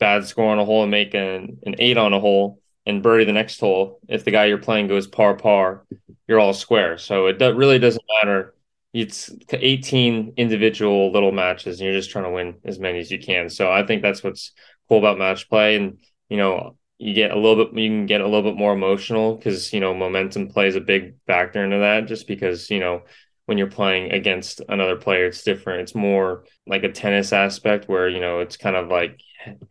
bad 0.00 0.26
score 0.26 0.50
on 0.50 0.58
a 0.58 0.64
hole 0.64 0.82
and 0.82 0.90
make 0.90 1.14
an, 1.14 1.58
an 1.64 1.76
eight 1.78 1.96
on 1.96 2.12
a 2.12 2.20
hole 2.20 2.60
and 2.84 3.02
birdie 3.02 3.24
the 3.26 3.32
next 3.32 3.60
hole, 3.60 4.00
if 4.08 4.24
the 4.24 4.32
guy 4.32 4.46
you're 4.46 4.58
playing 4.58 4.88
goes 4.88 5.06
par 5.06 5.36
par, 5.36 5.84
you're 6.28 6.40
all 6.40 6.52
square. 6.52 6.98
So 6.98 7.26
it 7.28 7.38
do- 7.38 7.54
really 7.54 7.78
doesn't 7.78 8.04
matter 8.22 8.53
it's 8.94 9.28
18 9.52 10.34
individual 10.36 11.10
little 11.12 11.32
matches 11.32 11.80
and 11.80 11.86
you're 11.86 11.98
just 11.98 12.10
trying 12.10 12.24
to 12.24 12.30
win 12.30 12.54
as 12.64 12.78
many 12.78 13.00
as 13.00 13.10
you 13.10 13.18
can. 13.18 13.50
So 13.50 13.70
I 13.70 13.84
think 13.84 14.02
that's 14.02 14.22
what's 14.22 14.52
cool 14.88 14.98
about 14.98 15.18
match 15.18 15.48
play. 15.48 15.74
And, 15.74 15.98
you 16.28 16.36
know, 16.36 16.76
you 16.98 17.12
get 17.12 17.32
a 17.32 17.38
little 17.38 17.64
bit, 17.64 17.76
you 17.76 17.88
can 17.88 18.06
get 18.06 18.20
a 18.20 18.24
little 18.24 18.48
bit 18.48 18.56
more 18.56 18.72
emotional 18.72 19.34
because, 19.34 19.72
you 19.72 19.80
know, 19.80 19.94
momentum 19.94 20.46
plays 20.46 20.76
a 20.76 20.80
big 20.80 21.16
factor 21.26 21.64
into 21.64 21.78
that 21.78 22.06
just 22.06 22.28
because, 22.28 22.70
you 22.70 22.78
know, 22.78 23.02
when 23.46 23.58
you're 23.58 23.66
playing 23.66 24.12
against 24.12 24.60
another 24.68 24.96
player, 24.96 25.26
it's 25.26 25.42
different. 25.42 25.80
It's 25.80 25.94
more 25.96 26.44
like 26.64 26.84
a 26.84 26.92
tennis 26.92 27.32
aspect 27.32 27.88
where, 27.88 28.08
you 28.08 28.20
know, 28.20 28.38
it's 28.38 28.56
kind 28.56 28.76
of 28.76 28.88
like 28.88 29.20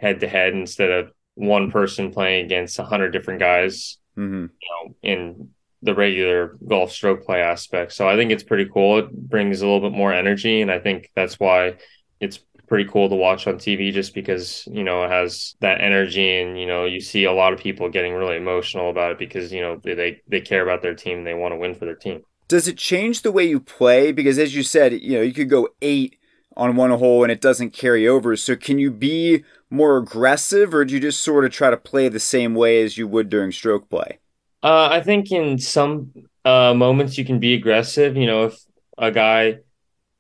head 0.02 0.20
to 0.20 0.28
head 0.28 0.54
instead 0.54 0.92
of 0.92 1.12
one 1.36 1.72
person 1.72 2.12
playing 2.12 2.46
against 2.46 2.78
a 2.78 2.84
hundred 2.84 3.12
different 3.12 3.40
guys, 3.40 3.98
mm-hmm. 4.18 4.48
you 4.62 4.70
know, 4.70 4.96
in 5.02 5.50
the 5.84 5.94
regular 5.94 6.56
golf 6.68 6.92
stroke 6.92 7.26
play 7.26 7.42
aspect. 7.42 7.94
So 7.94 8.08
I 8.08 8.16
think 8.16 8.32
it's 8.32 8.44
pretty 8.44 8.70
cool. 8.74 9.00
It 9.00 9.12
brings 9.12 9.62
a 9.62 9.66
little 9.68 9.82
bit 9.82 9.96
more 9.96 10.14
energy, 10.14 10.62
and 10.62 10.72
I 10.72 10.80
think 10.80 11.12
that's 11.16 11.40
why 11.40 11.76
it's 12.20 12.40
pretty 12.68 12.90
cool 12.90 13.10
to 13.10 13.16
watch 13.16 13.46
on 13.46 13.56
TV 13.56 13.92
just 13.92 14.14
because 14.14 14.68
you 14.72 14.84
know 14.84 15.04
it 15.04 15.12
has 15.12 15.56
that 15.60 15.82
energy 15.82 16.42
and 16.42 16.60
you 16.60 16.66
know 16.66 16.86
you 16.86 17.00
see 17.00 17.26
a 17.26 17.32
lot 17.32 17.54
of 17.54 17.60
people 17.60 17.90
getting 17.90 18.14
really 18.14 18.38
emotional 18.38 18.90
about 18.90 19.12
it 19.12 19.20
because 19.20 19.52
you 19.52 19.62
know 19.62 19.80
they 19.84 20.22
they 20.28 20.42
care 20.42 20.64
about 20.64 20.82
their 20.82 20.96
team 20.96 21.24
they 21.24 21.34
want 21.34 21.52
to 21.52 21.58
win 21.58 21.76
for 21.76 21.86
their 21.86 21.96
team. 21.96 22.22
Does 22.48 22.68
it 22.68 22.78
change 22.78 23.22
the 23.22 23.32
way 23.32 23.44
you 23.44 23.60
play 23.60 24.12
because 24.12 24.40
as 24.40 24.56
you 24.56 24.64
said, 24.64 24.94
you 24.94 25.18
know, 25.18 25.22
you 25.22 25.34
could 25.34 25.50
go 25.50 25.70
8 25.82 26.18
on 26.56 26.76
one 26.76 26.92
hole 26.92 27.24
and 27.24 27.32
it 27.32 27.42
doesn't 27.42 27.74
carry 27.74 28.08
over. 28.08 28.36
So 28.36 28.56
can 28.56 28.80
you 28.80 28.92
be 28.92 29.44
more 29.70 29.98
aggressive 29.98 30.74
or 30.74 30.86
do 30.86 30.94
you 30.94 31.00
just 31.00 31.24
sort 31.24 31.46
of 31.46 31.52
try 31.52 31.70
to 31.70 31.78
play 31.78 32.10
the 32.10 32.20
same 32.20 32.54
way 32.54 32.84
as 32.84 32.98
you 32.98 33.08
would 33.08 33.30
during 33.30 33.52
stroke 33.52 33.90
play? 33.90 34.20
Uh, 34.64 34.88
I 34.90 35.02
think 35.02 35.32
in 35.32 35.60
some 35.60 36.14
uh, 36.46 36.74
moments 36.74 37.18
you 37.18 37.26
can 37.26 37.40
be 37.40 37.54
aggressive. 37.54 38.16
You 38.16 38.26
know, 38.26 38.46
if 38.46 38.58
a 38.98 39.12
guy 39.12 39.60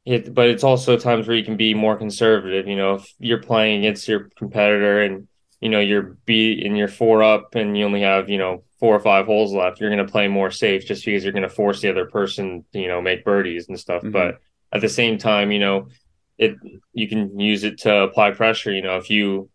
hit, 0.05 0.33
but 0.33 0.49
it's 0.49 0.63
also 0.63 0.97
times 0.97 1.27
where 1.27 1.37
you 1.37 1.45
can 1.45 1.57
be 1.57 1.73
more 1.73 1.95
conservative. 1.95 2.67
You 2.67 2.75
know, 2.75 2.95
if 2.95 3.13
you're 3.19 3.41
playing 3.41 3.79
against 3.79 4.07
your 4.07 4.29
competitor 4.35 5.01
and 5.01 5.27
you 5.61 5.69
know 5.69 5.79
you're 5.79 6.17
beat 6.25 6.65
and 6.65 6.77
you're 6.77 6.89
four 6.89 7.23
up 7.23 7.55
and 7.55 7.77
you 7.77 7.85
only 7.85 8.01
have 8.01 8.29
you 8.29 8.37
know 8.37 8.63
four 8.79 8.93
or 8.93 8.99
five 8.99 9.25
holes 9.25 9.53
left, 9.53 9.79
you're 9.79 9.89
going 9.89 10.05
to 10.05 10.11
play 10.11 10.27
more 10.27 10.51
safe 10.51 10.85
just 10.85 11.05
because 11.05 11.23
you're 11.23 11.31
going 11.31 11.43
to 11.43 11.49
force 11.49 11.79
the 11.79 11.89
other 11.89 12.05
person 12.05 12.65
to 12.73 12.79
you 12.79 12.87
know 12.87 13.01
make 13.01 13.23
birdies 13.23 13.69
and 13.69 13.79
stuff. 13.79 14.01
Mm-hmm. 14.01 14.11
But 14.11 14.39
at 14.73 14.81
the 14.81 14.89
same 14.89 15.17
time, 15.17 15.51
you 15.51 15.59
know, 15.59 15.87
it 16.37 16.57
you 16.91 17.07
can 17.07 17.39
use 17.39 17.63
it 17.63 17.79
to 17.79 17.95
apply 18.01 18.31
pressure. 18.31 18.73
You 18.73 18.81
know, 18.81 18.97
if 18.97 19.09
you 19.09 19.49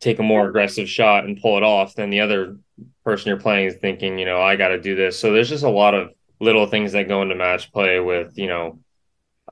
take 0.00 0.18
a 0.18 0.22
more 0.22 0.46
aggressive 0.46 0.88
shot 0.88 1.24
and 1.24 1.40
pull 1.40 1.56
it 1.56 1.62
off, 1.62 1.94
then 1.94 2.10
the 2.10 2.20
other 2.20 2.58
person 3.04 3.28
you're 3.28 3.40
playing 3.40 3.66
is 3.66 3.76
thinking, 3.76 4.18
you 4.18 4.24
know, 4.24 4.40
I 4.40 4.56
got 4.56 4.68
to 4.68 4.80
do 4.80 4.94
this. 4.94 5.18
So 5.18 5.32
there's 5.32 5.48
just 5.48 5.64
a 5.64 5.70
lot 5.70 5.94
of 5.94 6.10
little 6.40 6.66
things 6.66 6.92
that 6.92 7.08
go 7.08 7.22
into 7.22 7.34
match 7.34 7.72
play 7.72 8.00
with, 8.00 8.36
you 8.36 8.46
know, 8.46 8.78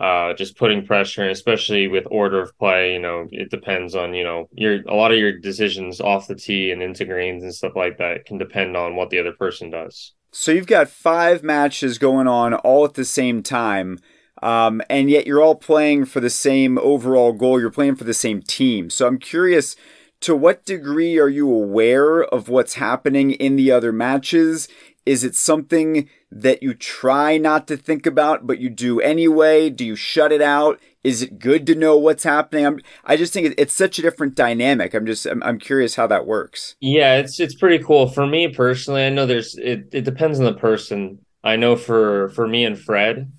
uh, 0.00 0.32
just 0.34 0.56
putting 0.56 0.86
pressure, 0.86 1.28
especially 1.28 1.86
with 1.86 2.06
order 2.10 2.40
of 2.40 2.56
play. 2.58 2.94
You 2.94 2.98
know, 2.98 3.28
it 3.30 3.50
depends 3.50 3.94
on 3.94 4.14
you 4.14 4.24
know 4.24 4.48
your 4.52 4.82
a 4.88 4.94
lot 4.94 5.12
of 5.12 5.18
your 5.18 5.38
decisions 5.38 6.00
off 6.00 6.28
the 6.28 6.34
tee 6.34 6.70
and 6.70 6.82
into 6.82 7.04
greens 7.04 7.42
and 7.42 7.54
stuff 7.54 7.72
like 7.76 7.98
that 7.98 8.24
can 8.24 8.38
depend 8.38 8.76
on 8.76 8.96
what 8.96 9.10
the 9.10 9.18
other 9.18 9.32
person 9.32 9.70
does. 9.70 10.14
So 10.32 10.50
you've 10.50 10.66
got 10.66 10.88
five 10.88 11.42
matches 11.42 11.98
going 11.98 12.26
on 12.26 12.54
all 12.54 12.84
at 12.84 12.94
the 12.94 13.04
same 13.04 13.42
time. 13.42 13.98
Um, 14.42 14.82
and 14.90 15.08
yet 15.08 15.26
you're 15.26 15.42
all 15.42 15.54
playing 15.54 16.06
for 16.06 16.20
the 16.20 16.30
same 16.30 16.78
overall 16.78 17.32
goal. 17.32 17.60
You're 17.60 17.70
playing 17.70 17.96
for 17.96 18.04
the 18.04 18.14
same 18.14 18.42
team. 18.42 18.90
So 18.90 19.06
I'm 19.06 19.18
curious 19.18 19.76
to 20.22 20.34
what 20.34 20.64
degree 20.64 21.18
are 21.18 21.28
you 21.28 21.52
aware 21.52 22.22
of 22.22 22.48
what's 22.48 22.74
happening 22.74 23.32
in 23.32 23.56
the 23.56 23.70
other 23.70 23.92
matches? 23.92 24.68
Is 25.04 25.24
it 25.24 25.34
something 25.34 26.08
that 26.30 26.62
you 26.62 26.74
try 26.74 27.36
not 27.36 27.66
to 27.68 27.76
think 27.76 28.06
about, 28.06 28.46
but 28.46 28.58
you 28.58 28.70
do 28.70 29.00
anyway? 29.00 29.68
Do 29.68 29.84
you 29.84 29.96
shut 29.96 30.30
it 30.30 30.40
out? 30.40 30.80
Is 31.02 31.22
it 31.22 31.40
good 31.40 31.66
to 31.66 31.74
know 31.74 31.98
what's 31.98 32.22
happening? 32.22 32.64
I'm, 32.64 32.80
I 33.04 33.16
just 33.16 33.32
think 33.32 33.52
it's 33.58 33.74
such 33.74 33.98
a 33.98 34.02
different 34.02 34.36
dynamic. 34.36 34.94
I'm 34.94 35.04
just, 35.04 35.26
I'm, 35.26 35.42
I'm 35.42 35.58
curious 35.58 35.96
how 35.96 36.06
that 36.06 36.26
works. 36.26 36.76
Yeah, 36.80 37.16
it's, 37.16 37.40
it's 37.40 37.56
pretty 37.56 37.82
cool. 37.82 38.08
For 38.08 38.24
me 38.24 38.48
personally, 38.48 39.04
I 39.04 39.10
know 39.10 39.26
there's, 39.26 39.56
it, 39.56 39.88
it 39.92 40.04
depends 40.04 40.38
on 40.38 40.44
the 40.44 40.54
person. 40.54 41.18
I 41.42 41.56
know 41.56 41.74
for, 41.74 42.28
for 42.30 42.46
me 42.46 42.64
and 42.64 42.78
Fred, 42.78 43.32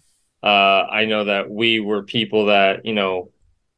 uh, 0.43 0.47
I 0.91 1.05
know 1.05 1.23
that 1.23 1.49
we 1.49 1.79
were 1.79 2.03
people 2.03 2.47
that, 2.47 2.85
you 2.85 2.93
know, 2.93 3.31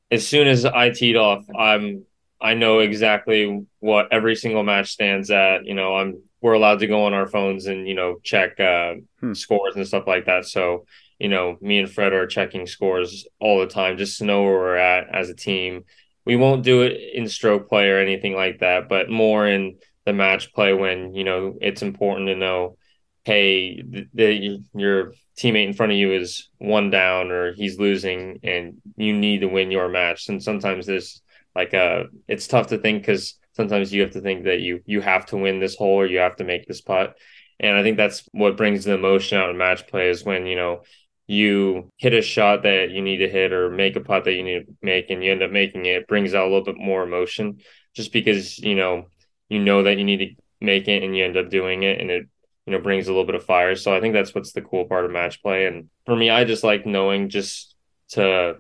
as 0.10 0.28
soon 0.28 0.48
as 0.48 0.66
I 0.66 0.90
teed 0.90 1.16
off, 1.16 1.46
I'm 1.56 2.06
I 2.42 2.54
know 2.54 2.80
exactly 2.80 3.66
what 3.80 4.12
every 4.12 4.36
single 4.36 4.64
match 4.64 4.92
stands 4.92 5.32
at. 5.32 5.66
You 5.66 5.74
know, 5.74 5.96
I'm 5.96 6.22
we're 6.42 6.54
allowed 6.54 6.80
to 6.80 6.88
go 6.88 7.06
on 7.06 7.14
our 7.14 7.28
phones 7.28 7.66
and 7.66 7.88
you 7.88 7.96
know 7.96 8.18
check 8.24 8.60
uh, 8.60 8.96
hmm. 9.20 9.34
scores 9.34 9.76
and 9.76 9.88
stuff 9.88 10.06
like 10.08 10.26
that. 10.26 10.46
So 10.46 10.86
you 11.20 11.30
know, 11.30 11.58
me 11.62 11.80
and 11.80 11.92
Fred 11.92 12.14
are 12.14 12.28
checking 12.28 12.68
scores 12.68 13.26
all 13.40 13.60
the 13.60 13.68
time 13.68 13.98
just 13.98 14.18
to 14.18 14.26
know 14.26 14.44
where 14.44 14.54
we're 14.54 14.76
at 14.76 15.08
as 15.14 15.30
a 15.30 15.36
team. 15.36 15.86
We 16.26 16.36
won't 16.36 16.64
do 16.64 16.82
it 16.82 17.00
in 17.14 17.30
stroke 17.30 17.70
play 17.70 17.90
or 17.90 18.00
anything 18.00 18.36
like 18.36 18.60
that, 18.60 18.90
but 18.90 19.10
more 19.10 19.48
in 19.48 19.78
the 20.06 20.14
match 20.14 20.54
play 20.54 20.74
when 20.74 21.14
you 21.16 21.24
know 21.24 21.56
it's 21.62 21.82
important 21.82 22.28
to 22.28 22.36
know, 22.36 22.78
hey, 23.24 23.82
the, 23.82 24.08
the 24.14 24.64
your 24.74 25.14
teammate 25.38 25.68
in 25.68 25.74
front 25.74 25.92
of 25.92 25.98
you 25.98 26.14
is 26.14 26.50
one 26.58 26.90
down 26.90 27.32
or 27.32 27.54
he's 27.54 27.80
losing, 27.80 28.40
and 28.44 28.82
you 28.98 29.14
need 29.14 29.42
to 29.42 29.48
win 29.48 29.72
your 29.72 29.90
match. 29.90 30.30
And 30.30 30.44
sometimes 30.44 30.86
this 30.86 31.22
like 31.56 31.74
uh 31.74 32.04
it's 32.28 32.48
tough 32.48 32.68
to 32.68 32.78
think 32.78 33.02
because 33.02 33.38
sometimes 33.54 33.94
you 33.94 34.02
have 34.02 34.12
to 34.12 34.22
think 34.22 34.46
that 34.46 34.60
you 34.60 34.82
you 34.86 35.02
have 35.02 35.26
to 35.28 35.38
win 35.38 35.60
this 35.60 35.76
hole 35.76 36.02
or 36.02 36.06
you 36.06 36.20
have 36.20 36.36
to 36.38 36.44
make 36.44 36.68
this 36.68 36.82
putt. 36.82 37.18
And 37.60 37.78
i 37.78 37.84
think 37.84 37.98
that's 37.98 38.28
what 38.32 38.58
brings 38.58 38.84
the 38.84 38.94
emotion 38.94 39.38
out 39.38 39.50
of 39.50 39.56
match 39.56 39.88
play 39.88 40.10
is 40.10 40.26
when 40.26 40.46
you 40.46 40.56
know 40.56 40.82
you 41.28 41.90
hit 41.98 42.14
a 42.14 42.22
shot 42.22 42.64
that 42.64 42.92
you 42.92 43.02
need 43.02 43.18
to 43.18 43.30
hit 43.30 43.52
or 43.52 43.70
make 43.70 43.96
a 43.96 44.02
putt 44.02 44.26
that 44.26 44.34
you 44.34 44.44
need 44.44 44.66
to 44.66 44.74
make 44.82 45.10
and 45.10 45.24
you 45.24 45.32
end 45.32 45.42
up 45.42 45.52
making 45.52 45.86
it, 45.86 45.98
it 45.98 46.08
brings 46.08 46.36
out 46.36 46.44
a 46.44 46.50
little 46.50 46.64
bit 46.64 46.78
more 46.78 47.04
emotion 47.04 47.60
just 47.96 48.12
because 48.12 48.60
you 48.60 48.76
know 48.76 49.08
you 49.50 49.60
know 49.60 49.84
that 49.84 49.98
you 49.98 50.04
need 50.04 50.18
to 50.18 50.44
make 50.62 50.88
it 50.88 51.04
and 51.04 51.16
you 51.16 51.24
end 51.24 51.38
up 51.38 51.50
doing 51.50 51.84
it 51.84 52.00
and 52.00 52.12
it 52.12 52.28
you 52.66 52.74
know 52.74 52.80
brings 52.80 53.08
a 53.08 53.12
little 53.12 53.26
bit 53.26 53.36
of 53.36 53.46
fire. 53.46 53.76
So 53.76 53.96
i 53.96 54.00
think 54.00 54.14
that's 54.14 54.36
what's 54.36 54.52
the 54.52 54.62
cool 54.62 54.86
part 54.86 55.06
of 55.06 55.12
match 55.12 55.42
play. 55.42 55.66
And 55.66 55.90
for 56.06 56.16
me 56.16 56.30
i 56.30 56.44
just 56.44 56.64
like 56.64 56.86
knowing 56.86 57.30
just 57.30 57.76
to 58.10 58.58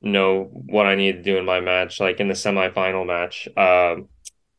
know 0.00 0.44
what 0.52 0.86
I 0.86 0.94
need 0.94 1.12
to 1.12 1.22
do 1.22 1.38
in 1.38 1.44
my 1.44 1.60
match. 1.60 2.00
Like 2.00 2.20
in 2.20 2.28
the 2.28 2.34
semifinal 2.34 3.06
match, 3.06 3.48
um, 3.56 4.08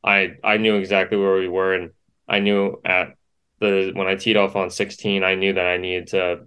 I 0.04 0.36
I 0.44 0.58
knew 0.58 0.76
exactly 0.76 1.18
where 1.18 1.36
we 1.36 1.48
were, 1.48 1.74
and 1.74 1.92
I 2.28 2.40
knew 2.40 2.82
at 2.86 3.16
the 3.60 3.92
when 3.94 4.08
I 4.08 4.16
teed 4.16 4.38
off 4.38 4.56
on 4.56 4.70
16, 4.70 5.24
I 5.24 5.36
knew 5.36 5.54
that 5.54 5.66
I 5.66 5.78
needed 5.78 6.08
to 6.08 6.42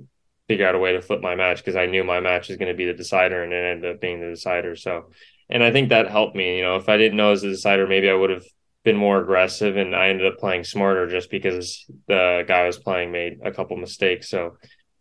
figure 0.48 0.66
out 0.66 0.74
a 0.74 0.78
way 0.78 0.92
to 0.92 1.02
flip 1.02 1.20
my 1.20 1.34
match 1.34 1.58
because 1.58 1.76
I 1.76 1.86
knew 1.86 2.04
my 2.04 2.20
match 2.20 2.48
was 2.48 2.58
going 2.58 2.70
to 2.70 2.76
be 2.76 2.86
the 2.86 2.94
decider, 2.94 3.42
and 3.42 3.52
it 3.52 3.64
ended 3.64 3.94
up 3.94 4.00
being 4.00 4.20
the 4.20 4.28
decider. 4.28 4.76
So, 4.76 5.10
and 5.48 5.62
I 5.62 5.70
think 5.70 5.88
that 5.88 6.10
helped 6.10 6.36
me. 6.36 6.56
You 6.56 6.62
know, 6.62 6.76
if 6.76 6.88
I 6.88 6.96
didn't 6.96 7.16
know 7.16 7.32
as 7.32 7.42
the 7.42 7.48
decider, 7.48 7.86
maybe 7.86 8.10
I 8.10 8.14
would 8.14 8.30
have 8.30 8.44
been 8.84 8.96
more 8.96 9.20
aggressive, 9.20 9.76
and 9.76 9.94
I 9.94 10.08
ended 10.08 10.26
up 10.26 10.38
playing 10.38 10.64
smarter 10.64 11.08
just 11.08 11.30
because 11.30 11.86
the 12.08 12.44
guy 12.46 12.60
I 12.60 12.66
was 12.66 12.78
playing 12.78 13.12
made 13.12 13.38
a 13.44 13.52
couple 13.52 13.76
mistakes. 13.76 14.28
So, 14.28 14.56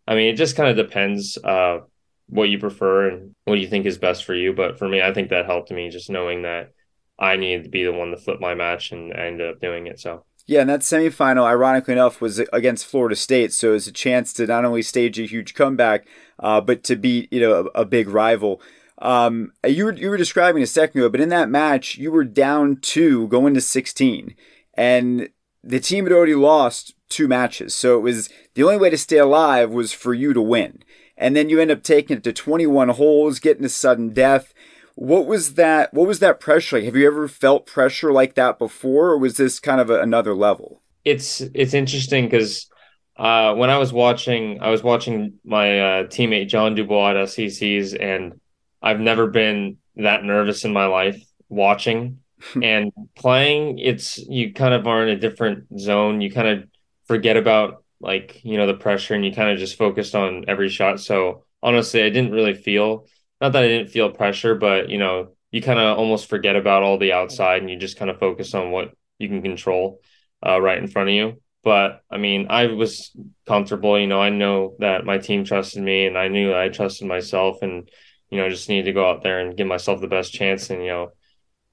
I 0.06 0.14
mean, 0.14 0.32
it 0.32 0.36
just 0.36 0.56
kind 0.56 0.70
of 0.70 0.76
depends. 0.76 1.38
Uh, 1.38 1.80
what 2.28 2.48
you 2.48 2.58
prefer 2.58 3.08
and 3.08 3.34
what 3.44 3.58
you 3.58 3.68
think 3.68 3.86
is 3.86 3.98
best 3.98 4.24
for 4.24 4.34
you. 4.34 4.52
But 4.52 4.78
for 4.78 4.88
me, 4.88 5.02
I 5.02 5.12
think 5.12 5.30
that 5.30 5.46
helped 5.46 5.70
me 5.70 5.90
just 5.90 6.10
knowing 6.10 6.42
that 6.42 6.72
I 7.18 7.36
needed 7.36 7.64
to 7.64 7.70
be 7.70 7.84
the 7.84 7.92
one 7.92 8.10
to 8.10 8.16
flip 8.16 8.40
my 8.40 8.54
match, 8.54 8.92
and 8.92 9.12
I 9.12 9.26
ended 9.26 9.48
up 9.48 9.60
doing 9.60 9.86
it. 9.86 10.00
So. 10.00 10.24
Yeah, 10.46 10.60
and 10.60 10.70
that 10.70 10.80
semifinal, 10.80 11.44
ironically 11.44 11.92
enough, 11.92 12.20
was 12.20 12.40
against 12.52 12.86
Florida 12.86 13.14
State, 13.14 13.52
so 13.52 13.70
it 13.70 13.74
was 13.74 13.86
a 13.86 13.92
chance 13.92 14.32
to 14.34 14.46
not 14.46 14.64
only 14.64 14.82
stage 14.82 15.18
a 15.20 15.26
huge 15.26 15.54
comeback, 15.54 16.06
uh, 16.40 16.60
but 16.60 16.82
to 16.84 16.96
beat 16.96 17.32
you 17.32 17.40
know 17.40 17.70
a, 17.74 17.82
a 17.82 17.84
big 17.84 18.08
rival. 18.08 18.60
Um, 18.98 19.52
you 19.66 19.84
were 19.84 19.92
you 19.92 20.10
were 20.10 20.16
describing 20.16 20.62
a 20.62 20.66
second 20.66 21.00
ago, 21.00 21.08
but 21.08 21.20
in 21.20 21.28
that 21.28 21.48
match, 21.48 21.96
you 21.96 22.10
were 22.10 22.24
down 22.24 22.78
two 22.80 23.28
going 23.28 23.54
to 23.54 23.60
sixteen, 23.60 24.34
and 24.74 25.28
the 25.62 25.80
team 25.80 26.04
had 26.04 26.12
already 26.12 26.34
lost 26.34 26.94
two 27.08 27.28
matches, 27.28 27.74
so 27.74 27.96
it 27.96 28.00
was 28.00 28.28
the 28.54 28.64
only 28.64 28.78
way 28.78 28.90
to 28.90 28.98
stay 28.98 29.18
alive 29.18 29.70
was 29.70 29.92
for 29.92 30.12
you 30.12 30.32
to 30.32 30.42
win 30.42 30.82
and 31.16 31.36
then 31.36 31.48
you 31.48 31.60
end 31.60 31.70
up 31.70 31.82
taking 31.82 32.18
it 32.18 32.24
to 32.24 32.32
21 32.32 32.90
holes, 32.90 33.38
getting 33.38 33.64
a 33.64 33.68
sudden 33.68 34.10
death. 34.10 34.52
What 34.94 35.26
was 35.26 35.54
that? 35.54 35.92
What 35.94 36.06
was 36.06 36.18
that 36.18 36.40
pressure 36.40 36.76
like? 36.76 36.84
Have 36.84 36.96
you 36.96 37.06
ever 37.06 37.28
felt 37.28 37.66
pressure 37.66 38.12
like 38.12 38.34
that 38.34 38.58
before, 38.58 39.10
or 39.10 39.18
was 39.18 39.36
this 39.36 39.58
kind 39.58 39.80
of 39.80 39.88
a, 39.90 40.00
another 40.00 40.34
level? 40.34 40.82
It's 41.04 41.40
it's 41.40 41.74
interesting 41.74 42.26
because 42.26 42.68
uh, 43.16 43.54
when 43.54 43.70
I 43.70 43.78
was 43.78 43.92
watching, 43.92 44.60
I 44.60 44.70
was 44.70 44.82
watching 44.82 45.34
my 45.44 45.80
uh, 45.80 46.02
teammate 46.04 46.48
John 46.48 46.76
DuBose 46.76 47.22
at 47.22 47.28
SEC's, 47.30 47.94
and 47.94 48.40
I've 48.82 49.00
never 49.00 49.28
been 49.28 49.78
that 49.96 50.24
nervous 50.24 50.64
in 50.64 50.72
my 50.72 50.86
life 50.86 51.22
watching 51.48 52.18
and 52.62 52.92
playing. 53.14 53.78
It's 53.78 54.18
you 54.18 54.52
kind 54.52 54.74
of 54.74 54.86
are 54.86 55.02
in 55.02 55.08
a 55.08 55.18
different 55.18 55.78
zone. 55.78 56.20
You 56.20 56.30
kind 56.30 56.48
of 56.48 56.68
forget 57.06 57.36
about 57.36 57.81
like 58.02 58.44
you 58.44 58.58
know 58.58 58.66
the 58.66 58.74
pressure 58.74 59.14
and 59.14 59.24
you 59.24 59.32
kind 59.32 59.50
of 59.50 59.58
just 59.58 59.78
focused 59.78 60.14
on 60.14 60.44
every 60.48 60.68
shot. 60.68 61.00
So 61.00 61.44
honestly 61.62 62.02
i 62.02 62.10
didn't 62.10 62.32
really 62.32 62.54
feel 62.54 63.06
not 63.40 63.52
that 63.52 63.62
i 63.62 63.68
didn't 63.68 63.90
feel 63.90 64.10
pressure 64.10 64.54
but 64.54 64.88
you 64.88 64.98
know 64.98 65.32
you 65.50 65.62
kind 65.62 65.78
of 65.78 65.98
almost 65.98 66.28
forget 66.28 66.56
about 66.56 66.82
all 66.82 66.98
the 66.98 67.12
outside 67.12 67.60
and 67.60 67.70
you 67.70 67.76
just 67.78 67.98
kind 67.98 68.10
of 68.10 68.18
focus 68.18 68.54
on 68.54 68.70
what 68.70 68.92
you 69.18 69.28
can 69.28 69.42
control 69.42 70.00
uh, 70.44 70.60
right 70.60 70.78
in 70.78 70.88
front 70.88 71.10
of 71.10 71.14
you. 71.14 71.40
But 71.62 72.02
i 72.10 72.18
mean 72.18 72.48
i 72.50 72.66
was 72.66 73.16
comfortable 73.46 73.98
you 73.98 74.08
know 74.08 74.20
i 74.20 74.30
know 74.30 74.74
that 74.80 75.04
my 75.04 75.18
team 75.18 75.44
trusted 75.44 75.80
me 75.82 76.06
and 76.06 76.18
i 76.18 76.26
knew 76.26 76.52
i 76.52 76.68
trusted 76.68 77.06
myself 77.06 77.62
and 77.62 77.88
you 78.30 78.38
know 78.38 78.48
just 78.48 78.68
needed 78.68 78.86
to 78.86 78.92
go 78.92 79.08
out 79.08 79.22
there 79.22 79.38
and 79.38 79.56
give 79.56 79.68
myself 79.68 80.00
the 80.00 80.08
best 80.08 80.32
chance 80.32 80.70
and 80.70 80.82
you 80.82 80.88
know 80.88 81.12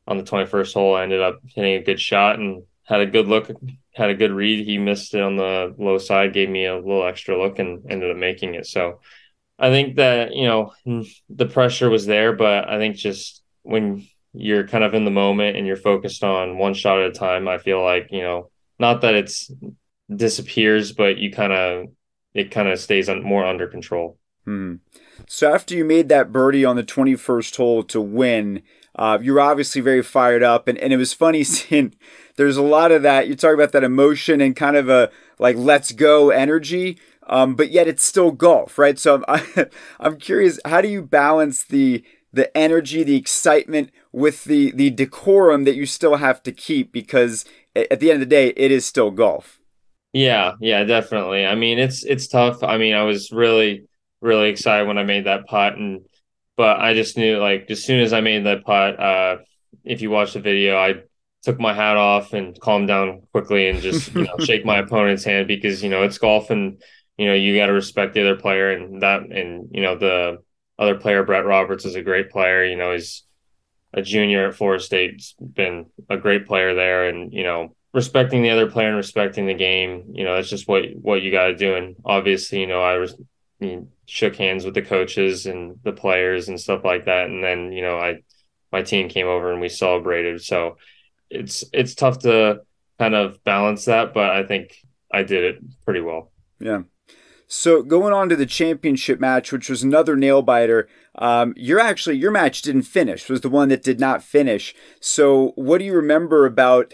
on 0.07 0.17
the 0.17 0.23
21st 0.23 0.73
hole 0.75 0.95
i 0.95 1.01
ended 1.01 1.21
up 1.21 1.39
hitting 1.43 1.73
a 1.73 1.83
good 1.83 1.99
shot 1.99 2.37
and 2.37 2.61
had 2.89 3.01
a 3.01 3.05
good 3.05 3.27
look 3.27 3.51
had 3.93 4.09
a 4.09 4.15
good 4.15 4.31
read. 4.31 4.65
He 4.65 4.77
missed 4.79 5.13
it 5.13 5.21
on 5.21 5.35
the 5.35 5.75
low 5.77 5.99
side, 5.99 6.33
gave 6.33 6.49
me 6.49 6.65
a 6.65 6.75
little 6.75 7.05
extra 7.05 7.37
look, 7.37 7.59
and 7.59 7.85
ended 7.89 8.09
up 8.09 8.17
making 8.17 8.55
it. 8.55 8.65
So 8.65 8.99
I 9.59 9.69
think 9.69 9.97
that 9.97 10.33
you 10.33 10.45
know 10.47 10.73
the 11.29 11.45
pressure 11.45 11.89
was 11.89 12.07
there, 12.07 12.33
but 12.33 12.67
I 12.67 12.79
think 12.79 12.95
just 12.95 13.43
when 13.61 14.07
you're 14.33 14.67
kind 14.67 14.83
of 14.83 14.93
in 14.95 15.05
the 15.05 15.11
moment 15.11 15.55
and 15.55 15.67
you're 15.67 15.75
focused 15.75 16.23
on 16.23 16.57
one 16.57 16.73
shot 16.73 16.99
at 16.99 17.11
a 17.11 17.13
time, 17.13 17.47
I 17.47 17.59
feel 17.59 17.83
like 17.83 18.07
you 18.09 18.21
know 18.21 18.49
not 18.79 19.01
that 19.01 19.13
it's 19.13 19.51
disappears, 20.13 20.91
but 20.91 21.17
you 21.17 21.31
kind 21.31 21.53
of 21.53 21.87
it 22.33 22.49
kind 22.49 22.69
of 22.69 22.79
stays 22.79 23.07
on, 23.07 23.21
more 23.21 23.45
under 23.45 23.67
control. 23.67 24.17
Hmm. 24.45 24.75
So 25.27 25.53
after 25.53 25.75
you 25.75 25.85
made 25.85 26.09
that 26.09 26.31
birdie 26.31 26.65
on 26.65 26.75
the 26.75 26.83
21st 26.83 27.57
hole 27.57 27.83
to 27.83 28.01
win, 28.01 28.63
uh, 28.99 29.17
you're 29.21 29.39
obviously 29.39 29.79
very 29.79 30.03
fired 30.03 30.43
up, 30.43 30.67
and, 30.67 30.77
and 30.77 30.91
it 30.91 30.97
was 30.97 31.13
funny 31.13 31.41
seeing 31.45 31.95
there's 32.35 32.57
a 32.57 32.61
lot 32.61 32.91
of 32.91 33.01
that. 33.03 33.29
You 33.29 33.35
talk 33.35 33.53
about 33.53 33.71
that 33.71 33.83
emotion 33.83 34.41
and 34.41 34.55
kind 34.55 34.75
of 34.75 34.89
a 34.89 35.09
like 35.39 35.55
let's 35.55 35.93
go 35.93 36.31
energy, 36.31 36.99
um, 37.27 37.55
but 37.55 37.71
yet 37.71 37.87
it's 37.87 38.03
still 38.03 38.31
golf, 38.31 38.77
right? 38.77 38.99
So 38.99 39.23
I'm 39.27 39.45
I'm 40.01 40.17
curious, 40.17 40.59
how 40.65 40.81
do 40.81 40.89
you 40.89 41.01
balance 41.01 41.63
the 41.63 42.03
the 42.33 42.55
energy, 42.55 43.03
the 43.03 43.15
excitement 43.15 43.89
with 44.11 44.43
the 44.43 44.71
the 44.71 44.89
decorum 44.89 45.63
that 45.63 45.75
you 45.75 45.85
still 45.85 46.17
have 46.17 46.43
to 46.43 46.51
keep 46.51 46.91
because 46.91 47.45
at 47.73 48.01
the 48.01 48.11
end 48.11 48.21
of 48.21 48.29
the 48.29 48.35
day, 48.35 48.49
it 48.57 48.69
is 48.69 48.85
still 48.85 49.11
golf. 49.11 49.61
Yeah, 50.11 50.55
yeah, 50.59 50.83
definitely. 50.83 51.45
I 51.45 51.55
mean, 51.55 51.79
it's 51.79 52.03
it's 52.03 52.27
tough. 52.27 52.63
I 52.63 52.77
mean, 52.77 52.95
I 52.95 53.03
was 53.03 53.31
really 53.31 53.87
really 54.19 54.49
excited 54.49 54.89
when 54.89 54.97
I 54.97 55.03
made 55.03 55.25
that 55.25 55.45
putt 55.47 55.77
and 55.77 56.01
but 56.59 56.81
I 56.81 56.93
just 56.93 57.15
knew 57.15 57.37
like 57.37 57.71
as 57.71 57.85
soon 57.85 58.01
as 58.01 58.11
I 58.11 58.19
made 58.19 58.45
that 58.45 58.65
putt, 58.65 58.99
uh, 58.99 59.37
if 59.85 60.01
you 60.01 60.09
watch 60.11 60.33
the 60.33 60.41
video, 60.41 60.77
I 60.77 60.95
took 61.41 61.57
my 61.57 61.73
hat 61.73 61.95
off 61.95 62.33
and 62.33 62.59
calmed 62.59 62.89
down 62.89 63.21
quickly 63.31 63.69
and 63.69 63.79
just 63.79 64.13
you 64.13 64.25
know 64.25 64.35
shake 64.43 64.65
my 64.65 64.79
opponent's 64.79 65.23
hand 65.23 65.47
because 65.47 65.81
you 65.81 65.89
know 65.89 66.03
it's 66.03 66.17
golf 66.17 66.49
and 66.49 66.81
you 67.17 67.27
know 67.27 67.33
you 67.33 67.55
got 67.55 67.67
to 67.67 67.71
respect 67.71 68.13
the 68.13 68.19
other 68.19 68.35
player 68.35 68.71
and 68.71 69.01
that 69.01 69.21
and 69.21 69.69
you 69.71 69.81
know 69.81 69.97
the 69.97 70.39
other 70.77 70.95
player 70.95 71.23
Brett 71.23 71.45
Roberts 71.45 71.85
is 71.85 71.95
a 71.95 72.01
great 72.01 72.29
player. 72.29 72.65
You 72.65 72.75
know 72.75 72.91
he's 72.91 73.23
a 73.93 74.01
junior 74.01 74.49
at 74.49 74.55
Florida 74.55 74.83
State's 74.83 75.35
been 75.39 75.85
a 76.09 76.17
great 76.17 76.45
player 76.45 76.75
there 76.75 77.07
and 77.07 77.31
you 77.31 77.43
know 77.43 77.73
respecting 77.93 78.43
the 78.43 78.49
other 78.49 78.69
player 78.69 78.89
and 78.89 78.97
respecting 78.97 79.47
the 79.47 79.53
game. 79.53 80.11
You 80.11 80.25
know 80.25 80.35
that's 80.35 80.49
just 80.49 80.67
what 80.67 80.83
what 80.93 81.21
you 81.21 81.31
got 81.31 81.45
to 81.47 81.55
do 81.55 81.75
and 81.75 81.95
obviously 82.03 82.59
you 82.59 82.67
know 82.67 82.81
I 82.81 82.97
was 82.97 83.15
shook 84.05 84.35
hands 84.35 84.65
with 84.65 84.73
the 84.73 84.81
coaches 84.81 85.45
and 85.45 85.79
the 85.83 85.91
players 85.91 86.49
and 86.49 86.59
stuff 86.59 86.83
like 86.83 87.05
that. 87.05 87.25
And 87.25 87.43
then, 87.43 87.71
you 87.71 87.81
know, 87.81 87.97
I, 87.97 88.23
my 88.71 88.81
team 88.81 89.09
came 89.09 89.27
over 89.27 89.51
and 89.51 89.61
we 89.61 89.69
celebrated. 89.69 90.41
So 90.41 90.77
it's, 91.29 91.63
it's 91.73 91.95
tough 91.95 92.19
to 92.19 92.61
kind 92.97 93.15
of 93.15 93.43
balance 93.43 93.85
that. 93.85 94.13
But 94.13 94.31
I 94.31 94.43
think 94.43 94.75
I 95.11 95.23
did 95.23 95.43
it 95.43 95.83
pretty 95.85 96.01
well. 96.01 96.31
Yeah. 96.59 96.83
So 97.51 97.81
going 97.81 98.13
on 98.13 98.29
to 98.29 98.35
the 98.35 98.45
championship 98.45 99.19
match, 99.19 99.51
which 99.51 99.69
was 99.69 99.81
another 99.81 100.15
nail 100.15 100.43
biter, 100.43 100.87
um, 101.15 101.53
you're 101.57 101.79
actually 101.79 102.17
your 102.17 102.29
match 102.29 102.61
didn't 102.61 102.83
finish. 102.83 103.27
Was 103.27 103.41
the 103.41 103.49
one 103.49 103.69
that 103.69 103.81
did 103.81 103.99
not 103.99 104.23
finish. 104.23 104.75
So 105.01 105.53
what 105.55 105.79
do 105.79 105.85
you 105.85 105.95
remember 105.95 106.45
about 106.45 106.93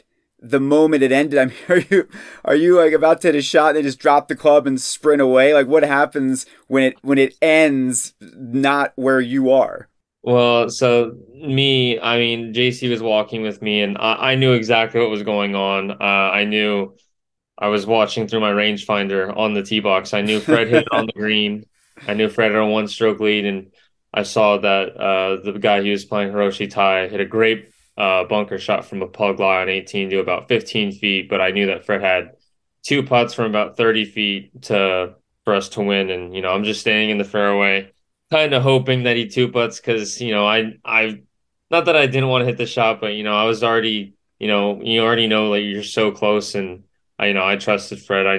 the 0.49 0.59
moment 0.59 1.03
it 1.03 1.11
ended? 1.11 1.39
I 1.39 1.45
mean, 1.45 1.55
are 1.69 1.77
you 1.77 2.07
are 2.43 2.55
you 2.55 2.77
like 2.77 2.93
about 2.93 3.21
to 3.21 3.29
hit 3.29 3.35
a 3.35 3.41
shot 3.41 3.69
and 3.69 3.77
they 3.77 3.81
just 3.81 3.99
drop 3.99 4.27
the 4.27 4.35
club 4.35 4.67
and 4.67 4.79
sprint 4.79 5.21
away? 5.21 5.53
Like 5.53 5.67
what 5.67 5.83
happens 5.83 6.45
when 6.67 6.83
it 6.83 6.97
when 7.01 7.17
it 7.17 7.35
ends 7.41 8.13
not 8.21 8.93
where 8.95 9.21
you 9.21 9.51
are? 9.51 9.89
Well, 10.23 10.69
so 10.71 11.15
me, 11.35 11.99
I 11.99 12.17
mean, 12.17 12.51
JC 12.51 12.89
was 12.89 13.01
walking 13.01 13.43
with 13.43 13.61
me, 13.61 13.81
and 13.81 13.95
I, 13.99 14.31
I 14.31 14.35
knew 14.35 14.53
exactly 14.53 14.99
what 14.99 15.11
was 15.11 15.21
going 15.21 15.53
on. 15.53 15.91
Uh, 15.91 15.95
I 16.03 16.45
knew 16.45 16.95
I 17.59 17.67
was 17.67 17.85
watching 17.85 18.27
through 18.27 18.39
my 18.39 18.51
rangefinder 18.51 19.35
on 19.37 19.53
the 19.53 19.61
tee 19.61 19.81
box. 19.81 20.15
I 20.15 20.21
knew 20.21 20.39
Fred 20.39 20.67
hit 20.67 20.83
it 20.83 20.87
on 20.91 21.05
the 21.05 21.13
green. 21.15 21.65
I 22.07 22.15
knew 22.15 22.27
Fred 22.27 22.51
had 22.51 22.59
a 22.59 22.65
one 22.65 22.87
stroke 22.87 23.19
lead, 23.19 23.45
and 23.45 23.71
I 24.11 24.23
saw 24.23 24.57
that 24.57 24.97
uh, 24.97 25.43
the 25.43 25.59
guy 25.59 25.83
he 25.83 25.91
was 25.91 26.05
playing 26.05 26.31
Hiroshi 26.31 26.71
Tai 26.71 27.07
hit 27.07 27.19
a 27.19 27.25
great 27.25 27.69
uh, 27.97 28.23
bunker 28.25 28.59
shot 28.59 28.85
from 28.85 29.01
a 29.01 29.07
pug 29.07 29.39
lie 29.39 29.61
on 29.61 29.69
18 29.69 30.09
to 30.09 30.19
about 30.19 30.47
15 30.47 30.91
feet. 30.93 31.29
But 31.29 31.41
I 31.41 31.51
knew 31.51 31.67
that 31.67 31.85
Fred 31.85 32.01
had 32.01 32.31
two 32.83 33.03
putts 33.03 33.33
from 33.33 33.45
about 33.45 33.77
30 33.77 34.05
feet 34.05 34.61
to 34.63 35.15
for 35.43 35.53
us 35.53 35.69
to 35.69 35.81
win, 35.81 36.09
and 36.09 36.35
you 36.35 36.41
know 36.41 36.51
I'm 36.51 36.63
just 36.63 36.81
standing 36.81 37.11
in 37.11 37.17
the 37.17 37.23
fairway, 37.23 37.91
kind 38.31 38.53
of 38.53 38.63
hoping 38.63 39.03
that 39.03 39.15
he 39.15 39.27
two 39.27 39.49
putts 39.49 39.79
because 39.79 40.19
you 40.19 40.31
know 40.31 40.45
I 40.45 40.73
I 40.83 41.21
not 41.71 41.85
that 41.85 41.95
I 41.95 42.07
didn't 42.07 42.29
want 42.29 42.41
to 42.41 42.45
hit 42.45 42.57
the 42.57 42.65
shot, 42.65 42.99
but 42.99 43.13
you 43.13 43.23
know 43.23 43.35
I 43.35 43.45
was 43.45 43.63
already 43.63 44.15
you 44.39 44.47
know 44.47 44.81
you 44.81 45.01
already 45.01 45.27
know 45.27 45.49
like 45.49 45.63
you're 45.63 45.83
so 45.83 46.11
close 46.11 46.55
and 46.55 46.83
I 47.19 47.27
you 47.27 47.33
know 47.33 47.45
I 47.45 47.55
trusted 47.55 48.01
Fred. 48.01 48.27
I 48.27 48.37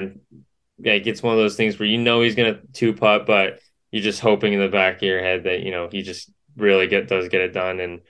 like 0.84 1.06
it's 1.06 1.22
one 1.22 1.32
of 1.32 1.38
those 1.38 1.56
things 1.56 1.78
where 1.78 1.88
you 1.88 1.98
know 1.98 2.20
he's 2.20 2.34
gonna 2.34 2.60
two 2.72 2.92
putt, 2.92 3.26
but 3.26 3.60
you're 3.90 4.02
just 4.02 4.20
hoping 4.20 4.52
in 4.52 4.60
the 4.60 4.68
back 4.68 4.96
of 4.96 5.02
your 5.02 5.20
head 5.20 5.44
that 5.44 5.60
you 5.60 5.70
know 5.70 5.88
he 5.90 6.02
just 6.02 6.30
really 6.56 6.86
get 6.88 7.08
does 7.08 7.28
get 7.28 7.40
it 7.40 7.52
done. 7.52 7.80
And 7.80 8.00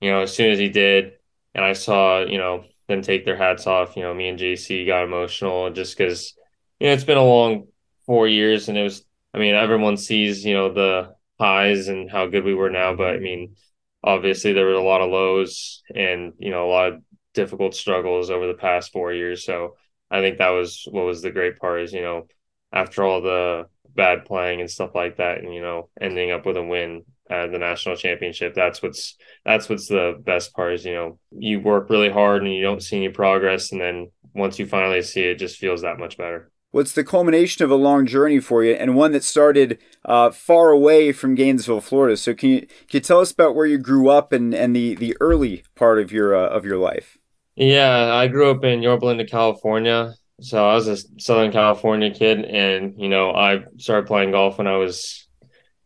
you 0.00 0.10
know 0.10 0.22
as 0.22 0.34
soon 0.34 0.50
as 0.50 0.58
he 0.58 0.68
did, 0.68 1.12
and 1.54 1.64
I 1.64 1.72
saw 1.72 2.20
you 2.24 2.38
know 2.38 2.64
them 2.88 3.02
take 3.02 3.24
their 3.24 3.36
hats 3.36 3.66
off, 3.66 3.96
you 3.96 4.02
know 4.02 4.14
me 4.14 4.28
and 4.28 4.38
JC 4.38 4.86
got 4.86 5.04
emotional 5.04 5.70
just 5.70 5.96
because 5.96 6.34
you 6.78 6.88
know 6.88 6.92
it's 6.94 7.04
been 7.04 7.18
a 7.18 7.24
long 7.24 7.66
four 8.06 8.28
years, 8.28 8.68
and 8.68 8.78
it 8.78 8.82
was 8.82 9.04
I 9.34 9.38
mean 9.38 9.54
everyone 9.54 9.96
sees 9.96 10.44
you 10.44 10.54
know 10.54 10.72
the 10.72 11.14
highs 11.38 11.88
and 11.88 12.10
how 12.10 12.26
good 12.26 12.44
we 12.44 12.54
were 12.54 12.70
now, 12.70 12.94
but 12.94 13.14
I 13.14 13.18
mean 13.18 13.56
obviously 14.02 14.52
there 14.52 14.66
were 14.66 14.72
a 14.74 14.82
lot 14.82 15.02
of 15.02 15.10
lows 15.10 15.82
and 15.94 16.32
you 16.38 16.50
know 16.50 16.66
a 16.66 16.70
lot 16.70 16.92
of 16.92 17.02
difficult 17.34 17.74
struggles 17.74 18.30
over 18.30 18.46
the 18.46 18.54
past 18.54 18.92
four 18.92 19.12
years. 19.12 19.44
So 19.44 19.76
I 20.10 20.20
think 20.20 20.38
that 20.38 20.50
was 20.50 20.86
what 20.90 21.04
was 21.04 21.22
the 21.22 21.30
great 21.30 21.58
part 21.58 21.82
is, 21.82 21.92
you 21.92 22.02
know, 22.02 22.26
after 22.72 23.04
all 23.04 23.20
the 23.22 23.66
bad 23.94 24.24
playing 24.24 24.60
and 24.60 24.70
stuff 24.70 24.94
like 24.94 25.16
that, 25.16 25.38
and 25.38 25.54
you 25.54 25.62
know, 25.62 25.88
ending 26.00 26.30
up 26.30 26.46
with 26.46 26.56
a 26.56 26.62
win 26.62 27.04
at 27.30 27.52
the 27.52 27.58
national 27.58 27.96
championship. 27.96 28.54
That's 28.54 28.82
what's 28.82 29.16
that's 29.44 29.68
what's 29.68 29.88
the 29.88 30.20
best 30.24 30.54
part 30.54 30.74
is, 30.74 30.84
you 30.84 30.94
know, 30.94 31.18
you 31.30 31.60
work 31.60 31.88
really 31.88 32.10
hard 32.10 32.42
and 32.42 32.52
you 32.52 32.62
don't 32.62 32.82
see 32.82 32.96
any 32.96 33.08
progress, 33.08 33.72
and 33.72 33.80
then 33.80 34.10
once 34.34 34.58
you 34.58 34.66
finally 34.66 35.02
see 35.02 35.22
it, 35.22 35.32
it 35.32 35.38
just 35.38 35.58
feels 35.58 35.82
that 35.82 35.98
much 35.98 36.16
better. 36.16 36.50
Well, 36.72 36.84
the 36.84 37.02
culmination 37.02 37.64
of 37.64 37.70
a 37.70 37.76
long 37.76 38.06
journey 38.06 38.38
for 38.38 38.62
you, 38.62 38.74
and 38.74 38.94
one 38.94 39.10
that 39.12 39.24
started 39.24 39.78
uh, 40.04 40.30
far 40.30 40.70
away 40.70 41.10
from 41.10 41.34
Gainesville, 41.34 41.80
Florida. 41.80 42.16
So, 42.16 42.32
can 42.32 42.50
you 42.50 42.60
can 42.60 42.68
you 42.92 43.00
tell 43.00 43.20
us 43.20 43.32
about 43.32 43.56
where 43.56 43.66
you 43.66 43.78
grew 43.78 44.08
up 44.08 44.32
and, 44.32 44.54
and 44.54 44.74
the, 44.74 44.94
the 44.94 45.16
early 45.20 45.64
part 45.74 45.98
of 45.98 46.12
your 46.12 46.34
uh, 46.36 46.48
of 46.48 46.64
your 46.64 46.78
life? 46.78 47.18
Yeah, 47.56 48.14
I 48.14 48.28
grew 48.28 48.50
up 48.50 48.64
in 48.64 48.82
Yorba 48.82 49.04
Linda, 49.04 49.26
California. 49.26 50.14
So 50.42 50.66
I 50.66 50.74
was 50.74 50.88
a 50.88 50.96
Southern 51.20 51.52
California 51.52 52.10
kid, 52.10 52.44
and 52.44 52.94
you 52.96 53.08
know, 53.08 53.32
I 53.32 53.64
started 53.76 54.06
playing 54.06 54.30
golf 54.30 54.58
when 54.58 54.66
I 54.66 54.76
was 54.76 55.28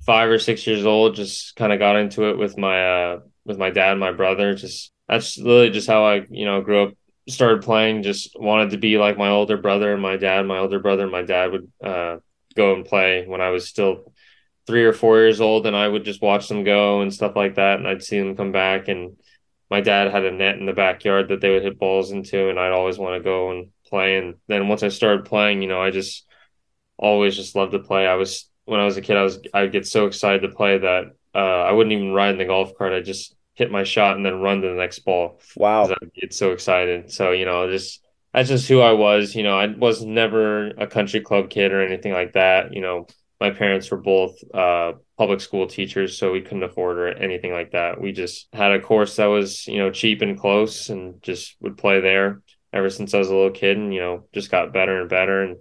five 0.06 0.30
or 0.30 0.38
six 0.38 0.66
years 0.66 0.84
old. 0.84 1.14
Just 1.14 1.56
kind 1.56 1.72
of 1.72 1.78
got 1.78 1.96
into 1.96 2.30
it 2.30 2.38
with 2.38 2.56
my 2.58 2.86
uh, 2.86 3.20
with 3.44 3.58
my 3.58 3.70
dad, 3.70 3.92
and 3.92 4.00
my 4.00 4.12
brother. 4.12 4.54
Just 4.54 4.92
that's 5.08 5.38
literally 5.38 5.70
just 5.70 5.88
how 5.88 6.04
I 6.04 6.26
you 6.30 6.44
know 6.44 6.60
grew 6.60 6.84
up. 6.84 6.94
Started 7.28 7.62
playing. 7.62 8.02
Just 8.02 8.38
wanted 8.38 8.70
to 8.70 8.78
be 8.78 8.98
like 8.98 9.16
my 9.16 9.30
older 9.30 9.56
brother 9.56 9.92
and 9.92 10.02
my 10.02 10.16
dad. 10.16 10.46
My 10.46 10.58
older 10.58 10.78
brother 10.78 11.04
and 11.04 11.12
my 11.12 11.22
dad 11.22 11.52
would 11.52 11.72
uh, 11.82 12.16
go 12.54 12.74
and 12.74 12.84
play 12.84 13.24
when 13.26 13.40
I 13.40 13.50
was 13.50 13.68
still 13.68 14.12
three 14.66 14.84
or 14.84 14.92
four 14.92 15.18
years 15.18 15.40
old, 15.40 15.66
and 15.66 15.76
I 15.76 15.88
would 15.88 16.04
just 16.04 16.22
watch 16.22 16.48
them 16.48 16.64
go 16.64 17.00
and 17.00 17.12
stuff 17.12 17.36
like 17.36 17.56
that, 17.56 17.78
and 17.78 17.88
I'd 17.88 18.02
see 18.02 18.18
them 18.18 18.36
come 18.36 18.52
back 18.52 18.88
and 18.88 19.16
my 19.70 19.80
dad 19.80 20.10
had 20.12 20.24
a 20.24 20.30
net 20.30 20.58
in 20.58 20.66
the 20.66 20.72
backyard 20.72 21.28
that 21.28 21.40
they 21.40 21.50
would 21.50 21.62
hit 21.62 21.78
balls 21.78 22.12
into, 22.12 22.48
and 22.48 22.58
I'd 22.58 22.72
always 22.72 22.98
want 22.98 23.18
to 23.18 23.24
go 23.24 23.50
and 23.50 23.70
play. 23.86 24.18
And 24.18 24.36
then 24.46 24.68
once 24.68 24.82
I 24.82 24.88
started 24.88 25.24
playing, 25.24 25.62
you 25.62 25.68
know, 25.68 25.82
I 25.82 25.90
just 25.90 26.24
always 26.96 27.34
just 27.34 27.56
loved 27.56 27.72
to 27.72 27.78
play. 27.78 28.06
I 28.06 28.14
was 28.14 28.48
when 28.64 28.80
I 28.80 28.84
was 28.84 28.96
a 28.96 29.02
kid, 29.02 29.16
I 29.16 29.22
was 29.22 29.38
I'd 29.52 29.72
get 29.72 29.86
so 29.86 30.06
excited 30.06 30.42
to 30.42 30.54
play 30.54 30.78
that 30.78 31.04
uh, 31.34 31.38
I 31.38 31.72
wouldn't 31.72 31.92
even 31.92 32.12
ride 32.12 32.32
in 32.32 32.38
the 32.38 32.44
golf 32.44 32.76
cart. 32.76 32.92
I 32.92 33.00
just 33.00 33.34
hit 33.54 33.70
my 33.70 33.84
shot 33.84 34.16
and 34.16 34.24
then 34.24 34.40
run 34.40 34.60
to 34.62 34.68
the 34.68 34.74
next 34.74 35.00
ball. 35.00 35.40
Wow, 35.56 35.88
I 35.88 36.06
get 36.14 36.34
so 36.34 36.52
excited. 36.52 37.10
So 37.12 37.32
you 37.32 37.44
know, 37.44 37.70
just 37.70 38.02
that's 38.32 38.48
just 38.48 38.68
who 38.68 38.80
I 38.80 38.92
was. 38.92 39.34
You 39.34 39.42
know, 39.42 39.58
I 39.58 39.66
was 39.66 40.04
never 40.04 40.68
a 40.70 40.86
country 40.86 41.20
club 41.20 41.50
kid 41.50 41.72
or 41.72 41.84
anything 41.84 42.12
like 42.12 42.32
that. 42.32 42.72
You 42.72 42.80
know, 42.80 43.06
my 43.40 43.50
parents 43.50 43.90
were 43.90 43.98
both 43.98 44.36
uh, 44.52 44.92
public 45.18 45.40
school 45.40 45.66
teachers, 45.66 46.16
so 46.16 46.32
we 46.32 46.40
couldn't 46.40 46.62
afford 46.62 46.98
or 46.98 47.08
anything 47.08 47.52
like 47.52 47.72
that. 47.72 48.00
We 48.00 48.12
just 48.12 48.48
had 48.52 48.72
a 48.72 48.80
course 48.80 49.16
that 49.16 49.26
was, 49.26 49.66
you 49.66 49.78
know, 49.78 49.90
cheap 49.90 50.22
and 50.22 50.38
close 50.38 50.88
and 50.88 51.22
just 51.22 51.56
would 51.60 51.76
play 51.76 52.00
there 52.00 52.42
ever 52.72 52.90
since 52.90 53.14
I 53.14 53.18
was 53.18 53.28
a 53.28 53.34
little 53.34 53.50
kid 53.50 53.76
and, 53.76 53.92
you 53.92 54.00
know, 54.00 54.24
just 54.32 54.50
got 54.50 54.72
better 54.72 55.00
and 55.00 55.10
better 55.10 55.42
and, 55.42 55.56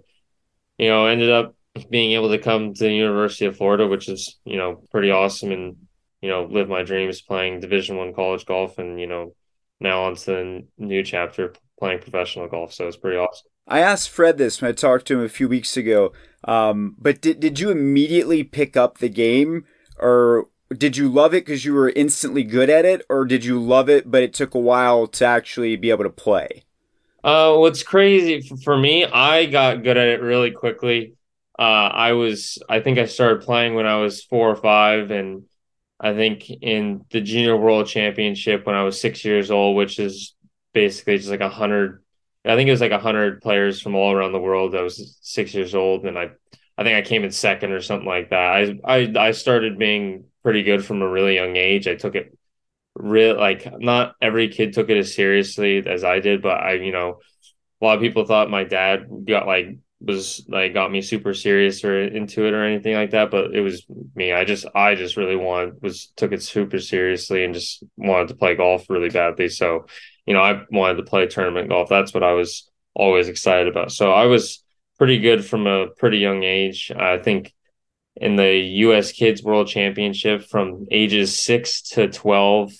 you 0.78 0.88
know, 0.88 1.06
ended 1.06 1.30
up 1.30 1.54
being 1.90 2.12
able 2.12 2.30
to 2.30 2.38
come 2.38 2.72
to 2.74 2.84
the 2.84 2.92
University 2.92 3.46
of 3.46 3.56
Florida, 3.56 3.86
which 3.86 4.08
is, 4.08 4.38
you 4.44 4.56
know, 4.56 4.82
pretty 4.90 5.10
awesome 5.10 5.50
and, 5.50 5.76
you 6.22 6.28
know, 6.28 6.44
live 6.44 6.68
my 6.68 6.82
dreams 6.82 7.20
playing 7.20 7.60
division 7.60 7.96
one 7.96 8.14
college 8.14 8.46
golf 8.46 8.78
and, 8.78 9.00
you 9.00 9.06
know, 9.06 9.34
now 9.80 10.04
on 10.04 10.14
to 10.14 10.24
the 10.26 10.64
new 10.78 11.02
chapter 11.02 11.52
playing 11.78 11.98
professional 11.98 12.48
golf. 12.48 12.72
So 12.72 12.86
it's 12.86 12.96
pretty 12.96 13.18
awesome. 13.18 13.48
I 13.66 13.80
asked 13.80 14.10
Fred 14.10 14.38
this 14.38 14.60
when 14.60 14.68
I 14.68 14.72
talked 14.72 15.06
to 15.06 15.18
him 15.18 15.24
a 15.24 15.28
few 15.28 15.48
weeks 15.48 15.76
ago. 15.76 16.12
Um, 16.44 16.96
but 16.98 17.20
did 17.20 17.40
did 17.40 17.58
you 17.58 17.70
immediately 17.70 18.44
pick 18.44 18.76
up 18.76 18.98
the 18.98 19.08
game, 19.08 19.64
or 19.98 20.48
did 20.76 20.96
you 20.96 21.08
love 21.08 21.32
it 21.32 21.46
because 21.46 21.64
you 21.64 21.72
were 21.72 21.90
instantly 21.96 22.44
good 22.44 22.68
at 22.68 22.84
it, 22.84 23.04
or 23.08 23.24
did 23.24 23.44
you 23.44 23.60
love 23.60 23.88
it 23.88 24.10
but 24.10 24.22
it 24.22 24.34
took 24.34 24.54
a 24.54 24.58
while 24.58 25.06
to 25.06 25.24
actually 25.24 25.76
be 25.76 25.90
able 25.90 26.04
to 26.04 26.10
play? 26.10 26.64
Uh, 27.22 27.56
what's 27.56 27.82
crazy 27.82 28.42
for 28.62 28.76
me, 28.76 29.06
I 29.06 29.46
got 29.46 29.82
good 29.82 29.96
at 29.96 30.08
it 30.08 30.20
really 30.20 30.50
quickly. 30.50 31.14
Uh, 31.58 31.62
I 31.62 32.12
was, 32.12 32.58
I 32.68 32.80
think 32.80 32.98
I 32.98 33.06
started 33.06 33.42
playing 33.42 33.74
when 33.74 33.86
I 33.86 33.96
was 33.96 34.24
four 34.24 34.50
or 34.50 34.56
five, 34.56 35.10
and 35.10 35.44
I 36.00 36.14
think 36.14 36.50
in 36.50 37.04
the 37.10 37.20
Junior 37.20 37.56
World 37.56 37.86
Championship 37.86 38.66
when 38.66 38.74
I 38.74 38.82
was 38.82 39.00
six 39.00 39.24
years 39.24 39.50
old, 39.50 39.76
which 39.76 39.98
is 39.98 40.34
basically 40.72 41.18
just 41.18 41.30
like 41.30 41.40
a 41.40 41.48
hundred 41.48 42.02
I 42.44 42.56
think 42.56 42.68
it 42.68 42.72
was 42.72 42.80
like 42.80 42.92
a 42.92 42.98
hundred 42.98 43.40
players 43.40 43.80
from 43.80 43.94
all 43.94 44.12
around 44.12 44.32
the 44.32 44.40
world 44.40 44.74
I 44.74 44.82
was 44.82 45.18
six 45.22 45.54
years 45.54 45.74
old, 45.74 46.04
and 46.04 46.18
I, 46.18 46.30
I 46.76 46.82
think 46.82 46.96
I 46.96 47.02
came 47.08 47.24
in 47.24 47.30
second 47.30 47.72
or 47.72 47.80
something 47.80 48.06
like 48.06 48.30
that. 48.30 48.36
I, 48.84 48.96
I, 48.96 49.12
I 49.28 49.30
started 49.30 49.78
being 49.78 50.24
pretty 50.42 50.62
good 50.62 50.84
from 50.84 51.00
a 51.00 51.08
really 51.08 51.36
young 51.36 51.56
age. 51.56 51.88
I 51.88 51.94
took 51.94 52.14
it 52.14 52.36
real 52.94 53.36
like 53.36 53.66
not 53.78 54.14
every 54.20 54.48
kid 54.48 54.72
took 54.72 54.90
it 54.90 54.98
as 54.98 55.14
seriously 55.14 55.86
as 55.86 56.04
I 56.04 56.20
did, 56.20 56.42
but 56.42 56.60
I, 56.60 56.74
you 56.74 56.92
know, 56.92 57.20
a 57.80 57.84
lot 57.84 57.96
of 57.96 58.02
people 58.02 58.26
thought 58.26 58.50
my 58.50 58.64
dad 58.64 59.06
got 59.26 59.46
like 59.46 59.78
was 60.04 60.44
like 60.48 60.74
got 60.74 60.92
me 60.92 61.00
super 61.00 61.34
serious 61.34 61.84
or 61.84 62.02
into 62.02 62.46
it 62.46 62.54
or 62.54 62.64
anything 62.64 62.94
like 62.94 63.10
that 63.10 63.30
but 63.30 63.54
it 63.54 63.60
was 63.60 63.86
me 64.14 64.32
i 64.32 64.44
just 64.44 64.66
i 64.74 64.94
just 64.94 65.16
really 65.16 65.36
wanted 65.36 65.80
was 65.82 66.12
took 66.16 66.32
it 66.32 66.42
super 66.42 66.78
seriously 66.78 67.44
and 67.44 67.54
just 67.54 67.82
wanted 67.96 68.28
to 68.28 68.34
play 68.34 68.54
golf 68.54 68.88
really 68.90 69.08
badly 69.08 69.48
so 69.48 69.86
you 70.26 70.34
know, 70.34 70.40
I 70.40 70.62
wanted 70.70 70.96
to 70.96 71.02
play 71.02 71.26
tournament 71.26 71.68
golf. 71.68 71.88
That's 71.88 72.14
what 72.14 72.22
I 72.22 72.32
was 72.32 72.70
always 72.94 73.28
excited 73.28 73.68
about. 73.68 73.92
So 73.92 74.12
I 74.12 74.26
was 74.26 74.62
pretty 74.98 75.18
good 75.18 75.44
from 75.44 75.66
a 75.66 75.88
pretty 75.88 76.18
young 76.18 76.44
age. 76.44 76.90
I 76.94 77.18
think 77.18 77.52
in 78.16 78.36
the 78.36 78.56
US 78.56 79.12
Kids 79.12 79.42
World 79.42 79.68
Championship 79.68 80.44
from 80.44 80.86
ages 80.90 81.38
6 81.38 81.82
to 81.90 82.08
12, 82.08 82.72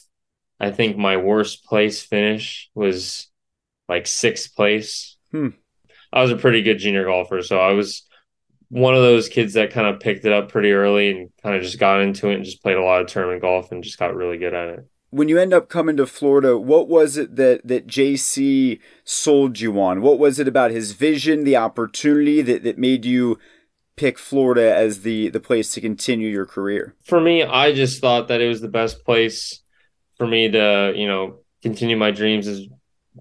I 0.60 0.70
think 0.70 0.96
my 0.96 1.16
worst 1.16 1.64
place 1.64 2.02
finish 2.02 2.70
was 2.74 3.28
like 3.88 4.04
6th 4.04 4.54
place. 4.54 5.16
Hmm. 5.32 5.48
I 6.14 6.22
was 6.22 6.30
a 6.30 6.36
pretty 6.36 6.62
good 6.62 6.78
junior 6.78 7.04
golfer, 7.04 7.42
so 7.42 7.58
I 7.58 7.72
was 7.72 8.06
one 8.70 8.94
of 8.94 9.02
those 9.02 9.28
kids 9.28 9.52
that 9.54 9.72
kind 9.72 9.86
of 9.86 10.00
picked 10.00 10.24
it 10.24 10.32
up 10.32 10.48
pretty 10.48 10.72
early 10.72 11.10
and 11.10 11.30
kind 11.42 11.54
of 11.54 11.62
just 11.62 11.78
got 11.78 12.00
into 12.00 12.30
it 12.30 12.36
and 12.36 12.44
just 12.44 12.62
played 12.62 12.78
a 12.78 12.82
lot 12.82 13.02
of 13.02 13.08
tournament 13.08 13.42
golf 13.42 13.70
and 13.70 13.84
just 13.84 13.98
got 13.98 14.14
really 14.14 14.38
good 14.38 14.54
at 14.54 14.70
it 14.70 14.88
when 15.14 15.28
you 15.28 15.38
end 15.38 15.54
up 15.54 15.68
coming 15.68 15.96
to 15.96 16.06
Florida, 16.06 16.58
what 16.58 16.88
was 16.88 17.16
it 17.16 17.36
that 17.36 17.64
that 17.68 17.86
JC 17.86 18.80
sold 19.04 19.60
you 19.60 19.80
on? 19.80 20.02
What 20.02 20.18
was 20.18 20.40
it 20.40 20.48
about 20.48 20.72
his 20.72 20.90
vision, 20.90 21.44
the 21.44 21.56
opportunity 21.56 22.42
that, 22.42 22.64
that 22.64 22.78
made 22.78 23.04
you 23.04 23.38
pick 23.94 24.18
Florida 24.18 24.74
as 24.74 25.02
the 25.02 25.28
the 25.28 25.38
place 25.38 25.72
to 25.74 25.80
continue 25.80 26.28
your 26.28 26.46
career? 26.46 26.96
For 27.04 27.20
me, 27.20 27.44
I 27.44 27.72
just 27.72 28.00
thought 28.00 28.26
that 28.26 28.40
it 28.40 28.48
was 28.48 28.60
the 28.60 28.66
best 28.66 29.04
place 29.04 29.62
for 30.18 30.26
me 30.26 30.50
to, 30.50 30.92
you 30.96 31.06
know, 31.06 31.38
continue 31.62 31.96
my 31.96 32.10
dreams 32.10 32.48
as 32.48 32.66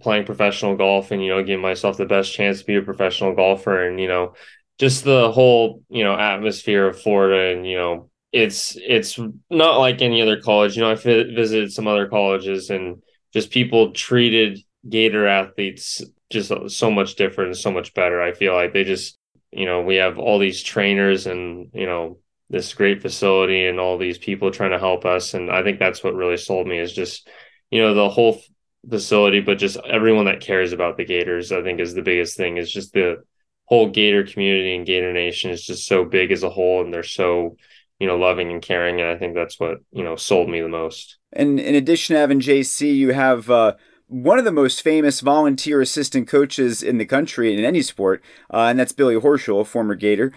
playing 0.01 0.25
professional 0.25 0.75
golf 0.75 1.11
and 1.11 1.23
you 1.23 1.29
know 1.29 1.43
giving 1.43 1.61
myself 1.61 1.97
the 1.97 2.05
best 2.05 2.33
chance 2.33 2.59
to 2.59 2.65
be 2.65 2.75
a 2.75 2.81
professional 2.81 3.35
golfer. 3.35 3.87
And 3.87 3.99
you 3.99 4.07
know 4.07 4.33
just 4.79 5.03
the 5.03 5.31
whole 5.31 5.83
you 5.89 6.03
know 6.03 6.17
atmosphere 6.17 6.87
of 6.87 7.01
Florida 7.01 7.55
and 7.55 7.67
you 7.67 7.77
know 7.77 8.09
it's 8.31 8.75
it's 8.81 9.19
not 9.49 9.77
like 9.77 10.01
any 10.01 10.21
other 10.21 10.41
college. 10.41 10.75
You 10.75 10.83
know 10.83 10.91
I 10.91 10.95
visited 10.95 11.71
some 11.71 11.87
other 11.87 12.07
colleges 12.07 12.69
and 12.69 13.01
just 13.33 13.51
people 13.51 13.91
treated 13.91 14.59
gator 14.89 15.27
athletes 15.27 16.01
just 16.29 16.51
so 16.69 16.91
much 16.91 17.15
different 17.15 17.49
and 17.49 17.57
so 17.57 17.71
much 17.71 17.93
better. 17.93 18.21
I 18.21 18.33
feel 18.33 18.53
like 18.53 18.73
they 18.73 18.83
just 18.83 19.17
you 19.51 19.65
know 19.65 19.81
we 19.81 19.95
have 19.97 20.17
all 20.17 20.39
these 20.39 20.63
trainers 20.63 21.27
and 21.27 21.69
you 21.73 21.85
know 21.85 22.17
this 22.49 22.73
great 22.73 23.01
facility 23.01 23.65
and 23.65 23.79
all 23.79 23.97
these 23.97 24.17
people 24.17 24.51
trying 24.51 24.71
to 24.71 24.79
help 24.79 25.05
us. 25.05 25.33
And 25.33 25.49
I 25.51 25.63
think 25.63 25.79
that's 25.79 26.03
what 26.03 26.15
really 26.15 26.37
sold 26.37 26.67
me 26.67 26.79
is 26.79 26.93
just 26.93 27.27
you 27.69 27.81
know 27.81 27.93
the 27.93 28.09
whole 28.09 28.41
facility, 28.89 29.39
but 29.39 29.57
just 29.57 29.77
everyone 29.85 30.25
that 30.25 30.41
cares 30.41 30.73
about 30.73 30.97
the 30.97 31.05
Gators, 31.05 31.51
I 31.51 31.61
think 31.61 31.79
is 31.79 31.93
the 31.93 32.01
biggest 32.01 32.37
thing. 32.37 32.57
Is 32.57 32.71
just 32.71 32.93
the 32.93 33.23
whole 33.65 33.89
Gator 33.89 34.23
community 34.23 34.75
and 34.75 34.85
Gator 34.85 35.13
Nation 35.13 35.51
is 35.51 35.65
just 35.65 35.87
so 35.87 36.05
big 36.05 36.31
as 36.31 36.43
a 36.43 36.49
whole, 36.49 36.83
and 36.83 36.93
they're 36.93 37.03
so 37.03 37.57
you 37.99 38.07
know 38.07 38.17
loving 38.17 38.51
and 38.51 38.61
caring, 38.61 38.99
and 38.99 39.09
I 39.09 39.17
think 39.17 39.35
that's 39.35 39.59
what 39.59 39.77
you 39.91 40.03
know 40.03 40.15
sold 40.15 40.49
me 40.49 40.61
the 40.61 40.69
most. 40.69 41.17
And 41.31 41.59
in 41.59 41.75
addition 41.75 42.15
to 42.15 42.19
having 42.19 42.39
JC, 42.39 42.95
you 42.95 43.13
have. 43.13 43.49
Uh, 43.49 43.73
one 44.07 44.37
of 44.37 44.45
the 44.45 44.51
most 44.51 44.83
famous 44.83 45.21
volunteer 45.21 45.81
assistant 45.81 46.27
coaches 46.27 46.83
in 46.83 46.99
the 46.99 47.05
country 47.05 47.57
in 47.57 47.65
any 47.65 47.81
sport, 47.81 48.23
uh, 48.53 48.67
and 48.69 48.77
that's 48.77 48.91
Billy 48.91 49.15
Horschel, 49.15 49.61
a 49.61 49.65
former 49.65 49.95
Gator. 49.95 50.31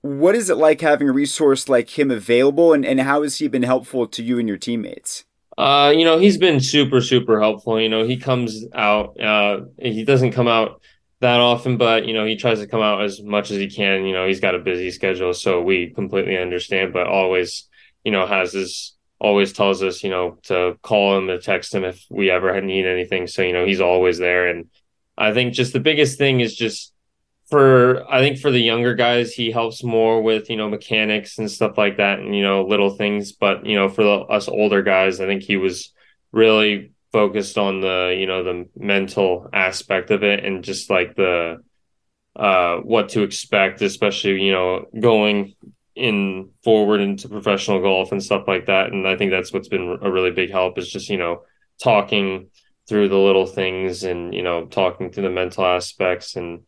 What 0.00 0.36
is 0.36 0.48
it 0.48 0.54
like 0.56 0.80
having 0.80 1.08
a 1.08 1.12
resource 1.12 1.68
like 1.68 1.98
him 1.98 2.12
available, 2.12 2.72
and, 2.72 2.86
and 2.86 3.00
how 3.00 3.22
has 3.22 3.38
he 3.38 3.48
been 3.48 3.64
helpful 3.64 4.06
to 4.06 4.22
you 4.22 4.38
and 4.38 4.46
your 4.46 4.58
teammates? 4.58 5.24
Uh, 5.58 5.92
you 5.96 6.04
know, 6.04 6.18
he's 6.18 6.36
been 6.36 6.60
super, 6.60 7.00
super 7.00 7.40
helpful. 7.40 7.80
You 7.80 7.88
know, 7.88 8.04
he 8.04 8.16
comes 8.16 8.64
out, 8.74 9.18
uh, 9.20 9.60
he 9.78 10.04
doesn't 10.04 10.32
come 10.32 10.48
out 10.48 10.82
that 11.20 11.40
often, 11.40 11.78
but, 11.78 12.04
you 12.06 12.12
know, 12.12 12.26
he 12.26 12.36
tries 12.36 12.60
to 12.60 12.66
come 12.66 12.82
out 12.82 13.02
as 13.02 13.22
much 13.22 13.50
as 13.50 13.56
he 13.56 13.68
can. 13.68 14.04
You 14.04 14.12
know, 14.12 14.26
he's 14.26 14.40
got 14.40 14.54
a 14.54 14.58
busy 14.58 14.90
schedule, 14.90 15.32
so 15.32 15.62
we 15.62 15.90
completely 15.90 16.36
understand, 16.36 16.92
but 16.92 17.06
always, 17.06 17.68
you 18.04 18.12
know, 18.12 18.26
has 18.26 18.52
his, 18.52 18.92
always 19.18 19.54
tells 19.54 19.82
us, 19.82 20.04
you 20.04 20.10
know, 20.10 20.36
to 20.42 20.78
call 20.82 21.16
him, 21.16 21.28
to 21.28 21.40
text 21.40 21.74
him 21.74 21.84
if 21.84 22.04
we 22.10 22.30
ever 22.30 22.60
need 22.60 22.84
anything. 22.84 23.26
So, 23.26 23.40
you 23.40 23.54
know, 23.54 23.64
he's 23.64 23.80
always 23.80 24.18
there. 24.18 24.48
And 24.48 24.66
I 25.16 25.32
think 25.32 25.54
just 25.54 25.72
the 25.72 25.80
biggest 25.80 26.18
thing 26.18 26.40
is 26.40 26.54
just, 26.54 26.92
for 27.48 28.04
I 28.12 28.20
think 28.20 28.38
for 28.38 28.50
the 28.50 28.60
younger 28.60 28.94
guys, 28.94 29.32
he 29.32 29.50
helps 29.50 29.84
more 29.84 30.22
with 30.22 30.50
you 30.50 30.56
know 30.56 30.68
mechanics 30.68 31.38
and 31.38 31.50
stuff 31.50 31.78
like 31.78 31.98
that, 31.98 32.18
and 32.18 32.34
you 32.34 32.42
know 32.42 32.64
little 32.64 32.90
things. 32.90 33.32
But 33.32 33.64
you 33.64 33.76
know 33.76 33.88
for 33.88 34.02
the, 34.02 34.10
us 34.10 34.48
older 34.48 34.82
guys, 34.82 35.20
I 35.20 35.26
think 35.26 35.42
he 35.42 35.56
was 35.56 35.92
really 36.32 36.92
focused 37.12 37.56
on 37.56 37.80
the 37.80 38.14
you 38.18 38.26
know 38.26 38.42
the 38.42 38.68
mental 38.76 39.48
aspect 39.52 40.10
of 40.10 40.22
it 40.22 40.44
and 40.44 40.64
just 40.64 40.90
like 40.90 41.14
the 41.14 41.62
uh 42.34 42.76
what 42.78 43.10
to 43.10 43.22
expect, 43.22 43.80
especially 43.80 44.42
you 44.42 44.52
know 44.52 44.86
going 44.98 45.54
in 45.94 46.50
forward 46.62 47.00
into 47.00 47.28
professional 47.28 47.80
golf 47.80 48.12
and 48.12 48.22
stuff 48.22 48.46
like 48.46 48.66
that. 48.66 48.92
And 48.92 49.06
I 49.08 49.16
think 49.16 49.30
that's 49.30 49.52
what's 49.52 49.68
been 49.68 49.98
a 50.02 50.10
really 50.10 50.30
big 50.32 50.50
help 50.50 50.78
is 50.78 50.90
just 50.90 51.08
you 51.08 51.16
know 51.16 51.42
talking 51.82 52.48
through 52.88 53.08
the 53.08 53.18
little 53.18 53.46
things 53.46 54.02
and 54.02 54.34
you 54.34 54.42
know 54.42 54.66
talking 54.66 55.10
through 55.10 55.24
the 55.24 55.30
mental 55.30 55.64
aspects 55.64 56.36
and 56.36 56.64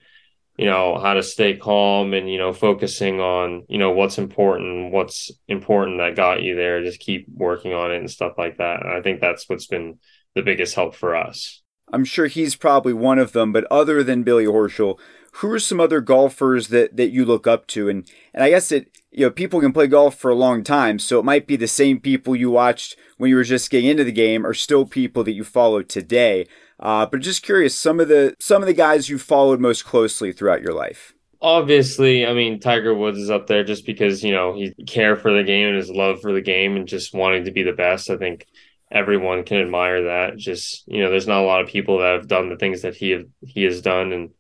you 0.59 0.67
know 0.67 0.99
how 0.99 1.15
to 1.15 1.23
stay 1.23 1.57
calm 1.57 2.13
and 2.13 2.31
you 2.31 2.37
know 2.37 2.53
focusing 2.53 3.21
on 3.21 3.65
you 3.69 3.79
know 3.79 3.93
what's 3.93 4.19
important 4.19 4.93
what's 4.93 5.31
important 5.47 5.99
that 5.99 6.17
got 6.17 6.43
you 6.43 6.57
there. 6.57 6.83
Just 6.83 7.01
keep 7.01 7.27
working 7.33 7.73
on 7.73 7.93
it 7.93 7.99
and 7.99 8.11
stuff 8.11 8.33
like 8.37 8.59
that. 8.59 8.85
And 8.85 8.93
i 8.93 9.01
think 9.01 9.21
that's 9.21 9.49
what's 9.49 9.67
been 9.67 9.99
the 10.35 10.43
biggest 10.43 10.75
help 10.75 10.95
for 10.95 11.17
us. 11.17 11.63
I'm 11.91 12.05
sure 12.05 12.27
he's 12.27 12.57
probably 12.57 12.93
one 12.93 13.19
of 13.19 13.33
them 13.33 13.53
but 13.53 13.65
other 13.71 14.03
than 14.03 14.25
billy 14.25 14.45
horschel 14.45 14.99
who 15.35 15.51
are 15.53 15.61
some 15.61 15.79
other 15.79 16.01
golfers 16.01 16.69
that 16.69 16.97
that 16.97 17.11
you 17.11 17.25
look 17.25 17.47
up 17.47 17.67
to? 17.69 17.89
And 17.89 18.11
and 18.35 18.43
i 18.43 18.51
guess 18.51 18.73
it 18.73 18.91
you 19.13 19.25
know 19.25 19.31
people 19.31 19.61
can 19.61 19.73
play 19.73 19.87
golf 19.87 20.17
for 20.17 20.31
a 20.31 20.35
long 20.35 20.65
time 20.65 20.99
so 20.99 21.21
it 21.21 21.25
might 21.25 21.47
be 21.47 21.57
the 21.57 21.69
same 21.69 22.01
people 22.01 22.35
you 22.35 22.51
watched 22.51 22.97
when 23.17 23.31
you 23.31 23.37
were 23.37 23.45
just 23.45 23.71
getting 23.71 23.89
into 23.89 24.05
the 24.05 24.13
game 24.13 24.45
are 24.45 24.55
still 24.55 24.85
people 24.85 25.23
that 25.23 25.33
you 25.33 25.45
follow 25.45 25.83
today 25.83 26.47
uh, 26.81 27.07
but 27.07 27.21
just 27.21 27.43
curious, 27.43 27.77
some 27.77 28.01
of 28.01 28.09
the 28.09 28.37
some 28.39 28.63
of 28.63 28.67
the 28.67 28.75
guys 28.75 29.09
you 29.09 29.19
followed 29.19 29.61
most 29.61 29.85
closely 29.85 30.33
throughout 30.33 30.63
your 30.63 30.75
life. 30.75 31.15
Obviously, 31.41 32.27
I 32.27 32.33
mean 32.35 32.61
Tiger 32.61 32.95
Woods 32.95 33.19
is 33.19 33.31
up 33.31 33.47
there 33.47 33.65
just 33.65 33.87
because 33.87 34.23
you 34.23 34.33
know 34.33 34.55
he 34.55 34.75
care 34.87 35.17
for 35.17 35.33
the 35.33 35.45
game 35.45 35.69
and 35.69 35.77
his 35.77 35.91
love 35.91 36.21
for 36.21 36.33
the 36.33 36.41
game 36.41 36.77
and 36.77 36.87
just 36.87 37.15
wanting 37.15 37.45
to 37.45 37.51
be 37.53 37.63
the 37.63 37.73
best. 37.73 38.11
I 38.11 38.17
think 38.17 38.47
everyone 38.91 39.45
can 39.45 39.59
admire 39.59 40.05
that. 40.05 40.37
Just 40.37 40.87
you 40.87 41.03
know, 41.03 41.11
there's 41.11 41.27
not 41.27 41.43
a 41.43 41.47
lot 41.47 41.61
of 41.61 41.69
people 41.69 41.99
that 41.99 42.15
have 42.15 42.29
done 42.29 42.49
the 42.49 42.57
things 42.57 42.83
that 42.83 42.95
he 42.95 43.11
have, 43.11 43.27
he 43.41 43.65
has 43.65 43.83
done, 43.83 44.13
and 44.13 44.31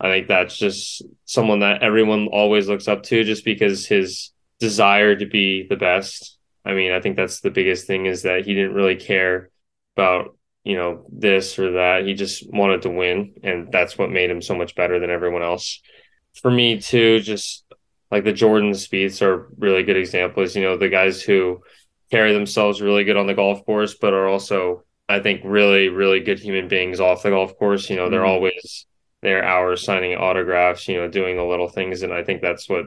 I 0.00 0.08
think 0.08 0.28
that's 0.28 0.56
just 0.56 1.02
someone 1.24 1.60
that 1.60 1.82
everyone 1.82 2.28
always 2.28 2.68
looks 2.68 2.88
up 2.88 3.02
to, 3.04 3.24
just 3.24 3.44
because 3.44 3.86
his 3.86 4.30
desire 4.58 5.14
to 5.16 5.26
be 5.26 5.66
the 5.68 5.76
best. 5.76 6.38
I 6.64 6.72
mean, 6.72 6.92
I 6.92 7.00
think 7.00 7.16
that's 7.16 7.40
the 7.40 7.50
biggest 7.50 7.86
thing 7.86 8.06
is 8.06 8.22
that 8.22 8.46
he 8.46 8.54
didn't 8.54 8.74
really 8.74 8.96
care 8.96 9.50
about 9.96 10.36
you 10.64 10.76
know, 10.76 11.04
this 11.12 11.58
or 11.58 11.72
that. 11.72 12.06
He 12.06 12.14
just 12.14 12.50
wanted 12.52 12.82
to 12.82 12.90
win, 12.90 13.34
and 13.42 13.70
that's 13.70 13.96
what 13.96 14.10
made 14.10 14.30
him 14.30 14.42
so 14.42 14.54
much 14.54 14.74
better 14.74 14.98
than 14.98 15.10
everyone 15.10 15.42
else. 15.42 15.80
For 16.40 16.50
me, 16.50 16.80
too, 16.80 17.20
just 17.20 17.64
like 18.10 18.24
the 18.24 18.32
Jordan 18.32 18.70
Spieths 18.72 19.22
are 19.22 19.48
really 19.58 19.82
good 19.82 19.96
examples. 19.96 20.56
You 20.56 20.62
know, 20.62 20.76
the 20.76 20.88
guys 20.88 21.22
who 21.22 21.62
carry 22.10 22.32
themselves 22.32 22.80
really 22.80 23.04
good 23.04 23.16
on 23.16 23.26
the 23.26 23.34
golf 23.34 23.64
course, 23.64 23.94
but 23.94 24.14
are 24.14 24.26
also, 24.26 24.82
I 25.08 25.20
think, 25.20 25.42
really, 25.44 25.88
really 25.88 26.20
good 26.20 26.40
human 26.40 26.68
beings 26.68 26.98
off 26.98 27.22
the 27.22 27.30
golf 27.30 27.56
course. 27.58 27.90
You 27.90 27.96
know, 27.96 28.08
they're 28.08 28.20
mm-hmm. 28.20 28.30
always 28.30 28.86
there 29.20 29.44
hours 29.44 29.82
signing 29.82 30.16
autographs, 30.16 30.88
you 30.88 30.96
know, 30.96 31.08
doing 31.08 31.36
the 31.36 31.44
little 31.44 31.68
things, 31.68 32.02
and 32.02 32.12
I 32.12 32.24
think 32.24 32.40
that's 32.40 32.68
what 32.68 32.86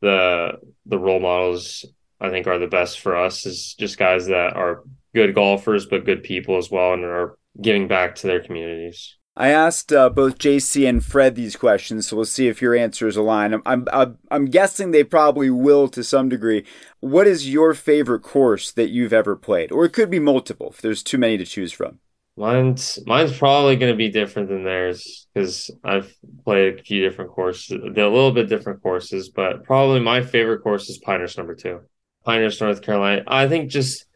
the 0.00 0.58
the 0.86 0.98
role 0.98 1.20
models 1.20 1.84
I 2.20 2.30
think 2.30 2.46
are 2.46 2.58
the 2.58 2.66
best 2.66 3.00
for 3.00 3.16
us 3.16 3.46
is 3.46 3.74
just 3.74 3.98
guys 3.98 4.26
that 4.26 4.54
are 4.54 4.82
good 5.14 5.34
golfers, 5.34 5.86
but 5.86 6.04
good 6.04 6.22
people 6.22 6.56
as 6.56 6.70
well, 6.70 6.92
and 6.92 7.04
are 7.04 7.36
giving 7.60 7.88
back 7.88 8.14
to 8.16 8.26
their 8.26 8.40
communities. 8.40 9.16
I 9.34 9.48
asked 9.48 9.92
uh, 9.92 10.10
both 10.10 10.38
JC 10.38 10.86
and 10.86 11.02
Fred 11.02 11.34
these 11.34 11.56
questions, 11.56 12.06
so 12.06 12.16
we'll 12.16 12.26
see 12.26 12.48
if 12.48 12.60
your 12.60 12.74
answers 12.74 13.16
align. 13.16 13.54
I'm, 13.64 13.86
I'm, 13.90 14.18
I'm 14.30 14.44
guessing 14.46 14.90
they 14.90 15.04
probably 15.04 15.48
will 15.48 15.88
to 15.88 16.04
some 16.04 16.28
degree. 16.28 16.66
What 17.00 17.26
is 17.26 17.48
your 17.48 17.72
favorite 17.72 18.20
course 18.20 18.72
that 18.72 18.90
you've 18.90 19.12
ever 19.12 19.34
played? 19.34 19.72
Or 19.72 19.86
it 19.86 19.94
could 19.94 20.10
be 20.10 20.18
multiple 20.18 20.68
if 20.70 20.82
there's 20.82 21.02
too 21.02 21.16
many 21.16 21.38
to 21.38 21.46
choose 21.46 21.72
from. 21.72 22.00
Mine's 22.36 22.98
mine's 23.04 23.36
probably 23.36 23.76
going 23.76 23.92
to 23.92 23.96
be 23.96 24.08
different 24.08 24.48
than 24.48 24.64
theirs 24.64 25.26
because 25.34 25.70
I've 25.84 26.14
played 26.44 26.78
a 26.78 26.82
few 26.82 27.06
different 27.06 27.30
courses. 27.30 27.78
They're 27.92 28.06
a 28.06 28.10
little 28.10 28.32
bit 28.32 28.48
different 28.48 28.82
courses, 28.82 29.28
but 29.28 29.64
probably 29.64 30.00
my 30.00 30.22
favorite 30.22 30.62
course 30.62 30.88
is 30.88 30.98
Pinehurst 30.98 31.36
number 31.36 31.54
two, 31.54 31.80
Pinehurst, 32.24 32.60
North 32.62 32.80
Carolina. 32.80 33.22
I 33.26 33.48
think 33.48 33.70
just 33.70 34.06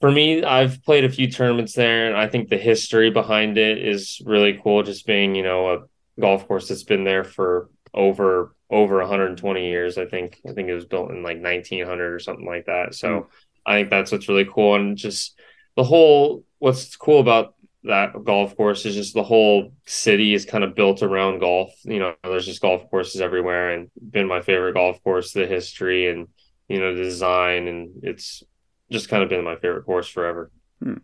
for 0.00 0.10
me, 0.10 0.44
I've 0.44 0.82
played 0.84 1.04
a 1.04 1.10
few 1.10 1.30
tournaments 1.30 1.72
there, 1.72 2.06
and 2.08 2.16
I 2.16 2.28
think 2.28 2.48
the 2.48 2.58
history 2.58 3.10
behind 3.10 3.56
it 3.56 3.78
is 3.78 4.20
really 4.24 4.60
cool. 4.62 4.82
Just 4.82 5.06
being, 5.06 5.34
you 5.34 5.42
know, 5.42 5.72
a 5.72 6.20
golf 6.20 6.46
course 6.46 6.68
that's 6.68 6.82
been 6.82 7.04
there 7.04 7.24
for 7.24 7.70
over 7.94 8.54
over 8.70 8.98
120 8.98 9.68
years. 9.68 9.96
I 9.96 10.06
think 10.06 10.40
I 10.48 10.52
think 10.52 10.68
it 10.68 10.74
was 10.74 10.84
built 10.84 11.10
in 11.10 11.22
like 11.22 11.40
1900 11.40 12.12
or 12.12 12.18
something 12.18 12.46
like 12.46 12.66
that. 12.66 12.94
So 12.94 13.08
mm. 13.08 13.26
I 13.64 13.74
think 13.78 13.90
that's 13.90 14.12
what's 14.12 14.28
really 14.28 14.44
cool, 14.44 14.74
and 14.74 14.96
just 14.96 15.38
the 15.76 15.84
whole 15.84 16.44
what's 16.58 16.94
cool 16.96 17.20
about 17.20 17.54
that 17.84 18.24
golf 18.24 18.56
course 18.56 18.84
is 18.84 18.96
just 18.96 19.14
the 19.14 19.22
whole 19.22 19.72
city 19.86 20.34
is 20.34 20.44
kind 20.44 20.64
of 20.64 20.74
built 20.74 21.02
around 21.02 21.38
golf. 21.38 21.72
You 21.84 22.00
know, 22.00 22.14
there's 22.22 22.46
just 22.46 22.60
golf 22.60 22.88
courses 22.90 23.20
everywhere, 23.20 23.70
and 23.70 23.90
been 23.98 24.28
my 24.28 24.42
favorite 24.42 24.74
golf 24.74 25.02
course. 25.02 25.32
The 25.32 25.46
history 25.46 26.08
and 26.08 26.28
you 26.68 26.80
know 26.80 26.94
the 26.94 27.02
design, 27.02 27.66
and 27.66 27.90
it's 28.02 28.42
just 28.90 29.08
kind 29.08 29.22
of 29.22 29.28
been 29.28 29.44
my 29.44 29.56
favorite 29.56 29.84
course 29.84 30.08
forever. 30.08 30.50
Hmm. 30.82 30.98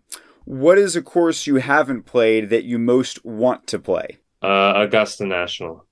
What 0.44 0.78
is 0.78 0.96
a 0.96 1.02
course 1.02 1.46
you 1.46 1.56
haven't 1.56 2.04
played 2.04 2.50
that 2.50 2.64
you 2.64 2.78
most 2.78 3.24
want 3.24 3.66
to 3.68 3.78
play? 3.78 4.18
Uh, 4.42 4.72
Augusta 4.76 5.24
National. 5.24 5.86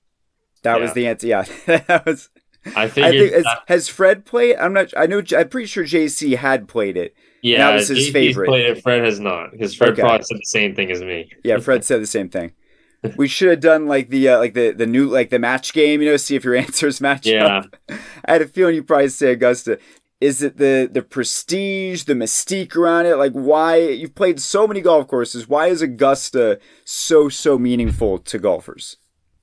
That 0.63 0.75
yeah. 0.77 0.81
was 0.81 0.93
the 0.93 1.07
answer. 1.07 1.27
Yeah, 1.27 1.45
that 1.65 2.05
was. 2.05 2.29
I, 2.75 2.83
I 2.83 2.89
think 2.89 3.33
has, 3.33 3.45
has, 3.67 3.87
Fred 3.87 4.23
played? 4.23 4.55
I'm 4.57 4.73
not. 4.73 4.93
I 4.95 5.07
know. 5.07 5.23
I'm 5.35 5.49
pretty 5.49 5.65
sure 5.65 5.83
JC 5.83 6.37
had 6.37 6.67
played 6.67 6.95
it. 6.95 7.15
Yeah, 7.41 7.57
that 7.57 7.73
was 7.75 7.87
his 7.87 7.99
JC's 7.99 8.13
favorite. 8.13 8.47
Played 8.47 8.65
it. 8.77 8.83
Fred 8.83 9.03
has 9.03 9.19
not, 9.19 9.51
because 9.51 9.73
Fred 9.73 9.93
okay. 9.93 10.01
probably 10.01 10.23
said 10.23 10.37
the 10.37 10.45
same 10.45 10.75
thing 10.75 10.91
as 10.91 11.01
me. 11.01 11.31
yeah, 11.43 11.57
Fred 11.59 11.83
said 11.83 12.01
the 12.01 12.07
same 12.07 12.29
thing. 12.29 12.51
we 13.15 13.27
should 13.27 13.49
have 13.49 13.61
done 13.61 13.87
like 13.87 14.09
the 14.09 14.29
uh, 14.29 14.37
like 14.37 14.53
the 14.53 14.71
the 14.71 14.85
new 14.85 15.07
like 15.07 15.31
the 15.31 15.39
match 15.39 15.73
game. 15.73 16.01
You 16.01 16.11
know, 16.11 16.17
see 16.17 16.35
if 16.35 16.43
your 16.43 16.55
answers 16.67 17.01
match 17.01 17.25
yeah. 17.25 17.45
up. 17.45 17.75
I 17.89 18.33
had 18.33 18.43
a 18.43 18.47
feeling 18.47 18.75
you'd 18.75 18.87
probably 18.87 19.09
say 19.09 19.31
Augusta. 19.31 19.79
Is 20.21 20.43
it 20.43 20.57
the 20.57 20.87
the 20.91 21.01
prestige, 21.01 22.03
the 22.03 22.13
mystique 22.13 22.75
around 22.75 23.07
it? 23.07 23.15
Like 23.15 23.33
why 23.33 23.77
you've 23.79 24.15
played 24.15 24.39
so 24.39 24.67
many 24.67 24.79
golf 24.79 25.07
courses? 25.07 25.49
Why 25.49 25.67
is 25.67 25.81
Augusta 25.81 26.59
so 26.85 27.27
so 27.27 27.57
meaningful 27.57 28.19
to 28.19 28.39
golfers? 28.39 28.97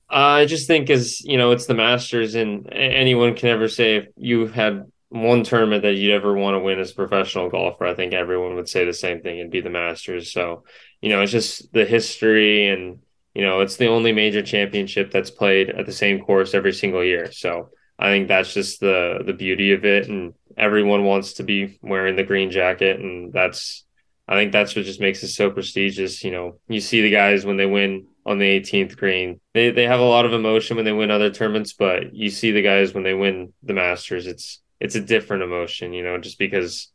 Uh, 0.09 0.41
I 0.41 0.45
just 0.45 0.65
think 0.65 0.89
as 0.89 1.21
you 1.25 1.37
know, 1.37 1.51
it's 1.51 1.67
the 1.67 1.75
Masters, 1.75 2.33
and 2.33 2.67
anyone 2.73 3.35
can 3.35 3.49
ever 3.49 3.67
say 3.67 3.97
if 3.97 4.07
you 4.15 4.47
had 4.47 4.85
one 5.09 5.43
tournament 5.43 5.83
that 5.83 5.95
you'd 5.95 6.13
ever 6.13 6.33
want 6.33 6.55
to 6.55 6.59
win 6.59 6.79
as 6.79 6.91
a 6.91 6.95
professional 6.95 7.49
golfer, 7.49 7.85
I 7.85 7.95
think 7.95 8.13
everyone 8.13 8.55
would 8.55 8.69
say 8.69 8.85
the 8.85 8.93
same 8.93 9.21
thing. 9.21 9.39
It'd 9.39 9.51
be 9.51 9.61
the 9.61 9.69
Masters. 9.69 10.31
So, 10.31 10.63
you 11.01 11.09
know, 11.09 11.21
it's 11.21 11.31
just 11.31 11.71
the 11.73 11.85
history 11.85 12.67
and, 12.67 12.99
you 13.33 13.41
know, 13.41 13.61
it's 13.61 13.77
the 13.77 13.87
only 13.87 14.11
major 14.11 14.43
championship 14.43 15.11
that's 15.11 15.31
played 15.31 15.69
at 15.69 15.85
the 15.87 15.91
same 15.91 16.21
course 16.21 16.53
every 16.53 16.73
single 16.73 17.03
year. 17.03 17.31
So 17.31 17.69
I 17.97 18.09
think 18.09 18.27
that's 18.27 18.53
just 18.53 18.79
the 18.79 19.19
the 19.25 19.33
beauty 19.33 19.73
of 19.73 19.83
it. 19.83 20.07
And 20.07 20.33
everyone 20.59 21.05
wants 21.05 21.33
to 21.33 21.43
be 21.43 21.79
wearing 21.81 22.15
the 22.15 22.23
green 22.23 22.51
jacket. 22.51 22.99
And 22.99 23.33
that's 23.33 23.85
I 24.27 24.35
think 24.35 24.51
that's 24.51 24.75
what 24.75 24.85
just 24.85 25.01
makes 25.01 25.23
it 25.23 25.29
so 25.29 25.49
prestigious. 25.49 26.23
You 26.23 26.31
know, 26.31 26.59
you 26.67 26.81
see 26.81 27.01
the 27.01 27.09
guys 27.09 27.45
when 27.45 27.57
they 27.57 27.65
win 27.65 28.05
on 28.25 28.37
the 28.37 28.59
18th 28.59 28.95
green. 28.95 29.39
They 29.53 29.71
they 29.71 29.85
have 29.85 29.99
a 29.99 30.03
lot 30.03 30.25
of 30.25 30.33
emotion 30.33 30.75
when 30.75 30.85
they 30.85 30.91
win 30.91 31.09
other 31.09 31.31
tournaments, 31.31 31.73
but 31.73 32.13
you 32.13 32.29
see 32.29 32.51
the 32.51 32.61
guys 32.61 32.93
when 32.93 33.03
they 33.03 33.15
win 33.15 33.53
the 33.63 33.73
Masters. 33.73 34.27
It's 34.27 34.61
it's 34.79 34.95
a 34.95 35.01
different 35.01 35.43
emotion, 35.43 35.93
you 35.93 36.03
know, 36.03 36.17
just 36.19 36.37
because 36.37 36.89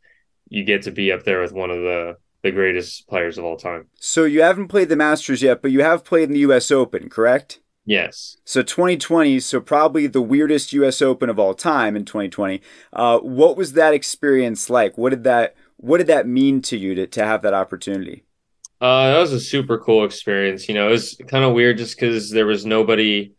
you 0.47 0.63
get 0.63 0.83
to 0.83 0.91
be 0.91 1.11
up 1.11 1.23
there 1.23 1.41
with 1.41 1.51
one 1.51 1.71
of 1.71 1.77
the 1.77 2.15
the 2.41 2.51
greatest 2.51 3.09
players 3.09 3.37
of 3.37 3.43
all 3.43 3.57
time. 3.57 3.87
So 3.95 4.23
you 4.23 4.43
haven't 4.43 4.67
played 4.67 4.87
the 4.87 4.95
Masters 4.95 5.41
yet, 5.41 5.61
but 5.61 5.71
you 5.71 5.81
have 5.81 6.05
played 6.05 6.29
in 6.29 6.33
the 6.33 6.39
U.S. 6.39 6.69
Open, 6.71 7.09
correct? 7.09 7.59
Yes. 7.85 8.37
So 8.45 8.63
2020, 8.63 9.39
so 9.39 9.61
probably 9.61 10.07
the 10.07 10.21
weirdest 10.21 10.73
U.S. 10.73 11.01
Open 11.01 11.29
of 11.29 11.39
all 11.39 11.53
time 11.53 11.95
in 11.95 12.03
2020. 12.03 12.61
Uh, 12.91 13.19
what 13.19 13.55
was 13.55 13.73
that 13.73 13.93
experience 13.93 14.69
like? 14.69 14.97
What 14.97 15.11
did 15.11 15.23
that 15.23 15.55
What 15.77 15.99
did 15.99 16.07
that 16.07 16.27
mean 16.27 16.61
to 16.63 16.77
you 16.77 16.95
to 16.95 17.05
to 17.07 17.25
have 17.25 17.43
that 17.43 17.53
opportunity? 17.53 18.23
Uh, 18.81 19.13
that 19.13 19.19
was 19.19 19.33
a 19.33 19.39
super 19.39 19.77
cool 19.77 20.03
experience. 20.03 20.67
You 20.67 20.75
know, 20.75 20.87
it 20.87 20.91
was 20.91 21.17
kind 21.27 21.43
of 21.45 21.53
weird 21.53 21.77
just 21.77 21.97
because 21.99 22.31
there 22.31 22.45
was 22.47 22.65
nobody 22.65 23.33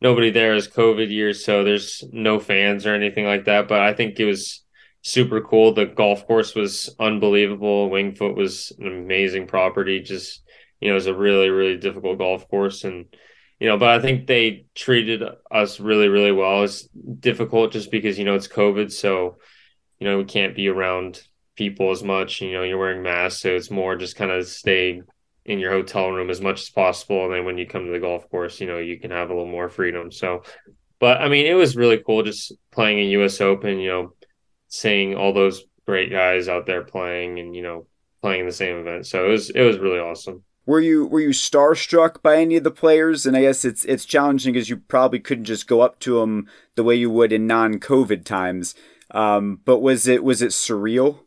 nobody 0.00 0.30
there 0.30 0.54
as 0.54 0.68
COVID 0.68 1.10
years, 1.10 1.44
so 1.44 1.62
there's 1.62 2.02
no 2.12 2.40
fans 2.40 2.86
or 2.86 2.94
anything 2.94 3.24
like 3.24 3.44
that. 3.44 3.68
But 3.68 3.80
I 3.80 3.92
think 3.92 4.18
it 4.18 4.24
was 4.24 4.62
super 5.02 5.40
cool. 5.40 5.74
The 5.74 5.86
golf 5.86 6.26
course 6.26 6.54
was 6.54 6.94
unbelievable. 6.98 7.90
Winged 7.90 8.18
Foot 8.18 8.36
was 8.36 8.72
an 8.78 8.86
amazing 8.88 9.46
property. 9.46 10.00
Just 10.00 10.42
you 10.80 10.88
know, 10.88 10.94
it 10.94 10.96
was 10.96 11.06
a 11.06 11.14
really 11.14 11.50
really 11.50 11.76
difficult 11.76 12.18
golf 12.18 12.48
course, 12.48 12.84
and 12.84 13.06
you 13.62 13.68
know, 13.68 13.78
but 13.78 13.90
I 13.90 14.00
think 14.00 14.26
they 14.26 14.66
treated 14.74 15.22
us 15.48 15.78
really 15.78 16.08
really 16.08 16.32
well. 16.32 16.64
It's 16.64 16.82
difficult 17.20 17.70
just 17.70 17.92
because 17.92 18.18
you 18.18 18.24
know 18.24 18.34
it's 18.34 18.48
COVID, 18.48 18.90
so 18.90 19.36
you 20.00 20.08
know 20.08 20.18
we 20.18 20.24
can't 20.24 20.56
be 20.56 20.66
around 20.66 21.22
people 21.54 21.92
as 21.92 22.02
much. 22.02 22.40
You 22.40 22.54
know, 22.54 22.64
you're 22.64 22.76
wearing 22.76 23.04
masks, 23.04 23.40
so 23.42 23.50
it's 23.50 23.70
more 23.70 23.94
just 23.94 24.16
kind 24.16 24.32
of 24.32 24.48
stay 24.48 25.00
in 25.44 25.60
your 25.60 25.70
hotel 25.70 26.10
room 26.10 26.28
as 26.28 26.40
much 26.40 26.62
as 26.62 26.70
possible. 26.70 27.24
And 27.26 27.34
then 27.34 27.44
when 27.44 27.56
you 27.56 27.68
come 27.68 27.86
to 27.86 27.92
the 27.92 28.00
golf 28.00 28.28
course, 28.30 28.60
you 28.60 28.66
know, 28.66 28.78
you 28.78 28.98
can 28.98 29.12
have 29.12 29.30
a 29.30 29.32
little 29.32 29.48
more 29.48 29.68
freedom. 29.68 30.10
So, 30.10 30.42
but 30.98 31.20
I 31.20 31.28
mean, 31.28 31.46
it 31.46 31.54
was 31.54 31.76
really 31.76 32.02
cool 32.04 32.24
just 32.24 32.52
playing 32.72 32.98
a 32.98 33.22
US 33.22 33.40
Open, 33.40 33.78
you 33.78 33.90
know, 33.90 34.14
seeing 34.66 35.14
all 35.14 35.32
those 35.32 35.62
great 35.86 36.10
guys 36.10 36.48
out 36.48 36.66
there 36.66 36.82
playing 36.82 37.38
and, 37.38 37.54
you 37.54 37.62
know, 37.62 37.86
playing 38.22 38.44
the 38.44 38.50
same 38.50 38.78
event. 38.78 39.06
So 39.06 39.24
it 39.24 39.28
was, 39.28 39.50
it 39.50 39.62
was 39.62 39.78
really 39.78 40.00
awesome. 40.00 40.42
Were 40.64 40.80
you 40.80 41.06
were 41.06 41.20
you 41.20 41.30
starstruck 41.30 42.22
by 42.22 42.36
any 42.36 42.56
of 42.56 42.64
the 42.64 42.70
players? 42.70 43.26
And 43.26 43.36
I 43.36 43.42
guess 43.42 43.64
it's 43.64 43.84
it's 43.84 44.04
challenging 44.04 44.52
because 44.52 44.68
you 44.68 44.76
probably 44.76 45.20
couldn't 45.20 45.44
just 45.44 45.66
go 45.66 45.80
up 45.80 45.98
to 46.00 46.20
them 46.20 46.48
the 46.76 46.84
way 46.84 46.94
you 46.94 47.10
would 47.10 47.32
in 47.32 47.46
non-COVID 47.46 48.24
times. 48.24 48.74
Um, 49.10 49.60
but 49.64 49.80
was 49.80 50.06
it 50.06 50.24
was 50.24 50.40
it 50.40 50.50
surreal? 50.50 51.20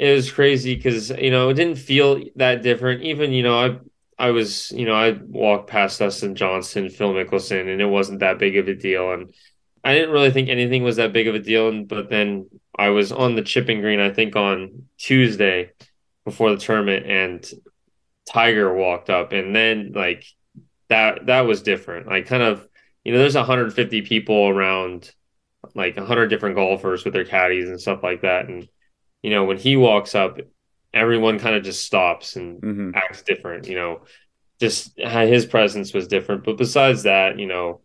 it 0.00 0.14
was 0.14 0.32
crazy 0.32 0.74
because 0.74 1.10
you 1.10 1.30
know 1.30 1.50
it 1.50 1.54
didn't 1.54 1.76
feel 1.76 2.22
that 2.36 2.62
different. 2.62 3.02
Even 3.02 3.32
you 3.32 3.42
know 3.42 3.58
I 3.58 3.78
I 4.28 4.30
was 4.30 4.72
you 4.72 4.86
know 4.86 4.94
I 4.94 5.12
walked 5.28 5.68
past 5.68 5.98
Dustin 5.98 6.34
Johnson, 6.34 6.88
Phil 6.88 7.12
Mickelson, 7.12 7.70
and 7.70 7.82
it 7.82 7.86
wasn't 7.86 8.20
that 8.20 8.38
big 8.38 8.56
of 8.56 8.66
a 8.66 8.74
deal. 8.74 9.12
And 9.12 9.30
I 9.84 9.92
didn't 9.94 10.12
really 10.12 10.30
think 10.30 10.48
anything 10.48 10.82
was 10.84 10.96
that 10.96 11.12
big 11.12 11.28
of 11.28 11.34
a 11.34 11.38
deal. 11.38 11.68
And, 11.68 11.86
but 11.86 12.08
then 12.08 12.48
I 12.74 12.88
was 12.88 13.12
on 13.12 13.34
the 13.34 13.42
chipping 13.42 13.82
green, 13.82 14.00
I 14.00 14.10
think 14.10 14.36
on 14.36 14.84
Tuesday 14.96 15.72
before 16.24 16.50
the 16.50 16.56
tournament, 16.56 17.04
and 17.04 17.50
Tiger 18.28 18.72
walked 18.74 19.10
up, 19.10 19.32
and 19.32 19.54
then 19.54 19.92
like 19.94 20.24
that 20.88 21.26
that 21.26 21.42
was 21.42 21.62
different. 21.62 22.06
Like 22.06 22.26
kind 22.26 22.42
of 22.42 22.66
you 23.04 23.12
know 23.12 23.18
there's 23.18 23.34
150 23.34 24.02
people 24.02 24.48
around, 24.48 25.12
like 25.74 25.96
100 25.96 26.28
different 26.28 26.56
golfers 26.56 27.04
with 27.04 27.14
their 27.14 27.24
caddies 27.24 27.68
and 27.68 27.80
stuff 27.80 28.02
like 28.02 28.22
that, 28.22 28.48
and 28.48 28.68
you 29.22 29.30
know, 29.30 29.44
when 29.44 29.58
he 29.58 29.76
walks 29.76 30.14
up, 30.14 30.38
everyone 30.92 31.38
kind 31.38 31.54
of 31.54 31.62
just 31.62 31.84
stops 31.84 32.36
and 32.36 32.60
mm-hmm. 32.60 32.90
acts 32.94 33.22
different, 33.22 33.68
you 33.68 33.74
know, 33.74 34.02
just 34.58 34.98
his 34.98 35.46
presence 35.46 35.92
was 35.92 36.08
different. 36.08 36.44
But 36.44 36.56
besides 36.56 37.04
that, 37.04 37.38
you 37.38 37.46
know, 37.46 37.80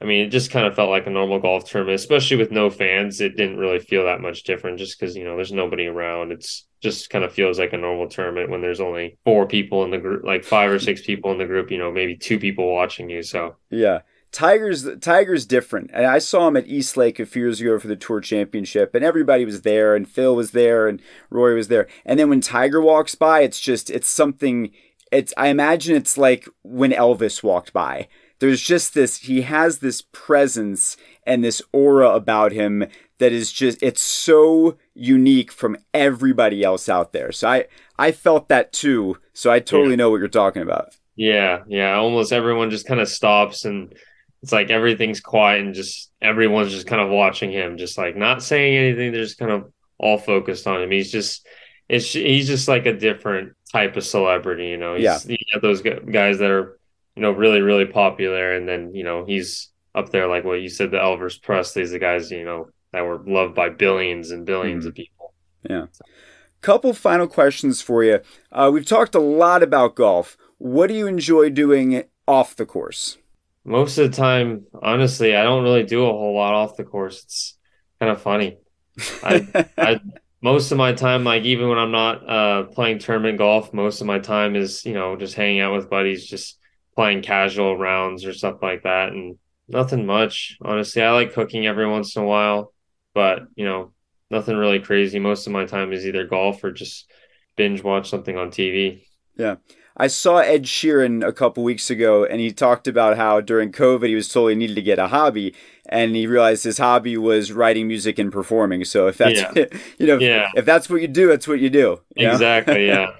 I 0.00 0.06
mean, 0.06 0.24
it 0.24 0.30
just 0.30 0.50
kind 0.50 0.66
of 0.66 0.74
felt 0.74 0.88
like 0.88 1.06
a 1.06 1.10
normal 1.10 1.38
golf 1.38 1.68
tournament, 1.68 1.96
especially 1.96 2.38
with 2.38 2.50
no 2.50 2.70
fans. 2.70 3.20
It 3.20 3.36
didn't 3.36 3.58
really 3.58 3.78
feel 3.78 4.04
that 4.04 4.22
much 4.22 4.44
different 4.44 4.78
just 4.78 4.98
because, 4.98 5.14
you 5.14 5.24
know, 5.24 5.36
there's 5.36 5.52
nobody 5.52 5.86
around. 5.86 6.32
It's 6.32 6.66
just 6.80 7.10
kind 7.10 7.24
of 7.24 7.32
feels 7.32 7.58
like 7.58 7.74
a 7.74 7.76
normal 7.76 8.08
tournament 8.08 8.50
when 8.50 8.62
there's 8.62 8.80
only 8.80 9.18
four 9.24 9.46
people 9.46 9.84
in 9.84 9.90
the 9.90 9.98
group, 9.98 10.24
like 10.24 10.42
five 10.42 10.70
or 10.70 10.78
six 10.78 11.02
people 11.02 11.30
in 11.32 11.38
the 11.38 11.44
group, 11.44 11.70
you 11.70 11.76
know, 11.76 11.92
maybe 11.92 12.16
two 12.16 12.38
people 12.38 12.72
watching 12.72 13.10
you. 13.10 13.22
So, 13.22 13.56
yeah. 13.68 14.00
Tiger's 14.32 14.88
Tiger's 15.00 15.44
different, 15.44 15.90
and 15.92 16.06
I 16.06 16.20
saw 16.20 16.46
him 16.46 16.56
at 16.56 16.68
East 16.68 16.96
Lake 16.96 17.18
a 17.18 17.26
few 17.26 17.42
years 17.42 17.60
ago 17.60 17.78
for 17.80 17.88
the 17.88 17.96
Tour 17.96 18.20
Championship, 18.20 18.94
and 18.94 19.04
everybody 19.04 19.44
was 19.44 19.62
there, 19.62 19.96
and 19.96 20.08
Phil 20.08 20.36
was 20.36 20.52
there, 20.52 20.86
and 20.86 21.02
Rory 21.30 21.56
was 21.56 21.66
there, 21.66 21.88
and 22.06 22.16
then 22.16 22.28
when 22.28 22.40
Tiger 22.40 22.80
walks 22.80 23.16
by, 23.16 23.40
it's 23.40 23.58
just 23.58 23.90
it's 23.90 24.08
something. 24.08 24.70
It's 25.10 25.34
I 25.36 25.48
imagine 25.48 25.96
it's 25.96 26.16
like 26.16 26.48
when 26.62 26.92
Elvis 26.92 27.42
walked 27.42 27.72
by. 27.72 28.06
There's 28.40 28.60
just 28.60 28.94
this. 28.94 29.18
He 29.18 29.42
has 29.42 29.78
this 29.78 30.02
presence 30.02 30.96
and 31.24 31.44
this 31.44 31.62
aura 31.72 32.10
about 32.10 32.52
him 32.52 32.86
that 33.18 33.32
is 33.32 33.52
just 33.52 33.82
it's 33.82 34.02
so 34.02 34.76
unique 34.94 35.52
from 35.52 35.76
everybody 35.94 36.64
else 36.64 36.88
out 36.88 37.12
there. 37.12 37.32
So 37.32 37.48
I 37.48 37.66
I 37.98 38.12
felt 38.12 38.48
that 38.48 38.72
too. 38.72 39.18
So 39.32 39.52
I 39.52 39.60
totally 39.60 39.90
yeah. 39.90 39.96
know 39.96 40.10
what 40.10 40.18
you're 40.18 40.28
talking 40.28 40.62
about. 40.62 40.96
Yeah, 41.16 41.60
yeah. 41.68 41.96
Almost 41.96 42.32
everyone 42.32 42.70
just 42.70 42.86
kind 42.86 43.00
of 43.00 43.08
stops 43.08 43.66
and 43.66 43.94
it's 44.42 44.52
like 44.52 44.70
everything's 44.70 45.20
quiet 45.20 45.60
and 45.60 45.74
just 45.74 46.10
everyone's 46.22 46.72
just 46.72 46.86
kind 46.86 47.02
of 47.02 47.10
watching 47.10 47.52
him, 47.52 47.76
just 47.76 47.98
like 47.98 48.16
not 48.16 48.42
saying 48.42 48.74
anything. 48.74 49.12
They're 49.12 49.22
just 49.22 49.38
kind 49.38 49.50
of 49.52 49.70
all 49.98 50.16
focused 50.16 50.66
on 50.66 50.80
him. 50.80 50.90
He's 50.90 51.12
just, 51.12 51.46
it's 51.90 52.10
he's 52.10 52.46
just 52.46 52.68
like 52.68 52.86
a 52.86 52.94
different 52.94 53.52
type 53.70 53.96
of 53.96 54.04
celebrity, 54.04 54.68
you 54.68 54.78
know. 54.78 54.94
He's, 54.94 55.04
yeah, 55.04 55.18
you 55.26 55.36
got 55.52 55.60
those 55.60 55.82
guys 55.82 56.38
that 56.38 56.50
are, 56.50 56.78
you 57.20 57.26
know, 57.26 57.32
really 57.32 57.60
really 57.60 57.84
popular, 57.84 58.54
and 58.54 58.66
then 58.66 58.94
you 58.94 59.04
know 59.04 59.26
he's 59.26 59.68
up 59.94 60.10
there 60.10 60.26
like 60.26 60.44
what 60.44 60.62
you 60.62 60.70
said, 60.70 60.90
the 60.90 60.96
Elvis 60.96 61.40
Presley's, 61.40 61.90
the 61.90 61.98
guys 61.98 62.30
you 62.30 62.44
know 62.44 62.68
that 62.92 63.02
were 63.02 63.22
loved 63.26 63.54
by 63.54 63.68
billions 63.68 64.30
and 64.30 64.46
1000000000s 64.46 64.64
mm-hmm. 64.64 64.88
of 64.88 64.94
people. 64.94 65.34
Yeah. 65.68 65.86
Couple 66.62 66.92
final 66.92 67.26
questions 67.26 67.80
for 67.80 68.02
you. 68.04 68.20
Uh, 68.50 68.70
we've 68.72 68.86
talked 68.86 69.14
a 69.14 69.20
lot 69.20 69.62
about 69.62 69.94
golf. 69.94 70.36
What 70.58 70.88
do 70.88 70.94
you 70.94 71.06
enjoy 71.06 71.50
doing 71.50 72.04
off 72.26 72.56
the 72.56 72.66
course? 72.66 73.18
most 73.64 73.98
of 73.98 74.10
the 74.10 74.16
time, 74.16 74.66
honestly, 74.82 75.36
I 75.36 75.42
don't 75.42 75.62
really 75.62 75.84
do 75.84 76.04
a 76.04 76.12
whole 76.12 76.34
lot 76.34 76.54
off 76.54 76.76
the 76.76 76.84
course. 76.84 77.22
It's 77.24 77.58
kind 78.00 78.10
of 78.10 78.22
funny. 78.22 78.58
I, 79.22 79.66
I 79.76 80.00
most 80.42 80.72
of 80.72 80.78
my 80.78 80.92
time, 80.92 81.24
like 81.24 81.44
even 81.44 81.68
when 81.68 81.78
I'm 81.78 81.92
not 81.92 82.28
uh, 82.28 82.62
playing 82.64 82.98
tournament 82.98 83.38
golf, 83.38 83.72
most 83.72 84.00
of 84.00 84.06
my 84.06 84.18
time 84.18 84.56
is 84.56 84.84
you 84.84 84.94
know 84.94 85.16
just 85.16 85.34
hanging 85.34 85.60
out 85.60 85.74
with 85.74 85.90
buddies, 85.90 86.26
just 86.26 86.58
playing 87.00 87.22
casual 87.22 87.78
rounds 87.78 88.26
or 88.26 88.34
stuff 88.34 88.58
like 88.60 88.82
that, 88.82 89.08
and 89.08 89.38
nothing 89.66 90.04
much. 90.04 90.58
Honestly, 90.60 91.00
I 91.00 91.12
like 91.12 91.32
cooking 91.32 91.66
every 91.66 91.88
once 91.88 92.14
in 92.14 92.22
a 92.22 92.26
while, 92.26 92.74
but 93.14 93.44
you 93.54 93.64
know 93.64 93.94
nothing 94.30 94.54
really 94.54 94.80
crazy. 94.80 95.18
Most 95.18 95.46
of 95.46 95.54
my 95.54 95.64
time 95.64 95.94
is 95.94 96.06
either 96.06 96.26
golf 96.26 96.62
or 96.62 96.70
just 96.70 97.10
binge 97.56 97.82
watch 97.82 98.10
something 98.10 98.36
on 98.36 98.50
TV. 98.50 99.02
Yeah. 99.34 99.56
I 99.96 100.08
saw 100.08 100.38
Ed 100.38 100.64
Sheeran 100.64 101.26
a 101.26 101.32
couple 101.32 101.64
weeks 101.64 101.88
ago, 101.88 102.26
and 102.26 102.38
he 102.38 102.52
talked 102.52 102.86
about 102.86 103.16
how 103.16 103.40
during 103.40 103.72
COVID 103.72 104.06
he 104.06 104.14
was 104.14 104.28
told 104.28 104.50
he 104.50 104.56
needed 104.56 104.76
to 104.76 104.82
get 104.82 104.98
a 104.98 105.08
hobby, 105.08 105.54
and 105.86 106.14
he 106.14 106.26
realized 106.26 106.64
his 106.64 106.76
hobby 106.76 107.16
was 107.16 107.50
writing 107.50 107.88
music 107.88 108.18
and 108.18 108.30
performing. 108.30 108.84
So 108.84 109.06
if 109.06 109.16
that's 109.16 109.40
yeah. 109.40 109.64
you 109.98 110.06
know, 110.06 110.18
yeah. 110.18 110.48
if, 110.52 110.58
if, 110.60 110.64
that's 110.66 110.90
what 110.90 111.00
you 111.00 111.08
do, 111.08 111.28
that's 111.28 111.48
what 111.48 111.60
you 111.60 111.70
do. 111.70 111.98
You 112.14 112.30
exactly. 112.30 112.86
yeah. 112.86 113.12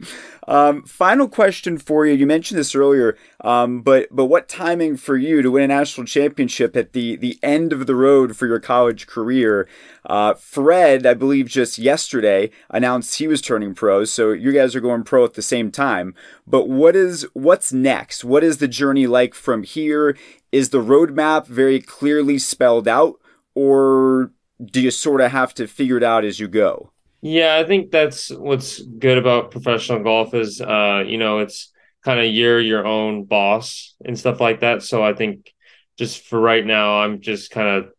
Um, 0.48 0.82
final 0.84 1.28
question 1.28 1.78
for 1.78 2.06
you. 2.06 2.14
You 2.14 2.26
mentioned 2.26 2.58
this 2.58 2.74
earlier, 2.74 3.16
um, 3.42 3.82
but 3.82 4.08
but 4.10 4.26
what 4.26 4.48
timing 4.48 4.96
for 4.96 5.16
you 5.16 5.42
to 5.42 5.50
win 5.50 5.64
a 5.64 5.68
national 5.68 6.06
championship 6.06 6.76
at 6.76 6.92
the 6.92 7.16
the 7.16 7.38
end 7.42 7.72
of 7.72 7.86
the 7.86 7.94
road 7.94 8.36
for 8.36 8.46
your 8.46 8.60
college 8.60 9.06
career? 9.06 9.68
Uh, 10.04 10.34
Fred, 10.34 11.06
I 11.06 11.14
believe, 11.14 11.46
just 11.46 11.78
yesterday 11.78 12.50
announced 12.70 13.18
he 13.18 13.28
was 13.28 13.42
turning 13.42 13.74
pro, 13.74 14.04
so 14.04 14.32
you 14.32 14.52
guys 14.52 14.74
are 14.74 14.80
going 14.80 15.04
pro 15.04 15.24
at 15.24 15.34
the 15.34 15.42
same 15.42 15.70
time. 15.70 16.14
But 16.46 16.68
what 16.68 16.96
is 16.96 17.26
what's 17.34 17.72
next? 17.72 18.24
What 18.24 18.42
is 18.42 18.58
the 18.58 18.68
journey 18.68 19.06
like 19.06 19.34
from 19.34 19.62
here? 19.62 20.16
Is 20.52 20.70
the 20.70 20.82
roadmap 20.82 21.46
very 21.46 21.80
clearly 21.80 22.38
spelled 22.38 22.88
out, 22.88 23.20
or 23.54 24.32
do 24.64 24.80
you 24.80 24.90
sort 24.90 25.20
of 25.20 25.30
have 25.30 25.54
to 25.54 25.66
figure 25.66 25.98
it 25.98 26.02
out 26.02 26.24
as 26.24 26.40
you 26.40 26.48
go? 26.48 26.90
Yeah, 27.22 27.56
I 27.56 27.64
think 27.66 27.90
that's 27.90 28.30
what's 28.30 28.80
good 28.80 29.18
about 29.18 29.50
professional 29.50 30.02
golf 30.02 30.32
is 30.34 30.60
uh, 30.60 31.04
you 31.06 31.18
know, 31.18 31.40
it's 31.40 31.70
kind 32.02 32.18
of 32.18 32.26
you're 32.26 32.60
your 32.60 32.86
own 32.86 33.24
boss 33.24 33.94
and 34.04 34.18
stuff 34.18 34.40
like 34.40 34.60
that. 34.60 34.82
So 34.82 35.02
I 35.04 35.12
think 35.12 35.52
just 35.98 36.24
for 36.26 36.40
right 36.40 36.64
now, 36.64 37.00
I'm 37.00 37.20
just 37.20 37.50
kind 37.50 37.68
of 37.68 37.92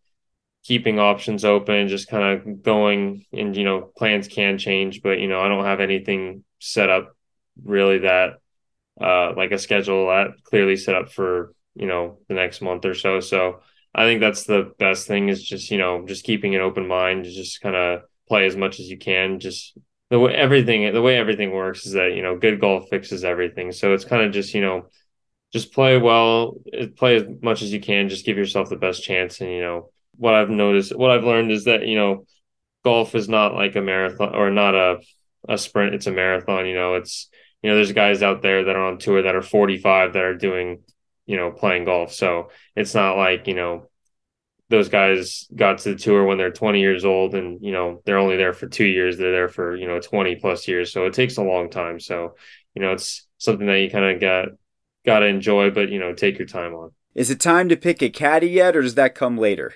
keeping 0.63 0.99
options 0.99 1.45
open, 1.45 1.88
just 1.89 2.09
kind 2.09 2.39
of 2.41 2.63
going 2.63 3.26
and, 3.34 3.55
you 3.57 3.63
know, 3.65 3.91
plans 3.97 4.28
can 4.28 4.57
change, 4.57 5.01
but, 5.03 5.19
you 5.19 5.28
know, 5.28 5.41
I 5.41 5.49
don't 5.49 5.65
have 5.65 5.82
anything 5.82 6.43
set 6.59 6.89
up 6.89 7.15
really 7.63 7.99
that, 7.99 8.36
uh, 9.01 9.34
like 9.38 9.51
a 9.51 9.59
schedule 9.59 10.07
that 10.07 10.30
clearly 10.43 10.78
set 10.78 10.95
up 10.95 11.11
for, 11.11 11.53
you 11.76 11.88
know, 11.88 12.19
the 12.28 12.36
next 12.36 12.61
month 12.61 12.86
or 12.86 12.93
so. 12.95 13.19
So 13.19 13.61
I 13.95 14.05
think 14.05 14.22
that's 14.22 14.45
the 14.45 14.74
best 14.80 15.07
thing 15.07 15.30
is 15.30 15.43
just, 15.43 15.72
you 15.72 15.78
know, 15.78 16.05
just 16.07 16.26
keeping 16.26 16.55
an 16.55 16.61
open 16.61 16.88
mind, 16.88 17.26
just 17.26 17.61
kind 17.61 17.76
of 17.76 18.01
play 18.32 18.46
as 18.46 18.56
much 18.56 18.80
as 18.80 18.90
you 18.90 18.98
can. 18.98 19.42
Just 19.42 19.78
the 20.10 20.18
way 20.18 20.34
everything, 20.34 20.94
the 20.94 21.02
way 21.02 21.18
everything 21.18 21.52
works 21.52 21.86
is 21.86 21.92
that, 21.92 22.14
you 22.16 22.24
know, 22.24 22.38
good 22.38 22.62
golf 22.62 22.88
fixes 22.90 23.26
everything. 23.26 23.74
So 23.74 23.94
it's 23.94 24.06
kind 24.06 24.24
of 24.24 24.32
just, 24.32 24.54
you 24.54 24.62
know, 24.62 24.88
just 25.52 25.74
play 25.74 25.98
well, 25.98 26.56
eh, 26.72 26.88
play 26.96 27.18
as 27.18 27.26
much 27.42 27.62
as 27.62 27.74
you 27.74 27.82
can, 27.82 28.08
just 28.08 28.26
give 28.26 28.38
yourself 28.38 28.70
the 28.70 28.78
best 28.78 29.04
chance. 29.04 29.42
And, 29.42 29.52
you 29.52 29.60
know, 29.60 29.90
what 30.16 30.34
I've 30.34 30.50
noticed, 30.50 30.96
what 30.96 31.12
I've 31.12 31.26
learned 31.26 31.52
is 31.52 31.66
that, 31.66 31.86
you 31.86 31.98
know, 31.98 32.26
golf 32.86 33.16
is 33.16 33.28
not 33.28 33.54
like 33.54 33.76
a 33.76 33.82
marathon 33.82 34.34
or 34.34 34.50
not 34.50 34.76
a, 34.76 35.00
a 35.50 35.58
sprint. 35.58 35.94
It's 35.94 36.08
a 36.08 36.12
marathon. 36.12 36.68
You 36.68 36.76
know, 36.76 36.96
it's, 36.96 37.28
you 37.62 37.70
know, 37.70 37.76
there's 37.76 37.92
guys 37.92 38.24
out 38.24 38.42
there 38.42 38.64
that 38.64 38.76
are 38.78 38.86
on 38.86 38.98
tour 38.98 39.24
that 39.24 39.36
are 39.36 39.42
45 39.42 40.14
that 40.14 40.24
are 40.24 40.38
doing, 40.38 40.84
you 41.26 41.36
know, 41.36 41.52
playing 41.52 41.84
golf. 41.84 42.14
So 42.14 42.50
it's 42.78 42.96
not 42.96 43.18
like, 43.18 43.48
you 43.48 43.56
know, 43.56 43.91
those 44.72 44.89
guys 44.89 45.47
got 45.55 45.78
to 45.80 45.93
the 45.93 45.99
tour 45.99 46.26
when 46.26 46.38
they're 46.38 46.51
20 46.51 46.80
years 46.80 47.05
old 47.05 47.36
and, 47.36 47.63
you 47.63 47.72
know, 47.72 48.01
they're 48.05 48.17
only 48.17 48.38
there 48.38 48.53
for 48.53 48.67
two 48.67 48.86
years. 48.86 49.17
They're 49.17 49.32
there 49.32 49.49
for, 49.49 49.76
you 49.76 49.88
know, 49.88 49.99
20 49.99 50.38
plus 50.38 50.67
years. 50.67 50.91
So 50.91 51.05
it 51.05 51.13
takes 51.13 51.38
a 51.38 51.43
long 51.43 51.69
time. 51.69 51.99
So, 51.99 52.36
you 52.74 52.82
know, 52.82 52.93
it's 52.93 53.28
something 53.38 53.67
that 53.67 53.80
you 53.80 53.89
kind 53.89 54.05
of 54.05 54.19
got 54.19 54.47
got 55.05 55.19
to 55.19 55.26
enjoy, 55.26 55.72
but 55.72 55.89
you 55.89 55.99
know, 55.99 56.13
take 56.13 56.38
your 56.38 56.47
time 56.47 56.74
on. 56.74 56.91
Is 57.15 57.30
it 57.30 57.39
time 57.39 57.69
to 57.69 57.76
pick 57.76 58.01
a 58.01 58.09
caddy 58.09 58.47
yet, 58.47 58.76
or 58.76 58.82
does 58.82 58.95
that 58.95 59.15
come 59.15 59.38
later? 59.38 59.74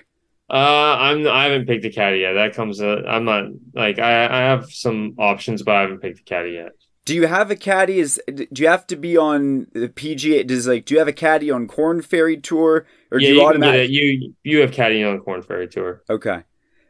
Uh, 0.48 0.96
I'm 0.98 1.26
I 1.26 1.44
haven't 1.44 1.66
picked 1.66 1.84
a 1.84 1.90
caddy 1.90 2.18
yet. 2.18 2.34
That 2.34 2.54
comes. 2.54 2.80
Uh, 2.80 3.02
I'm 3.06 3.24
not 3.24 3.46
like 3.74 3.98
I 3.98 4.26
I 4.26 4.38
have 4.48 4.70
some 4.70 5.14
options, 5.18 5.62
but 5.62 5.74
I 5.74 5.80
haven't 5.82 6.00
picked 6.00 6.20
a 6.20 6.22
caddy 6.22 6.52
yet. 6.52 6.72
Do 7.04 7.14
you 7.14 7.26
have 7.26 7.50
a 7.50 7.56
caddy? 7.56 7.98
Is 7.98 8.20
do 8.26 8.46
you 8.54 8.68
have 8.68 8.86
to 8.88 8.96
be 8.96 9.16
on 9.16 9.66
the 9.72 9.88
PGA? 9.88 10.46
Does 10.46 10.66
like 10.66 10.86
do 10.86 10.94
you 10.94 10.98
have 10.98 11.08
a 11.08 11.12
caddy 11.12 11.50
on 11.50 11.66
Korn 11.66 12.00
Ferry 12.00 12.36
Tour, 12.36 12.86
or 13.10 13.18
yeah, 13.18 13.28
do 13.28 13.34
you, 13.34 13.40
you 13.40 13.46
automatically 13.46 13.94
you 13.94 14.34
you 14.42 14.60
have 14.60 14.72
caddy 14.72 15.02
on 15.02 15.20
Korn 15.20 15.42
Ferry 15.42 15.68
Tour? 15.68 16.02
Okay, 16.08 16.42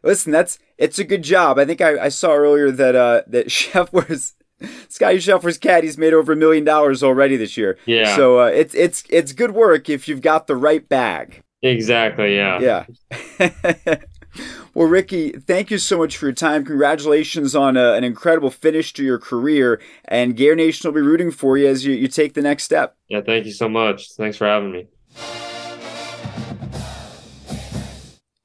listen, 0.03 0.33
that's 0.33 0.59
it's 0.79 0.99
a 0.99 1.05
good 1.05 1.23
job. 1.23 1.59
I 1.59 1.64
think 1.64 1.81
I, 1.81 2.05
I 2.05 2.09
saw 2.09 2.33
earlier 2.35 2.71
that 2.71 2.95
uh 2.95 3.23
that 3.27 3.47
Scheffler's 3.49 4.35
Scottie 4.89 5.19
Scheffler's 5.19 5.59
caddy's 5.59 5.99
made 5.99 6.14
over 6.14 6.33
a 6.33 6.37
million 6.37 6.64
dollars 6.64 7.03
already 7.03 7.37
this 7.37 7.57
year. 7.57 7.79
Yeah. 7.85 8.17
So 8.17 8.41
uh, 8.41 8.47
it's 8.47 8.75
it's 8.75 9.05
it's 9.11 9.33
good 9.33 9.53
work 9.53 9.89
if 9.89 10.09
you've 10.09 10.23
got 10.23 10.47
the 10.47 10.57
right 10.57 10.87
bag. 10.89 11.43
Exactly. 11.62 12.37
Yeah. 12.37 12.87
Yeah. 13.39 13.97
well, 14.75 14.89
Ricky, 14.89 15.33
thank 15.33 15.71
you 15.71 15.79
so 15.79 15.99
much 15.99 16.17
for 16.17 16.27
your 16.27 16.35
time. 16.35 16.64
Congratulations 16.64 17.55
on 17.55 17.77
a, 17.77 17.93
uh, 17.93 17.95
an 17.95 18.05
incredible 18.05 18.51
finish 18.51 18.93
to 18.95 19.05
your 19.05 19.19
career, 19.19 19.81
and 20.05 20.37
Gator 20.37 20.55
Nation 20.55 20.89
will 20.89 20.95
be 20.95 21.07
rooting 21.07 21.31
for 21.31 21.59
you 21.59 21.67
as 21.67 21.85
you, 21.85 21.95
you 21.95 22.09
take 22.09 22.35
the 22.35 22.43
next 22.43 22.64
step. 22.64 22.97
Yeah. 23.09 23.21
Thank 23.23 23.47
you 23.47 23.53
so 23.53 23.69
much. 23.69 24.12
Thanks 24.12 24.37
for 24.37 24.47
having 24.47 24.73
me. 24.73 24.87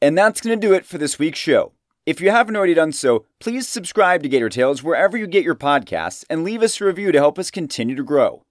And 0.02 0.18
that's 0.18 0.41
going 0.41 0.60
to 0.60 0.68
do 0.68 0.74
it 0.74 0.86
for 0.86 0.97
this 0.97 1.20
week's 1.20 1.39
show. 1.39 1.74
If 2.08 2.20
you 2.20 2.32
haven't 2.32 2.56
already 2.56 2.74
done 2.74 2.91
so, 2.91 3.26
please 3.39 3.68
subscribe 3.68 4.24
to 4.24 4.30
Gator 4.30 4.49
Tales 4.49 4.82
wherever 4.82 5.16
you 5.16 5.28
get 5.28 5.43
your 5.43 5.54
podcasts 5.54 6.26
and 6.30 6.43
leave 6.43 6.64
us 6.64 6.82
a 6.82 6.86
review 6.86 7.12
to 7.12 7.20
help 7.20 7.38
us 7.38 7.52
continue 7.52 7.95
to 7.95 8.04
grow. 8.04 8.41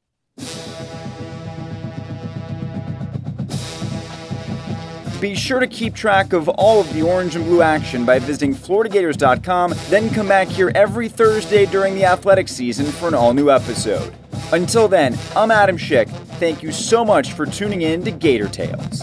Be 5.20 5.34
sure 5.34 5.60
to 5.60 5.66
keep 5.66 5.94
track 5.94 6.32
of 6.32 6.48
all 6.48 6.80
of 6.80 6.90
the 6.94 7.02
orange 7.02 7.34
and 7.36 7.44
blue 7.44 7.60
action 7.60 8.06
by 8.06 8.20
visiting 8.20 8.54
FloridaGators.com, 8.54 9.74
then 9.88 10.08
come 10.10 10.28
back 10.28 10.48
here 10.48 10.72
every 10.74 11.08
Thursday 11.08 11.66
during 11.66 11.94
the 11.94 12.04
athletic 12.04 12.48
season 12.48 12.86
for 12.86 13.08
an 13.08 13.14
all 13.14 13.34
new 13.34 13.50
episode. 13.50 14.14
Until 14.52 14.88
then, 14.88 15.18
I'm 15.36 15.50
Adam 15.50 15.76
Schick. 15.76 16.08
Thank 16.38 16.62
you 16.62 16.72
so 16.72 17.04
much 17.04 17.32
for 17.32 17.44
tuning 17.44 17.82
in 17.82 18.02
to 18.04 18.12
Gator 18.12 18.48
Tales. 18.48 19.02